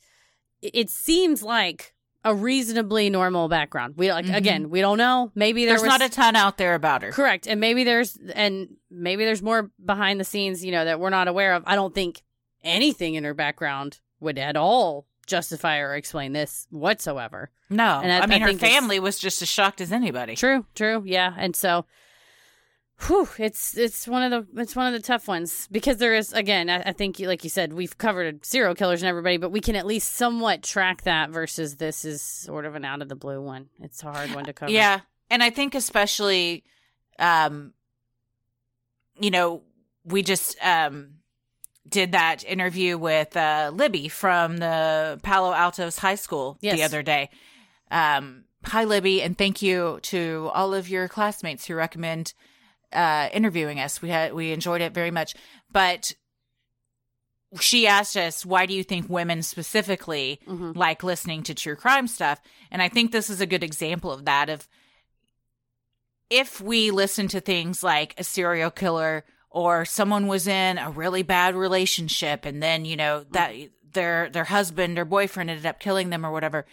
[0.63, 1.93] it seems like
[2.25, 3.95] a reasonably normal background.
[3.97, 4.35] We like, Mhm.
[4.37, 5.31] again, we don't know.
[5.35, 7.11] Maybe there There's was not a ton out there about her.
[7.13, 7.47] Correct.
[7.47, 11.29] And maybe there's and maybe there's more behind the scenes, you know, that we're not
[11.29, 11.63] aware of.
[11.67, 12.23] I don't think
[12.63, 17.51] anything in her background would at all justify or explain this whatsoever.
[17.71, 20.35] No, And I- I, mean I her family was just as shocked as anybody.
[20.37, 21.35] True, true, yeah.
[21.37, 21.85] And so
[23.01, 26.33] whew, it's it's one of the it's one of the tough ones because there is
[26.33, 29.61] again, I, I think like you said, we've covered serial killers and everybody, but we
[29.61, 33.17] can at least somewhat track that versus this is sort of an out of the
[33.17, 33.69] blue one.
[33.81, 34.73] It's a hard one to cover.
[34.73, 35.01] Yeah.
[35.31, 36.65] And I think especially
[37.19, 37.73] um
[39.21, 39.63] you know,
[40.05, 41.15] we just um
[41.89, 46.77] did that interview with uh Libby from the Palo Altos High School Yes.
[46.77, 47.31] the other day.
[47.91, 52.33] Um hi Libby and thank you to all of your classmates who recommend
[52.95, 54.01] uh interviewing us.
[54.01, 55.35] We had we enjoyed it very much.
[55.71, 56.13] But
[57.61, 60.75] she asked us, why do you think women specifically Mhm.
[60.77, 62.41] like listening to true crime stuff?
[62.71, 64.67] And I think this is a good example of that of
[66.31, 71.23] if we listen to things like a serial killer or someone was in a really
[71.23, 73.53] bad relationship and then, you know, that
[73.93, 76.67] their their husband or boyfriend ended up killing them or whatever,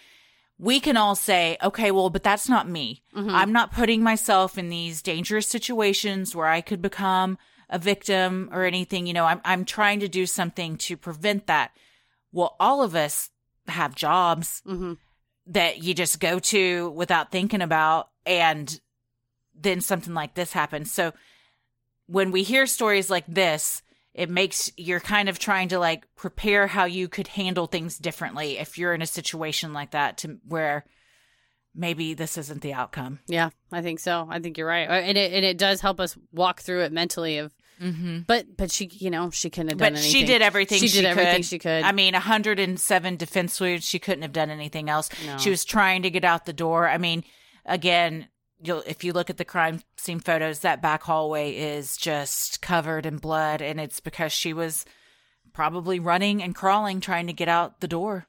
[0.62, 3.02] we can all say, okay, well, but that's not me.
[3.16, 3.34] Mhm.
[3.34, 8.64] I'm not putting myself in these dangerous situations where I could become a victim or
[8.64, 9.08] anything.
[9.08, 11.72] You know, I'm I'm trying to do something to prevent that.
[12.32, 13.32] Well, all of us
[13.68, 14.98] have jobs Mhm.
[15.48, 18.80] that you just go to without thinking about and
[19.56, 20.92] then something like this happens.
[20.92, 21.12] So
[22.06, 23.82] when we hear stories like this,
[24.14, 28.58] it makes you're kind of trying to like prepare how you could handle things differently
[28.58, 30.86] if you're in a situation like that to where
[31.74, 33.20] maybe this isn't the outcome.
[33.28, 34.28] Yeah, I think so.
[34.30, 37.38] I think you're right, and it and it does help us walk through it mentally.
[37.38, 38.20] Of Mm-hmm.
[38.28, 40.12] but but she, you know, she couldn't have done But anything.
[40.12, 41.46] she did everything She she, did everything could.
[41.46, 41.82] she could.
[41.82, 43.88] I mean, 107 defense wounds.
[43.88, 45.10] She couldn't have done anything else.
[45.26, 45.40] No.
[45.40, 46.88] She was trying to get out the door.
[46.88, 47.24] I mean,
[47.66, 48.28] again,
[48.64, 53.06] you'll if you look at the crime scene photos, that back hallway is just covered
[53.06, 54.86] in blood, and it's because she was
[55.54, 58.28] probably running and crawling trying to get out the door.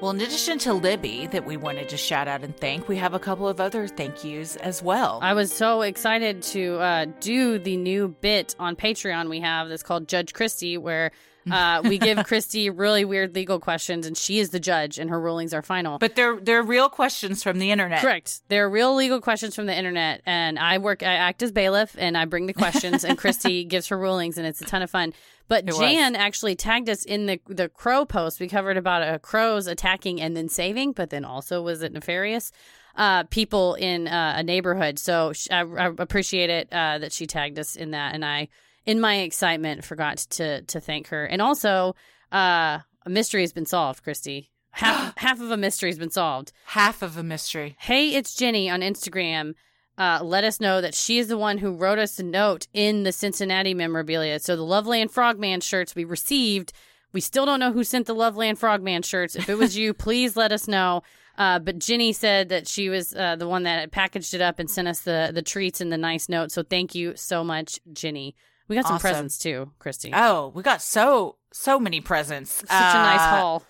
[0.00, 3.14] Well, in addition to Libby, that we wanted to shout out and thank, we have
[3.14, 5.18] a couple of other thank yous as well.
[5.22, 9.82] I was so excited to uh, do the new bit on Patreon we have that's
[9.82, 11.10] called Judge Christy, where
[11.50, 15.20] uh, we give Christy really weird legal questions, and she is the judge, and her
[15.20, 15.98] rulings are final.
[15.98, 18.00] But they're they're real questions from the internet.
[18.00, 18.40] Correct.
[18.48, 21.02] They're real legal questions from the internet, and I work.
[21.02, 24.46] I act as bailiff, and I bring the questions, and Christy gives her rulings, and
[24.46, 25.12] it's a ton of fun.
[25.48, 25.78] But It was.
[25.78, 28.40] Jan actually tagged us in the the crow post.
[28.40, 32.50] We covered about a crows attacking and then saving, but then also was it nefarious?
[32.96, 35.00] Uh, people in uh, a neighborhood.
[35.00, 38.48] So sh- I, I appreciate it uh, that she tagged us in that, and I,
[38.86, 41.24] in my excitement, forgot to to thank her.
[41.24, 41.94] And also,
[42.32, 44.50] uh, a mystery has been solved, Christy.
[44.74, 46.52] Half half of a mystery has been solved.
[46.66, 47.76] Half of a mystery.
[47.78, 49.54] Hey, it's Jenny on Instagram.
[49.96, 53.04] Uh, let us know that she is the one who wrote us a note in
[53.04, 54.40] the Cincinnati memorabilia.
[54.40, 56.72] So the Loveland Frogman shirts we received.
[57.12, 59.36] We still don't know who sent the Loveland Frogman shirts.
[59.36, 61.02] If it was you, please let us know.
[61.38, 64.70] Uh, but Jenny said that she was uh, the one that packaged it up and
[64.70, 66.50] sent us the the treats and the nice note.
[66.52, 68.34] So thank you so much, Jenny.
[68.68, 69.10] We got some Awesome.
[69.10, 70.10] presents too, Christy.
[70.14, 72.50] Oh, we got so so many presents.
[72.52, 73.62] Such a nice Uh, haul.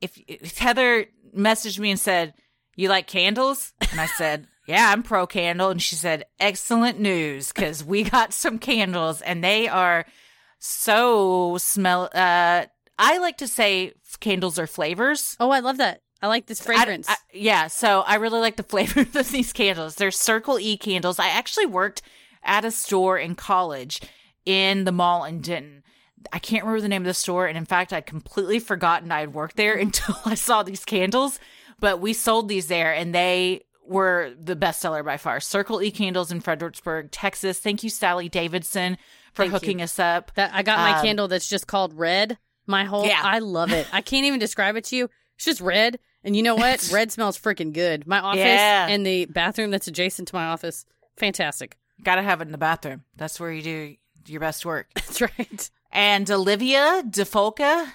[0.00, 1.06] If, if Heather
[1.36, 2.34] messaged me and said,
[2.76, 7.52] "You like candles?" and I said, "Yeah, I'm pro candle," and she said, "Excellent news
[7.52, 10.06] because we got some candles and they are
[10.58, 12.66] so smell." Uh,
[12.98, 15.36] I like to say candles are flavors.
[15.40, 16.00] Oh, I love that.
[16.20, 17.08] I like this I- fragrance.
[17.08, 19.96] I- yeah, so I really like the flavor of these candles.
[19.96, 21.18] They're Circle E candles.
[21.18, 22.02] I actually worked
[22.44, 24.00] at a store in college
[24.46, 25.82] in the mall in Denton.
[26.32, 29.20] I can't remember the name of the store, and in fact, I'd completely forgotten I
[29.20, 31.38] had worked there until I saw these candles.
[31.80, 35.40] But we sold these there, and they were the bestseller by far.
[35.40, 37.58] Circle E candles in Fredericksburg, Texas.
[37.58, 38.96] Thank you, Sally Davidson,
[39.32, 39.52] for Thank you.
[39.58, 40.32] hooking us up.
[40.36, 42.38] That I got my Um, candle that's just called red.
[42.68, 43.20] My whole Yeah.
[43.24, 43.88] I love it.
[43.92, 45.10] I can't even describe it to you.
[45.34, 45.98] It's just red.
[46.22, 46.88] And you know what?
[46.92, 48.06] red smells freaking good.
[48.06, 48.86] My office Yeah.
[48.86, 50.86] and the bathroom that's adjacent to my office.
[51.16, 51.76] Fantastic.
[52.04, 53.02] Gotta have it in the bathroom.
[53.16, 53.96] That's where you do
[54.26, 54.88] your best work.
[54.94, 55.70] That's right.
[55.90, 57.92] And Olivia DeFolca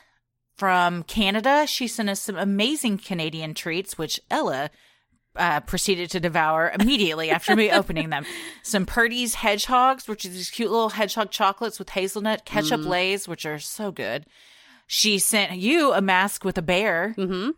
[0.56, 4.70] from Canada, she sent us some amazing Canadian treats, which Ella
[5.36, 8.26] uh, proceeded to devour immediately after me opening them.
[8.64, 13.45] Some Purdy's hedgehogs, which are these cute little hedgehog chocolates with hazelnut, ketchup lays, which
[13.45, 14.26] are so good.
[14.88, 17.52] She sent you a mask with a bear, Mm-hmm.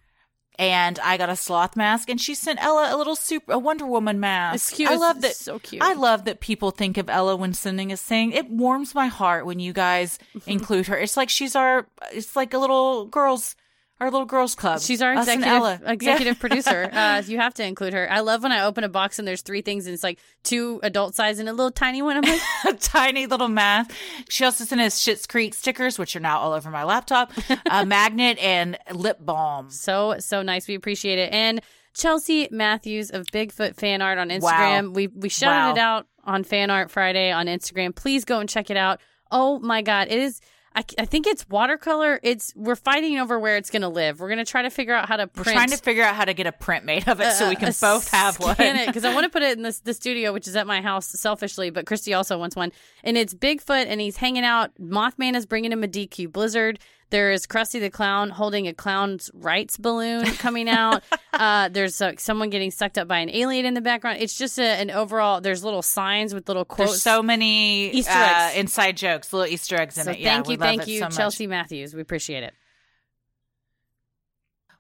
[0.60, 3.86] And I got a sloth mask, and she sent Ella a little super, a Wonder
[3.86, 4.56] Woman mask.
[4.56, 4.90] It's cute.
[4.90, 5.36] I It's love that.
[5.36, 5.82] so cute.
[5.82, 8.34] I love that people think of Ella when sending us thing.
[8.34, 10.50] It warms my heart when you guys mm-hmm.
[10.50, 10.98] include her.
[10.98, 13.56] It's like she's our, it's like a little girls,
[14.00, 14.80] our little girls club.
[14.82, 16.90] She's our executive executive producer.
[16.92, 18.10] Uh, you have to include her.
[18.12, 20.80] I love when I open a box and there's three things and it's like two
[20.84, 22.18] adult size and a little tiny one.
[22.18, 23.92] I'm like, a tiny little mask.
[24.30, 27.32] She also sent us Schitt's Creek stickers, which are now all over my laptop,
[27.70, 29.70] a magnet, and lip balm.
[29.70, 30.68] So so nice.
[30.68, 31.34] We appreciate it.
[31.34, 31.62] And
[31.94, 34.94] Chelsea Matthews of Bigfoot Fan Art on Instagram.
[34.94, 35.72] We we shouted Wow.
[35.72, 37.94] it out on Fan Art Friday on Instagram.
[37.96, 39.02] Please go and check it out.
[39.32, 40.40] Oh my god, it is.
[40.80, 42.22] I, I think it's watercolor.
[42.24, 44.22] It's we're fighting over where it's going to live.
[44.22, 45.58] We're going to try to figure out how to We're print.
[45.58, 47.74] trying to figure out how to get a print made of it so we can
[47.82, 48.56] both have one.
[48.86, 51.08] Because I want to put it in this the studio, which is at my house
[51.08, 51.70] selfishly.
[51.70, 52.72] But Christy also wants one,
[53.04, 54.72] and it's Bigfoot, and he's hanging out.
[54.80, 56.80] Mothman is bringing him a DQ Blizzard.
[57.10, 61.04] There is Krusty the Clown holding a clown's rights balloon coming out.
[61.34, 64.20] uh, there's uh, someone getting sucked up by an alien in the background.
[64.22, 65.42] It's just a, an overall.
[65.42, 66.92] There's little signs with little quotes.
[66.92, 68.58] There's so many Easter uh, eggs.
[68.58, 70.20] inside jokes, little Easter eggs in so it.
[70.20, 71.10] Yeah, thank we you, thank you, so.
[71.10, 71.96] Chelsea Matthews.
[71.96, 72.54] We appreciate it.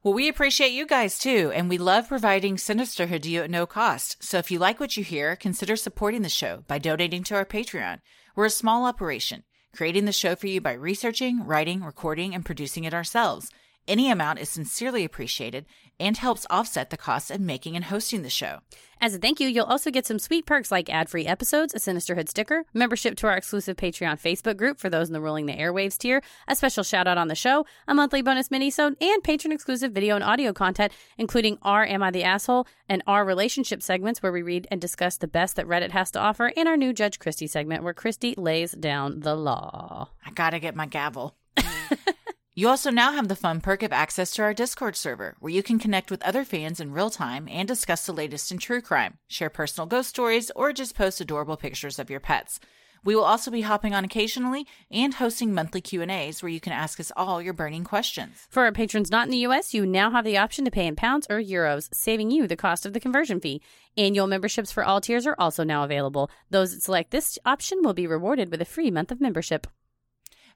[0.01, 3.65] Well, we appreciate you guys too, and we love providing Sinisterhood to you at no
[3.65, 4.23] cost.
[4.23, 7.43] So if you like what you hear, consider supporting the show by donating to our
[7.43, 7.99] Patreon.
[8.34, 9.43] We're a small operation,
[9.74, 13.50] creating the show for you by researching, writing, recording, and producing it ourselves.
[13.90, 15.66] Any amount is sincerely appreciated
[15.99, 18.60] and helps offset the cost of making and hosting the show.
[19.02, 21.80] As a thank you, you'll also get some sweet perks like ad free episodes, a
[21.80, 25.56] Sinisterhood sticker, membership to our exclusive Patreon Facebook group for those in the Ruling the
[25.56, 29.52] Airwaves tier, a special shout out on the show, a monthly bonus minisode, and patron
[29.52, 34.22] exclusive video and audio content, including our Am I the Asshole and our relationship segments
[34.22, 36.94] where we read and discuss the best that Reddit has to offer, and our new
[36.94, 40.10] Judge Christy segment where Christy lays down the law.
[40.24, 41.36] I gotta get my gavel.
[42.60, 45.64] You also now have the fun perk of access to our Discord server, where you
[45.64, 49.18] can connect with other fans in real time and discuss the latest in true crime,
[49.30, 52.60] share personal ghost stories, or just post adorable pictures of your pets.
[53.02, 56.99] We will also be hopping on occasionally and hosting monthly Q&As where you can ask
[56.99, 58.45] us all your burning questions.
[58.49, 60.98] For our patrons not in the US, you now have the option to pay in
[60.98, 63.61] pounds or euros, saving you the cost of the conversion fee.
[63.95, 66.30] Annual memberships for all tiers are also now available.
[66.49, 69.65] Those that select this option will be rewarded with a free month of membership.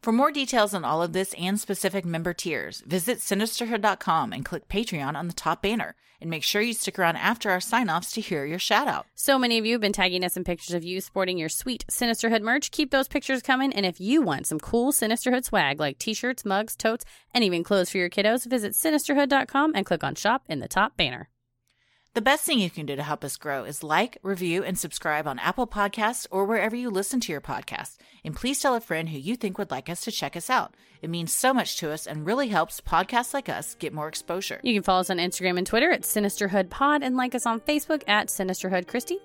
[0.03, 4.67] For more details on all of this and specific member tiers, visit sinisterhood.com and click
[4.67, 5.95] Patreon on the top banner.
[6.19, 9.05] And make sure you stick around after our sign offs to hear your shout out.
[9.15, 11.85] So many of you have been tagging us in pictures of you sporting your sweet
[11.89, 12.69] Sinisterhood merch.
[12.71, 13.71] Keep those pictures coming.
[13.71, 17.63] And if you want some cool Sinisterhood swag like t shirts, mugs, totes, and even
[17.63, 21.29] clothes for your kiddos, visit sinisterhood.com and click on shop in the top banner.
[22.15, 25.25] The best thing you can do to help us grow is like, review, and subscribe
[25.25, 27.97] on Apple Podcasts or wherever you listen to your podcast.
[28.23, 30.75] And please tell a friend who you think would like us to check us out.
[31.01, 34.59] It means so much to us and really helps podcasts like us get more exposure.
[34.61, 37.61] You can follow us on Instagram and Twitter at Sinisterhood Pod and like us on
[37.61, 39.17] Facebook at Sinisterhood Christie.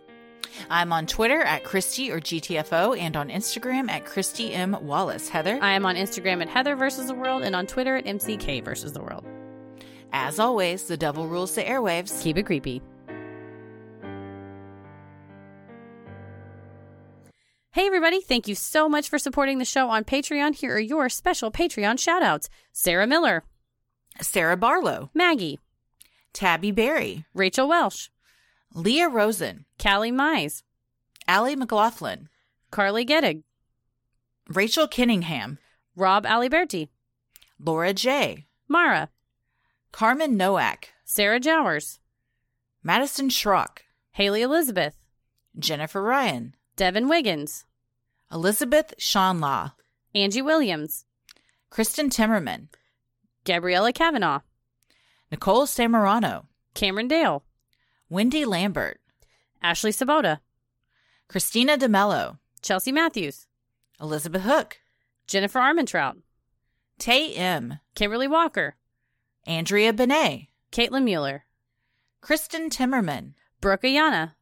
[0.71, 4.75] I'm on Twitter at Christy or GTFO and on Instagram at Christy M.
[4.81, 5.29] Wallace.
[5.29, 5.59] Heather?
[5.61, 8.95] I am on Instagram at Heather versus the World and on Twitter at MCK versus
[8.95, 9.27] the World.
[10.13, 12.23] As always, the devil rules the airwaves.
[12.23, 12.83] Keep it creepy.
[17.73, 18.21] Hey, everybody.
[18.21, 20.57] Thank you so much for supporting the show on Patreon.
[20.57, 23.45] Here are your special Patreon shoutouts Sarah Miller,
[24.21, 25.61] Sarah Barlow, Maggie,
[26.33, 28.09] Tabby Berry, Rachel Welsh,
[28.75, 30.63] Leah Rosen, Callie Mize,
[31.29, 32.29] Allie McLaughlin,
[32.71, 33.43] Carly Gettig,
[34.49, 35.59] Rachel Kinningham,
[35.95, 36.89] Rob Aliberti,
[37.61, 39.09] Laura J., Mara,
[39.93, 41.99] Carmen Nowak, Sarah Jowers,
[42.83, 43.81] Madison Schrock,
[44.13, 44.95] Haley Elizabeth,
[45.59, 47.65] Jennifer Ryan, Devin Wiggins,
[48.33, 49.73] Elizabeth Law,
[50.15, 51.05] Angie Williams,
[51.71, 52.69] Kristen Timmerman,
[53.45, 54.41] Gabriella Kavanaugh,
[55.31, 57.43] Nicole Samorano, Cameron Dale,
[58.09, 59.01] Wendy Lambert,
[59.63, 60.41] Ashley Sabota,
[61.29, 63.47] Christina DeMello, Chelsea Matthews,
[64.01, 64.79] Elizabeth Hook,
[65.27, 66.17] Jennifer Armentrout,
[66.99, 68.77] Tay M., Kimberly Walker,
[69.49, 71.47] Andrea Benet, Caitlin Mueller,
[72.21, 74.35] Kristen Timmerman, Brooke Ayana,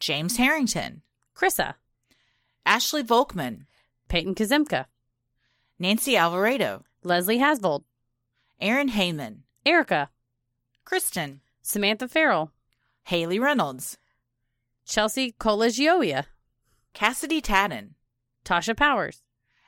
[0.00, 1.02] James Harrington,
[1.36, 1.74] Krissa,
[2.66, 3.66] Ashley Volkman,
[4.08, 4.86] Peyton Kazimka,
[5.78, 7.84] Nancy Alvarado, Leslie Hasvold,
[8.60, 10.10] Aaron Heyman, Erica,
[10.84, 12.50] Kristen, Samantha Farrell,
[13.04, 13.96] Haley Reynolds,
[14.84, 16.24] Chelsea Colegioia,
[16.94, 17.90] Cassidy Tadden,
[18.44, 19.22] Tasha Powers,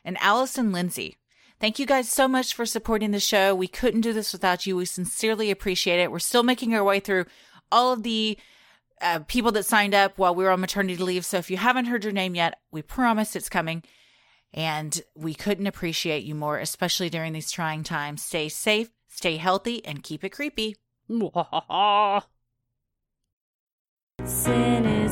[0.04, 1.16] and Allison Lindsay.
[1.64, 3.54] Thank you guys so much for supporting the show.
[3.54, 4.76] We couldn't do this without you.
[4.76, 6.12] We sincerely appreciate it.
[6.12, 7.24] We're still making our way through
[7.72, 8.36] all of the
[9.00, 11.24] uh, people that signed up while we were on maternity leave.
[11.24, 13.82] So if you haven't heard your name yet, we promise it's coming.
[14.52, 18.22] And we couldn't appreciate you more, especially during these trying times.
[18.22, 20.76] Stay safe, stay healthy, and keep it creepy.
[24.22, 25.03] Sinister.